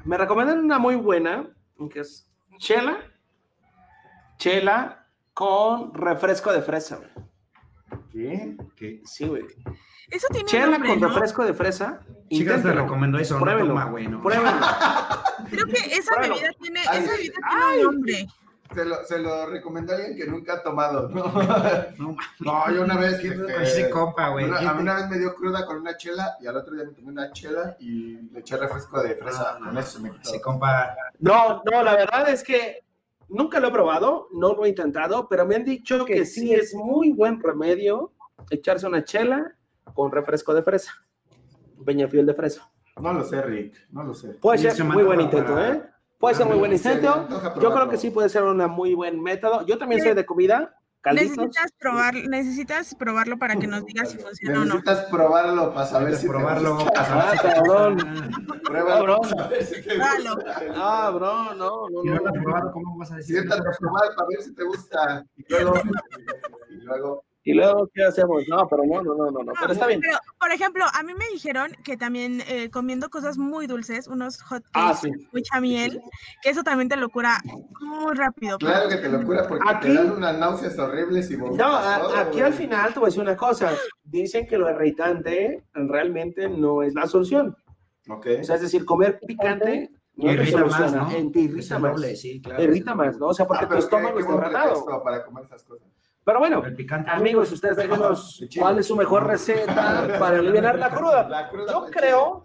[0.05, 1.47] Me recomendaron una muy buena,
[1.91, 2.99] que es chela,
[4.39, 6.97] chela con refresco de fresa.
[6.97, 7.11] güey.
[8.11, 8.57] ¿Qué?
[8.77, 9.03] ¿Qué?
[9.05, 9.45] Sí, güey.
[10.11, 11.09] Eso tiene Chela nombre, con ¿no?
[11.09, 12.01] refresco de fresa.
[12.31, 13.39] Chicas, te recomiendo eso.
[13.39, 13.67] Pruébelo.
[13.67, 14.23] No toma, güey, no.
[14.23, 14.51] Pruébelo.
[15.51, 16.35] Creo que esa Pruébalo.
[16.35, 17.59] bebida tiene, Ay, esa bebida ay.
[17.73, 18.29] tiene un nombre.
[18.75, 21.09] Se lo, se lo recomendó a alguien que nunca ha tomado.
[21.09, 21.25] No,
[21.99, 23.19] No, no yo una vez...
[23.19, 24.45] ¿Qué este, ese compa, güey?
[24.45, 26.75] una- ¿Qué a mí una vez me dio cruda con una chela y al otro
[26.75, 29.55] día me tomé una chela y le eché refresco de fresa.
[29.57, 30.29] Ah, con eso me quitó.
[30.29, 30.95] Ese compa.
[31.19, 32.85] No, no, la verdad es que
[33.31, 36.75] nunca lo he probado, no lo he intentado, pero me han dicho que sí es
[36.75, 38.13] muy buen remedio
[38.51, 39.55] echarse una chela
[39.95, 40.93] con refresco de fresa,
[41.87, 42.71] peñafiel de fresa.
[43.01, 44.29] No lo sé, Rick, no lo sé.
[44.35, 45.83] Puede ser muy buen intento, para- ¿eh?
[46.19, 47.29] Puede ser muy buen intento.
[47.61, 49.65] Yo creo que sí puede ser un muy buen método.
[49.67, 51.37] Yo también soy de comida, calditos.
[51.37, 54.75] Necesitas probar, necesitas probarlo para que nos digas si funciona o no.
[54.75, 56.79] Necesitas probarlo para saber si probarlo.
[56.97, 57.99] Ah, cabrón.
[58.65, 59.21] Pruébalo.
[60.75, 62.21] Ah, bro, no, no, Si no no.
[62.23, 63.37] lo has probado, ¿cómo vas a decir?
[63.37, 65.25] Siéntate a probar para ver si te gusta.
[65.37, 65.75] Y luego,
[66.71, 68.43] y luego Y luego, ¿qué hacemos?
[68.47, 69.53] No, pero no, no, no, no, no.
[69.59, 70.01] Pero está bien.
[70.03, 74.43] Pero, por ejemplo, a mí me dijeron que también eh, comiendo cosas muy dulces, unos
[74.43, 75.29] hot Ah, cakes, sí.
[75.33, 75.99] mucha miel,
[76.43, 77.39] que eso también te lo cura
[77.81, 78.59] muy rápido.
[78.59, 81.75] Claro que te lo cura porque Aquí- te dan unas náuseas horribles y vomitas No,
[81.75, 83.73] a- todo, aquí al final te voy a decir una cosa.
[84.05, 87.57] Dicen que lo irritante realmente no es la solución.
[88.11, 88.27] Ok.
[88.41, 91.11] O sea, es decir, comer picante no te Irrita más, ¿no?
[91.13, 91.93] eh, Te irrita más.
[91.93, 92.59] doble, sí, claro.
[92.59, 93.29] Te irrita más, ¿no?
[93.29, 95.89] O sea, porque Ah, tu estómago está pretexto para comer esas cosas.
[96.29, 96.63] Pero bueno,
[97.07, 101.51] amigos, ustedes díganos cuál es su mejor receta para aliviar la cruda.
[101.67, 102.45] Yo creo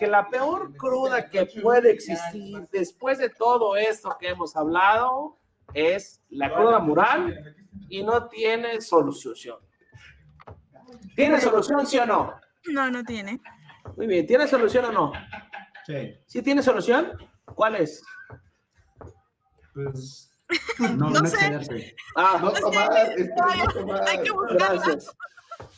[0.00, 5.38] que la peor cruda que puede existir después de todo esto que hemos hablado
[5.72, 7.54] es la cruda moral
[7.88, 9.58] y no tiene solución.
[11.14, 12.34] ¿Tiene solución, sí o no?
[12.72, 13.40] No, no tiene.
[13.96, 15.12] Muy bien, ¿tiene solución o no?
[15.86, 16.18] Sí.
[16.26, 17.12] ¿Sí tiene solución?
[17.54, 18.02] ¿Cuál es?
[19.72, 20.29] Pues
[20.78, 21.36] No, No no sé.
[21.36, 21.94] excederse.
[22.16, 24.08] Ah, No Es que tomar, hay- es que no tomar.
[24.08, 24.68] hay que buscarla.
[24.82, 25.16] gracias.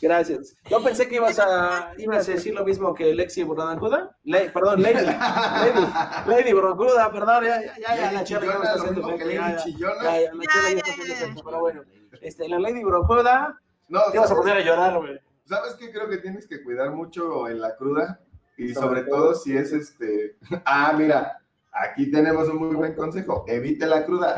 [0.01, 0.55] Gracias.
[0.69, 4.15] Yo pensé que ibas a, ibas a decir lo mismo que Lexi Bordancuda.
[4.23, 4.95] Le, perdón, Lady.
[5.05, 5.87] Lady,
[6.27, 9.33] Lady Bordancuda, perdón, ya, ya, ya, ya, la Lady chela ya me está haciendo Lady
[9.33, 10.03] ya, ya, chillona.
[10.03, 11.81] ya, ya, la Ya, chela está pero bueno.
[12.21, 13.59] Este, la Lady Bordancuda,
[13.89, 14.41] No, te ibas a ¿sabes?
[14.41, 15.19] poner a llorar, güey.
[15.45, 15.91] ¿Sabes qué?
[15.91, 18.19] Creo que tienes que cuidar mucho en la cruda
[18.57, 20.37] y Sobre sobre todo si es este...
[20.65, 21.39] Ah, mira,
[21.73, 23.45] aquí tenemos un muy buen consejo.
[23.47, 24.33] Evite la cruda.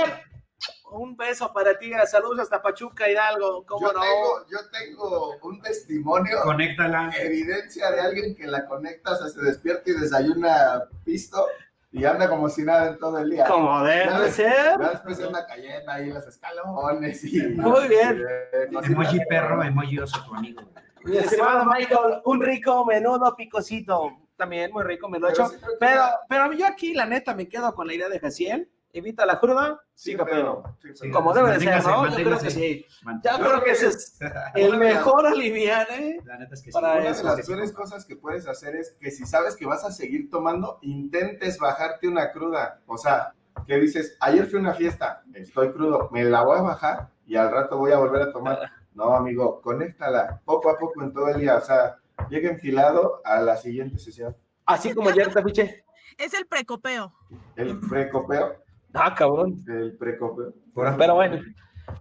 [0.91, 4.01] un beso para ti, saludos hasta Pachuca, Hidalgo, ¿cómo Yo no?
[4.01, 7.11] tengo, yo tengo un testimonio, Conéctala.
[7.19, 11.45] evidencia de alguien que la conecta, o sea, se despierta y desayuna pisto
[11.91, 13.45] y anda como si nada en todo el día.
[13.45, 14.77] Como debe ser.
[14.79, 17.41] Ya después anda cayendo ahí los escalones y...
[17.49, 18.23] Muy bien.
[18.53, 18.69] Eh.
[18.83, 20.61] Emoji perro, emoji oso tu amigo.
[21.03, 24.11] Mi estimado Michael, un rico menudo picosito.
[24.35, 25.57] También muy rico, me lo he Pero hecho.
[25.79, 28.69] Pero, pero yo aquí, la neta, me quedo con la idea de Jaciel.
[28.93, 32.05] Evita la cruda, Sí, pero- sí, Como debe de ser, ¿no?
[32.07, 32.49] Yo creo que manténgase.
[32.51, 32.85] sí.
[33.23, 34.17] Ya creo que ese es
[34.55, 36.19] el mejor aliviane.
[36.23, 36.73] La neta es que sí.
[36.73, 39.83] Para Una de las peores cosas que puedes hacer es que si sabes que vas
[39.83, 42.79] a seguir tomando, intentes bajarte una cruda.
[42.87, 43.33] O sea,
[43.67, 47.35] que dices, ayer fui a una fiesta, estoy crudo, me la voy a bajar y
[47.35, 48.71] al rato voy a volver a tomar.
[48.97, 51.55] No, amigo, conéctala poco a poco en todo el día.
[51.57, 51.97] O sea,
[52.29, 54.35] llega enfilado a la siguiente sesión.
[54.65, 55.85] Así como ayer te fiché.
[56.17, 57.13] Es el precopeo.
[57.55, 58.55] El precopeo,
[58.95, 59.63] Ah, cabrón.
[59.67, 60.51] el precopeo.
[60.73, 61.39] Pero bueno,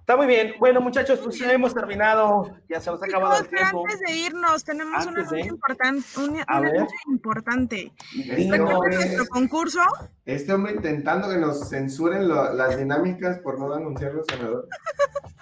[0.00, 0.54] está muy bien.
[0.58, 2.50] Bueno, muchachos, pues ya hemos terminado.
[2.66, 3.84] Ya se nos ha acabado el tiempo.
[3.86, 6.06] antes de irnos, tenemos un Antes de- anuncio importante.
[6.18, 6.76] Un, A un ver.
[6.76, 7.92] anuncio importante.
[8.26, 9.80] Este nuestro concurso.
[10.24, 14.70] este hombre intentando que nos censuren lo- las dinámicas por no anunciar los ganadores.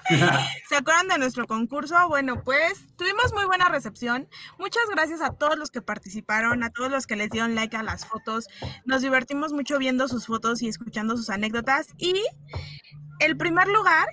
[0.68, 1.96] ¿Se acuerdan de nuestro concurso?
[2.08, 4.28] Bueno, pues tuvimos muy buena recepción.
[4.58, 7.82] Muchas gracias a todos los que participaron, a todos los que les dieron like a
[7.82, 8.46] las fotos.
[8.84, 11.88] Nos divertimos mucho viendo sus fotos y escuchando sus anécdotas.
[11.96, 12.22] Y
[13.20, 14.06] el primer lugar,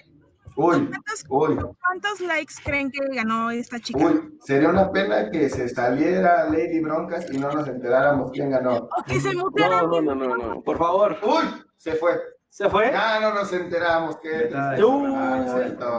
[0.55, 1.55] Uy, ¿cuántos, uy.
[1.55, 4.05] cuántos likes creen que ganó esta chica?
[4.05, 8.89] Uy, sería una pena que se saliera Lady Broncas y no nos enteráramos quién ganó.
[8.97, 9.81] O que se muteara.
[9.83, 10.61] No, no, no, no, no.
[10.61, 11.17] Por favor.
[11.23, 12.19] Uy, se fue.
[12.51, 12.91] ¿Se fue?
[12.91, 14.19] Ya no nos enteramos.
[14.19, 14.75] Tristeza.
[14.77, 15.45] Yo, Ah,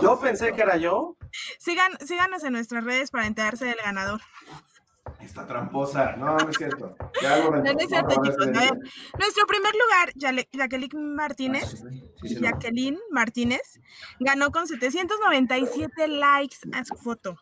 [0.00, 1.16] sí, pensé que era yo.
[1.58, 4.20] Sigan, síganos en nuestras redes para enterarse del ganador.
[5.18, 6.14] Esta tramposa.
[6.16, 6.94] No, no es cierto.
[7.22, 8.36] Ya algo No, no es cierto, no, no, chicos.
[8.36, 8.78] no, A no, ver,
[9.18, 11.70] nuestro primer lugar, Jacqueline Martínez.
[12.20, 12.40] Sí, sí, no.
[12.42, 13.80] Jacqueline Martínez
[14.20, 17.38] ganó con 797 likes a su foto.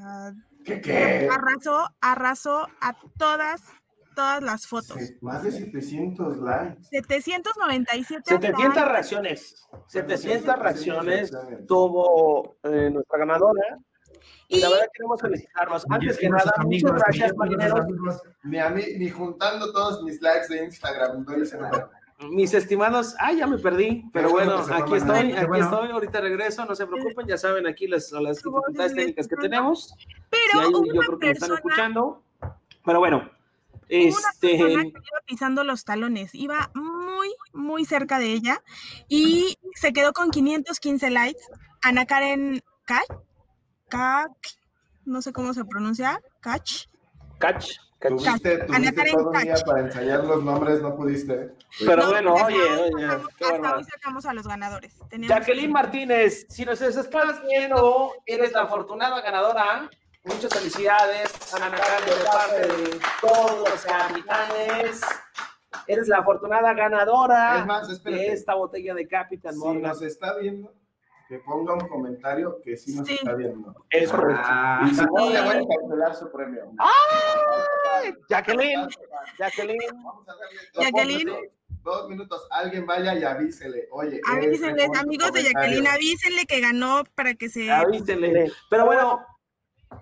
[0.00, 0.32] Ah,
[0.64, 1.28] ¿Qué qué?
[1.30, 3.62] arrasó, arrasó a todas,
[4.20, 4.96] todas las fotos.
[4.98, 6.82] Sí, Más de 700 likes.
[6.90, 8.90] 797 700 likes.
[8.90, 9.68] reacciones.
[9.86, 11.30] 700 reacciones
[11.66, 13.78] tuvo eh, nuestra ganadora.
[14.48, 15.86] Y Y la verdad queremos felicitarnos.
[15.88, 17.86] Antes que nada, amigos, muchas gracias, marineros.
[18.44, 21.90] Ni a mí, ni juntando todos mis likes de Instagram doy ese número.
[22.30, 26.74] Mis estimados, ah, ya me perdí, pero bueno aquí estoy, aquí estoy, ahorita regreso, no
[26.74, 29.94] se preocupen, ya saben aquí las, las dificultades es técnicas que tenemos.
[30.28, 32.22] pero Si hay, yo creo que me están escuchando.
[32.84, 33.30] Pero bueno,
[33.90, 38.62] hubo una persona este, que iba pisando los talones, iba muy, muy cerca de ella
[39.08, 41.40] y se quedó con 515 likes.
[41.82, 43.06] Ana Karen Kach,
[43.88, 44.30] Kach,
[45.04, 46.86] no sé cómo se pronuncia, Kach.
[47.38, 47.66] catch,
[47.98, 48.16] catch.
[48.18, 49.64] Tuviste, Ana tuviste Karen todo un día Kach.
[49.64, 51.54] para ensayar los nombres, no pudiste.
[51.80, 52.56] Pero No, bueno, oye,
[52.94, 54.94] oye, hasta hoy sacamos a los ganadores.
[55.08, 59.88] Teníamos- Jacqueline Martínez, si nos estás viendo, eres la afortunada ganadora.
[60.24, 65.00] Muchas felicidades, Ana Karen, de parte de todos los capitanes.
[65.86, 69.82] Eres la afortunada ganadora Es más, de esta botella de Capitán Si Morgan.
[69.82, 70.74] nos está viendo,
[71.26, 73.14] que ponga un comentario que sí nos Sí.
[73.14, 73.74] está viendo.
[73.88, 74.42] Es correcto.
[74.44, 76.70] Ah, Y si no, le voy a cancelar su premio.
[78.28, 78.88] Jacqueline,
[79.38, 79.78] Jacqueline.
[80.04, 81.18] Vamos a darle dos Jacqueline.
[81.24, 81.44] minutos,
[81.82, 83.88] Dos minutos, alguien vaya y avísele.
[83.90, 85.44] Oye, tu amigos de.
[85.44, 87.70] Jacqueline, avísenle que ganó para que se...
[87.72, 88.52] Avísenle.
[88.68, 89.24] Pero bueno,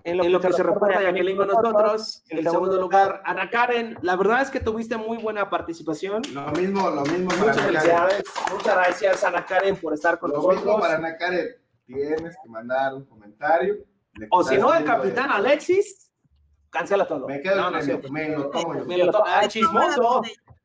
[0.03, 4.15] en lo, que se reporta Jacqueline con nosotros, en el segundo lugar, Ana Karen, la
[4.15, 6.21] verdad es que tuviste muy buena participación.
[6.33, 7.71] Lo mismo, lo mismo para Muchas Karen.
[7.73, 8.23] felicidades.
[8.51, 10.81] Muchas gracias, Ana Karen, por estar con Lo mismo nosotros.
[10.81, 11.47] para Ana Karen.
[11.85, 13.75] Tienes que mandar un comentario.
[14.13, 16.11] de que O si no, el capitán Alexis,
[16.69, 17.27] cancela todo.
[17.27, 18.11] Me quedo no, el no, sí.
[18.11, 18.85] me lo tomo yo.
[18.85, 20.21] Me lo to- ah, chismoso.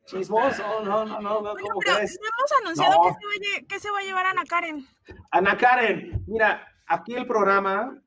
[0.07, 0.63] Chismoso.
[0.85, 2.19] No, no, no, no, ¿cómo pero crees?
[2.21, 3.03] no hemos anunciado No.
[3.05, 4.87] que, se va a que se va a llevar Ana Karen.
[5.31, 7.99] Ana Karen, mira, aquí el programa,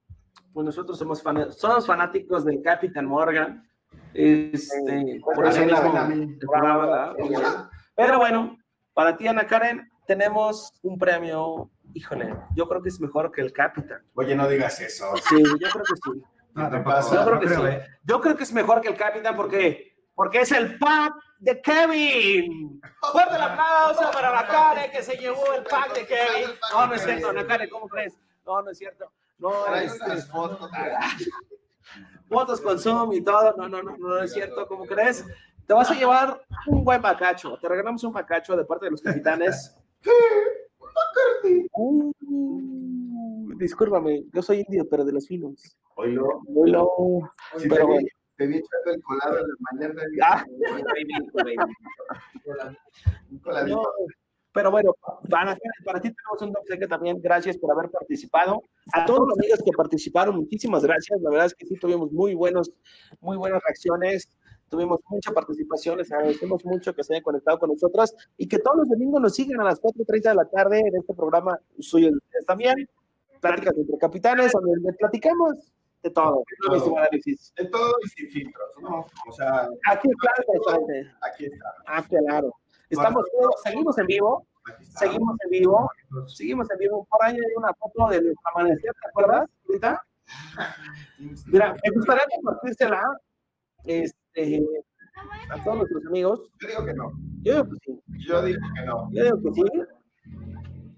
[0.58, 3.64] pues nosotros somos, fan- somos fanáticos del Capitán Morgan.
[4.12, 6.10] Este, por eso mismo.
[7.96, 8.58] Pero bueno,
[8.96, 11.70] para ti, Ana Karen, tenemos un premio.
[11.94, 14.02] Híjole, yo creo que es mejor que el Capitán.
[14.16, 15.16] Oye, no digas eso.
[15.30, 16.24] Sí, yo creo que sí.
[16.56, 16.72] No.
[16.72, 17.68] Yo creo no que creo, sí.
[17.68, 17.86] eh.
[18.04, 22.82] Yo creo que es mejor que el Capitán porque porque es el pack de Kevin.
[23.12, 26.50] Fuerte el aplauso para Nakane que se llevó el pack de Kevin.
[26.74, 28.18] No, no es cierto, Nakane, ¿cómo crees?
[28.44, 29.12] No, no es cierto.
[29.40, 30.70] No, este, fotos.
[32.28, 33.54] fotos con Zoom y todo.
[33.58, 35.26] No, no, no, no es cierto, ¿cómo crees?
[35.66, 37.58] Te vas a llevar un buen bacacho.
[37.60, 39.76] Te regalamos un bacacho de parte de los capitanes.
[40.02, 40.12] ¿Qué?
[41.74, 42.12] Uh,
[43.58, 45.78] discúlpame, yo soy indio, pero de los finos.
[45.96, 46.42] Oílo.
[46.56, 46.90] Oilo.
[47.58, 48.08] Si Pero te, bueno.
[48.38, 50.02] te vi echando el colado en la mañana.
[50.24, 50.46] Ah.
[54.58, 54.96] Pero bueno,
[55.30, 55.56] para,
[55.86, 57.22] para ti tenemos un obsequio también.
[57.22, 58.64] Gracias por haber participado.
[58.92, 61.22] A todos los amigos que participaron, muchísimas gracias.
[61.22, 62.72] La verdad es que sí tuvimos muy buenos,
[63.20, 64.28] muy buenas reacciones.
[64.68, 68.78] Tuvimos mucha participación, les agradecemos mucho que se hayan conectado con nosotros y que todos
[68.78, 72.20] los domingos nos sigan a las 4.30 de la tarde en este programa suyo de
[72.48, 72.90] también.
[73.40, 76.44] Pláticas entre capitanes, donde platicamos de todo.
[76.66, 76.76] todo.
[76.78, 77.54] Estimado Alexis.
[77.56, 79.06] De todo y sin filtros, ¿no?
[79.30, 81.12] O sea, Aquí, precisamente.
[81.22, 81.76] aquí está.
[81.86, 82.52] Ah, claro.
[82.90, 83.26] Estamos,
[83.64, 84.48] seguimos en vivo,
[84.82, 85.00] está.
[85.00, 85.92] seguimos en vivo,
[86.28, 87.08] seguimos en vivo.
[87.10, 89.50] Por ahí hay una foto de nuestro amanecer, ¿te acuerdas?
[89.68, 90.04] Ahorita.
[91.48, 93.02] Mira, me gustaría compartírsela
[93.86, 94.66] este,
[95.50, 96.42] a todos nuestros amigos.
[96.60, 97.12] Yo digo que no.
[97.44, 98.02] Yo digo que sí.
[98.28, 99.10] Yo digo que no.
[99.12, 99.64] Yo digo que sí.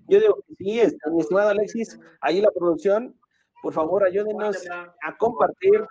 [0.08, 3.16] Yo digo que sí, este, mi estimado Alexis, ahí la producción,
[3.62, 5.86] por favor, ayúdenos a compartir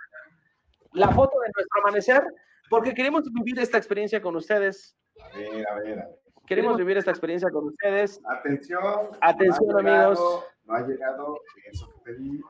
[0.93, 2.23] la foto de nuestro amanecer,
[2.69, 4.98] porque queremos vivir esta experiencia con ustedes.
[5.23, 6.19] A ver, a ver, a ver.
[6.47, 8.19] Queremos vivir esta experiencia con ustedes.
[8.25, 9.09] Atención.
[9.21, 10.45] Atención, no llegado- amigos.
[10.65, 11.41] No ha llegado
[11.71, 12.41] eso que pedí.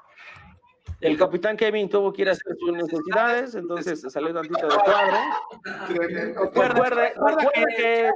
[1.02, 5.18] El capitán Kevin tuvo que ir a hacer sus necesidades, entonces salió tantito del cuadro.
[5.88, 8.12] Recuerde, recuerde que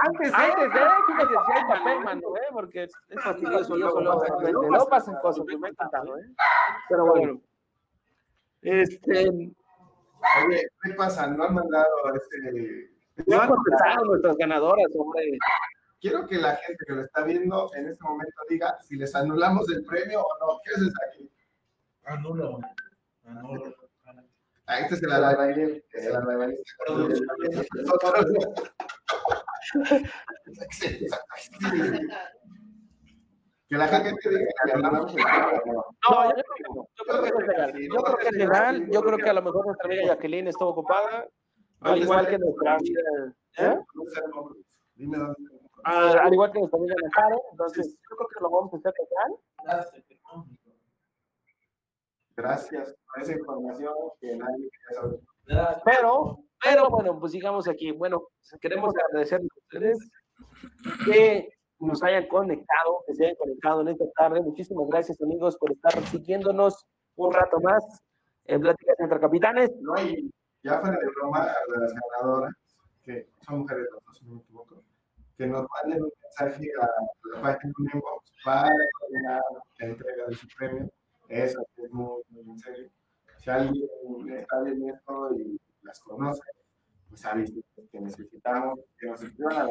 [0.00, 2.46] antes, antes de, fíjate si hay papel, mano, ¿eh?
[2.50, 2.92] porque es
[3.22, 4.24] fastidioso, luego, luego,
[4.70, 6.22] luego pasan cosas, pues me ha encantado, ¿eh?
[6.88, 7.40] Pero bueno.
[8.62, 11.26] Este, Oye, ¿qué pasa?
[11.26, 12.90] No han mandado este.
[13.26, 15.38] No han contestado nuestras ganadoras, hombre.
[16.00, 19.70] Quiero que la gente que lo está viendo en este momento diga si les anulamos
[19.70, 20.60] el premio o no.
[20.62, 21.30] ¿Qué haces aquí?
[22.04, 22.60] Anulo.
[23.24, 23.74] Anulo.
[24.66, 25.84] Ah, este es albañil.
[33.68, 35.62] Que la gente diga que le anulamos el premio
[36.10, 36.24] no.
[36.24, 36.88] Yo creo que no.
[36.94, 37.72] Yo creo que es legal.
[37.74, 38.90] Yo creo que es legal.
[38.90, 41.26] Yo creo que a lo mejor nuestra amiga Jacqueline estuvo ocupada,
[41.84, 43.02] al igual que nuestra amiga,
[43.58, 43.78] ¿eh?
[44.94, 45.36] Dime dónde.
[45.84, 47.42] Ah, al igual que nuestra amiga Caro.
[47.50, 50.02] Entonces, yo creo que lo vamos a hacer legal.
[52.36, 55.20] Gracias por esa información que nadie quería saber.
[55.84, 57.92] Pero, pero bueno, pues sigamos aquí.
[57.92, 58.28] Bueno,
[58.60, 60.10] queremos agradecerles a ustedes
[61.04, 64.40] que nos hayan conectado, que se hayan conectado en esta tarde.
[64.40, 67.84] Muchísimas gracias, amigos, por estar siguiéndonos un rato más
[68.46, 69.70] en Pláticas entre Capitanes.
[69.80, 69.94] No,
[70.64, 72.54] ya fuera de broma, a las ganadoras,
[73.04, 74.82] que son mujeres, dos, si no me equivoco,
[75.36, 76.88] que nos manden un mensaje a
[77.34, 78.70] la página de inbox para
[79.10, 79.42] la
[79.78, 80.90] entrega de su premio.
[81.28, 82.90] Eso es muy, muy en serio.
[83.38, 83.88] Si alguien
[84.30, 86.40] está viendo esto y las conoce,
[87.10, 87.62] pues avisen
[87.92, 89.70] que necesitamos que nos escriban a la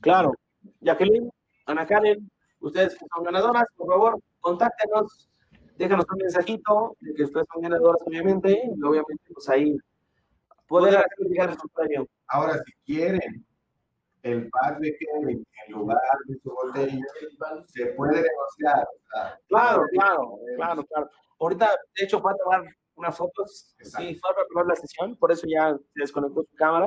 [0.00, 0.34] Claro,
[0.80, 1.30] Jacqueline,
[1.66, 2.28] Ana Karen,
[2.58, 5.28] ustedes que son ganadoras, por favor, contáctenos,
[5.76, 9.78] déjanos un mensajito de que ustedes son ganadoras, obviamente, y obviamente, pues ahí
[10.68, 12.06] poder hacer llegar su premio.
[12.28, 13.46] Ahora, si quieren
[14.22, 17.04] el pack de Kevin en lugar de su botella,
[17.66, 18.88] se puede negociar.
[19.48, 21.10] Claro, claro, claro, claro.
[21.40, 21.68] Ahorita,
[21.98, 22.62] de hecho, fue a tomar
[22.96, 24.06] unas fotos, Exacto.
[24.06, 26.86] sí, fue a preparar la sesión, por eso ya se desconectó su cámara.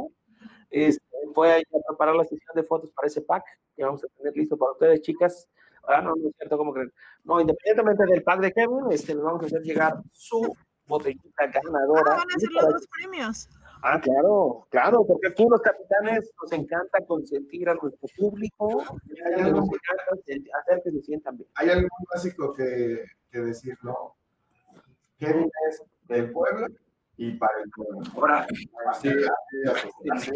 [0.70, 1.02] Este,
[1.34, 3.44] fue ahí a preparar la sesión de fotos para ese pack
[3.76, 5.48] que vamos a tener listo para ustedes, chicas.
[5.88, 6.92] Ah, no, no es cierto, ¿cómo creen?
[7.24, 10.56] No, independientemente del pack de Kevin, este, les vamos a hacer llegar su
[10.88, 12.16] botellita Ah, ganadora.
[12.16, 13.50] van a ser los dos premios.
[13.90, 18.84] Ah, claro, claro, porque aquí los capitanes nos encanta consentir a nuestro público,
[19.26, 20.04] Hay algo, nos encanta
[20.60, 21.50] hacer que se sientan bien.
[21.56, 24.16] hay algo muy básico que, que decir, ¿no?
[25.18, 26.68] Kevin es del pueblo
[27.16, 28.02] y para el pueblo.
[28.16, 28.46] Ahora,
[28.90, 30.36] Así, así, así,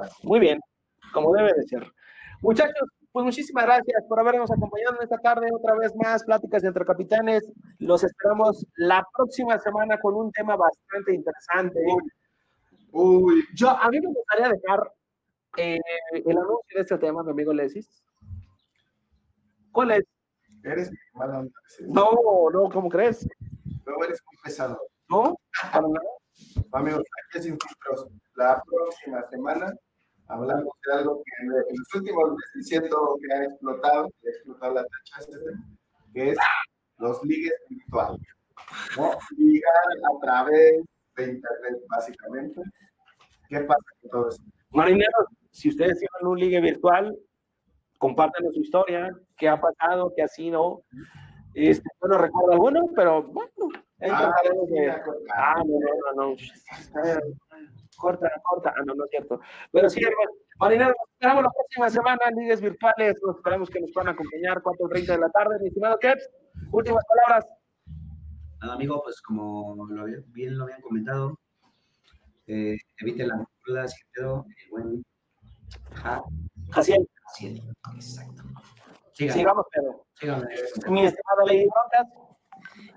[0.00, 0.26] así.
[0.26, 0.58] Muy bien,
[1.12, 1.86] como debe de ser.
[2.40, 6.84] Muchachos, pues muchísimas gracias por habernos acompañado en esta tarde otra vez más, Pláticas entre
[6.84, 7.48] Capitanes.
[7.78, 11.78] Los esperamos la próxima semana con un tema bastante interesante.
[11.78, 12.02] Uy,
[13.54, 14.92] Yo, a mí me gustaría dejar
[15.56, 15.80] eh,
[16.12, 18.02] el anuncio de este tema, mi amigo Lesis.
[19.70, 20.04] ¿Cuál es?
[20.64, 21.52] eres mi mala onda.
[21.66, 21.84] sí.
[21.88, 22.10] No,
[22.52, 23.26] no, ¿cómo crees?
[23.84, 24.78] Luego eres muy pesado.
[25.08, 25.36] ¿No?
[25.72, 26.08] Para nada.
[26.72, 28.06] Amigos, aquí es sin filtros.
[28.36, 29.72] La próxima semana
[30.28, 34.32] hablamos de algo que en en los últimos meses siento que ha explotado, que ha
[34.32, 35.36] explotado la tacha, este
[36.14, 36.38] que es
[36.98, 38.20] los ligues virtuales.
[38.96, 39.10] ¿no?
[39.36, 39.72] Ligar
[40.14, 40.84] a través
[41.16, 42.60] de internet, básicamente.
[43.52, 44.42] ¿Qué pasa con todo eso?
[44.70, 47.14] Marineros, si ustedes tienen un ligue virtual,
[47.98, 50.82] compártanos su historia, qué ha pasado, qué ha sido.
[51.54, 53.48] Este, yo no recuerdo alguno, pero bueno,
[54.10, 54.32] Ah,
[54.68, 54.90] de-.
[55.36, 55.78] Ah, no,
[56.16, 56.36] no, no,
[57.96, 58.74] Corta, corta.
[58.76, 59.38] Ah, no, no es cierto.
[59.70, 60.30] Pero sí, hermano.
[60.58, 63.14] Marineros, nos esperamos la próxima semana, ligues virtuales.
[63.24, 65.58] Nos esperamos que nos puedan acompañar 4.30 de la tarde.
[65.60, 66.28] Mi estimado Keps,
[66.72, 67.48] últimas palabras.
[68.60, 71.38] Nada, amigo, pues como lo había- bien lo habían comentado,
[72.46, 75.04] eh, eviten las crudas que quedó el buen
[75.94, 76.22] ja,
[76.72, 76.98] Así es.
[77.24, 77.62] Jaciel.
[77.94, 78.42] Exacto.
[79.14, 80.06] Síganme, Sigamos, pero.
[80.14, 80.46] síganme.
[80.88, 82.12] Mi estimado Lady Broncas.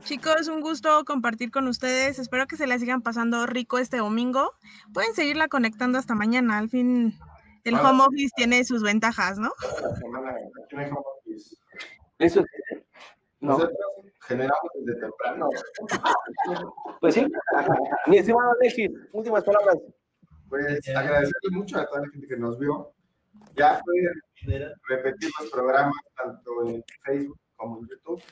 [0.03, 2.19] Chicos, un gusto compartir con ustedes.
[2.19, 4.53] Espero que se la sigan pasando rico este domingo.
[4.93, 6.57] Pueden seguirla conectando hasta mañana.
[6.57, 7.17] Al fin,
[7.63, 9.51] el home office tiene sus ventajas, ¿no?
[9.81, 11.55] La semana, aquí no hay home office.
[12.19, 12.84] Eso es.
[13.39, 13.77] No, Nosotros
[14.27, 15.49] generamos desde temprano.
[17.02, 17.27] pues sí.
[18.07, 19.77] Mi estimado Alexis, últimas palabras.
[20.49, 22.93] Pues agradecerle mucho a toda la gente que nos vio.
[23.56, 28.23] Ya pueden repetir los programas tanto en Facebook como en YouTube,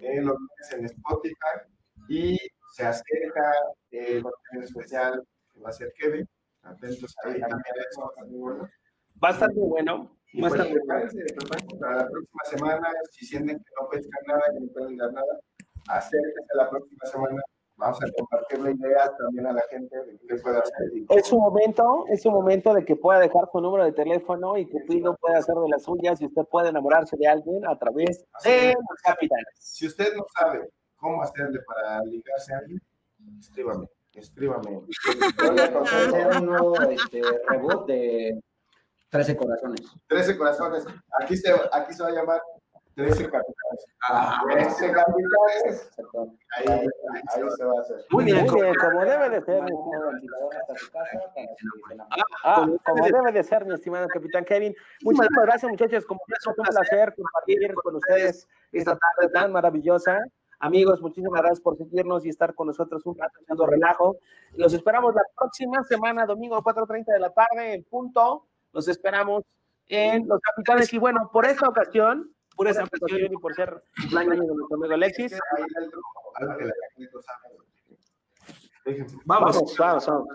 [0.00, 1.72] en los lunes en Spotify
[2.08, 2.38] y
[2.72, 3.52] se acerca
[3.90, 5.22] el contenido especial
[5.52, 6.28] que va a ser Kevin.
[6.62, 8.68] Atentos ahí también a eso, va a estar muy bueno.
[9.14, 10.16] Bastante bueno.
[10.32, 12.88] Y pues, prepárense, prepárense para la próxima semana.
[13.10, 15.40] Si sienten que no pescan nada, que no pueden dar nada,
[15.88, 17.42] acérquense la próxima semana.
[17.76, 20.86] Vamos a compartirle ideas también a la gente de qué puede hacer.
[21.08, 24.66] Es su momento, es su momento de que pueda dejar su número de teléfono y
[24.66, 28.74] Cupido pueda hacer de las suyas y usted puede enamorarse de alguien a través de
[28.74, 29.54] los capitanes.
[29.58, 32.80] Si usted no sabe cómo hacerle para ligarse a alguien,
[33.40, 34.80] escríbame, escríbame.
[35.38, 38.40] Voy a hacer un nuevo este, reboot de
[39.12, 39.80] 13 corazones.
[40.08, 40.86] 13 corazones.
[41.20, 42.40] Aquí se, aquí se va a llamar
[42.94, 43.86] 13 capitanes.
[44.08, 45.86] Ah, 13 capitanes.
[45.86, 46.28] exacto.
[46.56, 47.96] Ahí, ahí se va a hacer.
[48.10, 49.62] Muy bien, como debe de ser.
[49.62, 50.10] mi Como estimado.
[50.12, 51.54] ventilador hasta su casa, para que
[51.88, 52.06] se la-
[52.44, 54.74] Ah, como debe de ser, mi estimado capitán Kevin.
[55.02, 56.06] Muchísimas gracias, muchachos.
[56.06, 60.18] Como siempre, fue un placer compartir con ustedes esta tarde tan maravillosa.
[60.60, 64.16] Amigos, muchísimas gracias por seguirnos y estar con nosotros un rato haciendo relajo.
[64.52, 68.46] Los esperamos la próxima semana, domingo 4.30 de la tarde, en punto.
[68.72, 69.44] Los esperamos
[69.88, 70.92] en Los Capitanes.
[70.92, 74.94] Y bueno, por esta ocasión, por esta ocasión y por ser cumpleaños de nuestro amigo
[74.94, 75.38] Alexis,
[79.24, 80.26] vamos, vamos, vamos.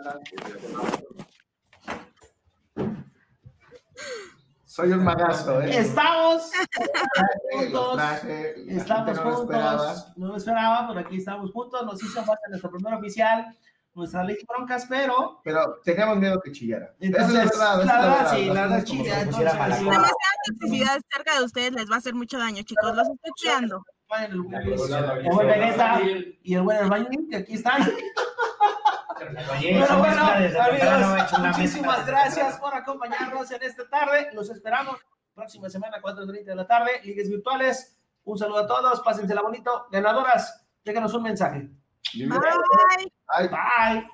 [4.77, 5.75] Soy un magazo, ¿eh?
[5.75, 6.51] Estamos
[7.51, 7.95] juntos.
[7.95, 11.83] traje, Estamos lo juntos, no lo esperaba, pero aquí estamos juntos.
[11.83, 13.57] Nos hizo falta nuestro primer oficial,
[13.97, 16.93] nuestra ley broncas, pero Pero teníamos miedo que chillara.
[16.99, 17.75] entonces, Esa es verdad.
[17.77, 19.25] la es verdad, sí, la verdad, chilla.
[19.25, 20.09] Demasiada
[20.45, 22.95] toxicidad cerca de ustedes les va a hacer mucho daño, chicos.
[22.95, 23.83] Los estoy cuidando.
[26.43, 27.83] y el buen Herbañín, que aquí están.
[29.19, 34.29] Pero bueno, amigos, muchísimas gracias por acompañarnos en esta tarde.
[34.33, 34.97] Los esperamos
[35.33, 37.97] próxima semana, 4.30 de la tarde, ligues virtuales.
[38.23, 39.87] Un saludo a todos, pásensela bonito.
[39.91, 41.69] Ganadoras, déjanos un mensaje.
[42.13, 42.39] Libre.
[42.39, 43.11] Bye.
[43.29, 44.07] Ay, Bye.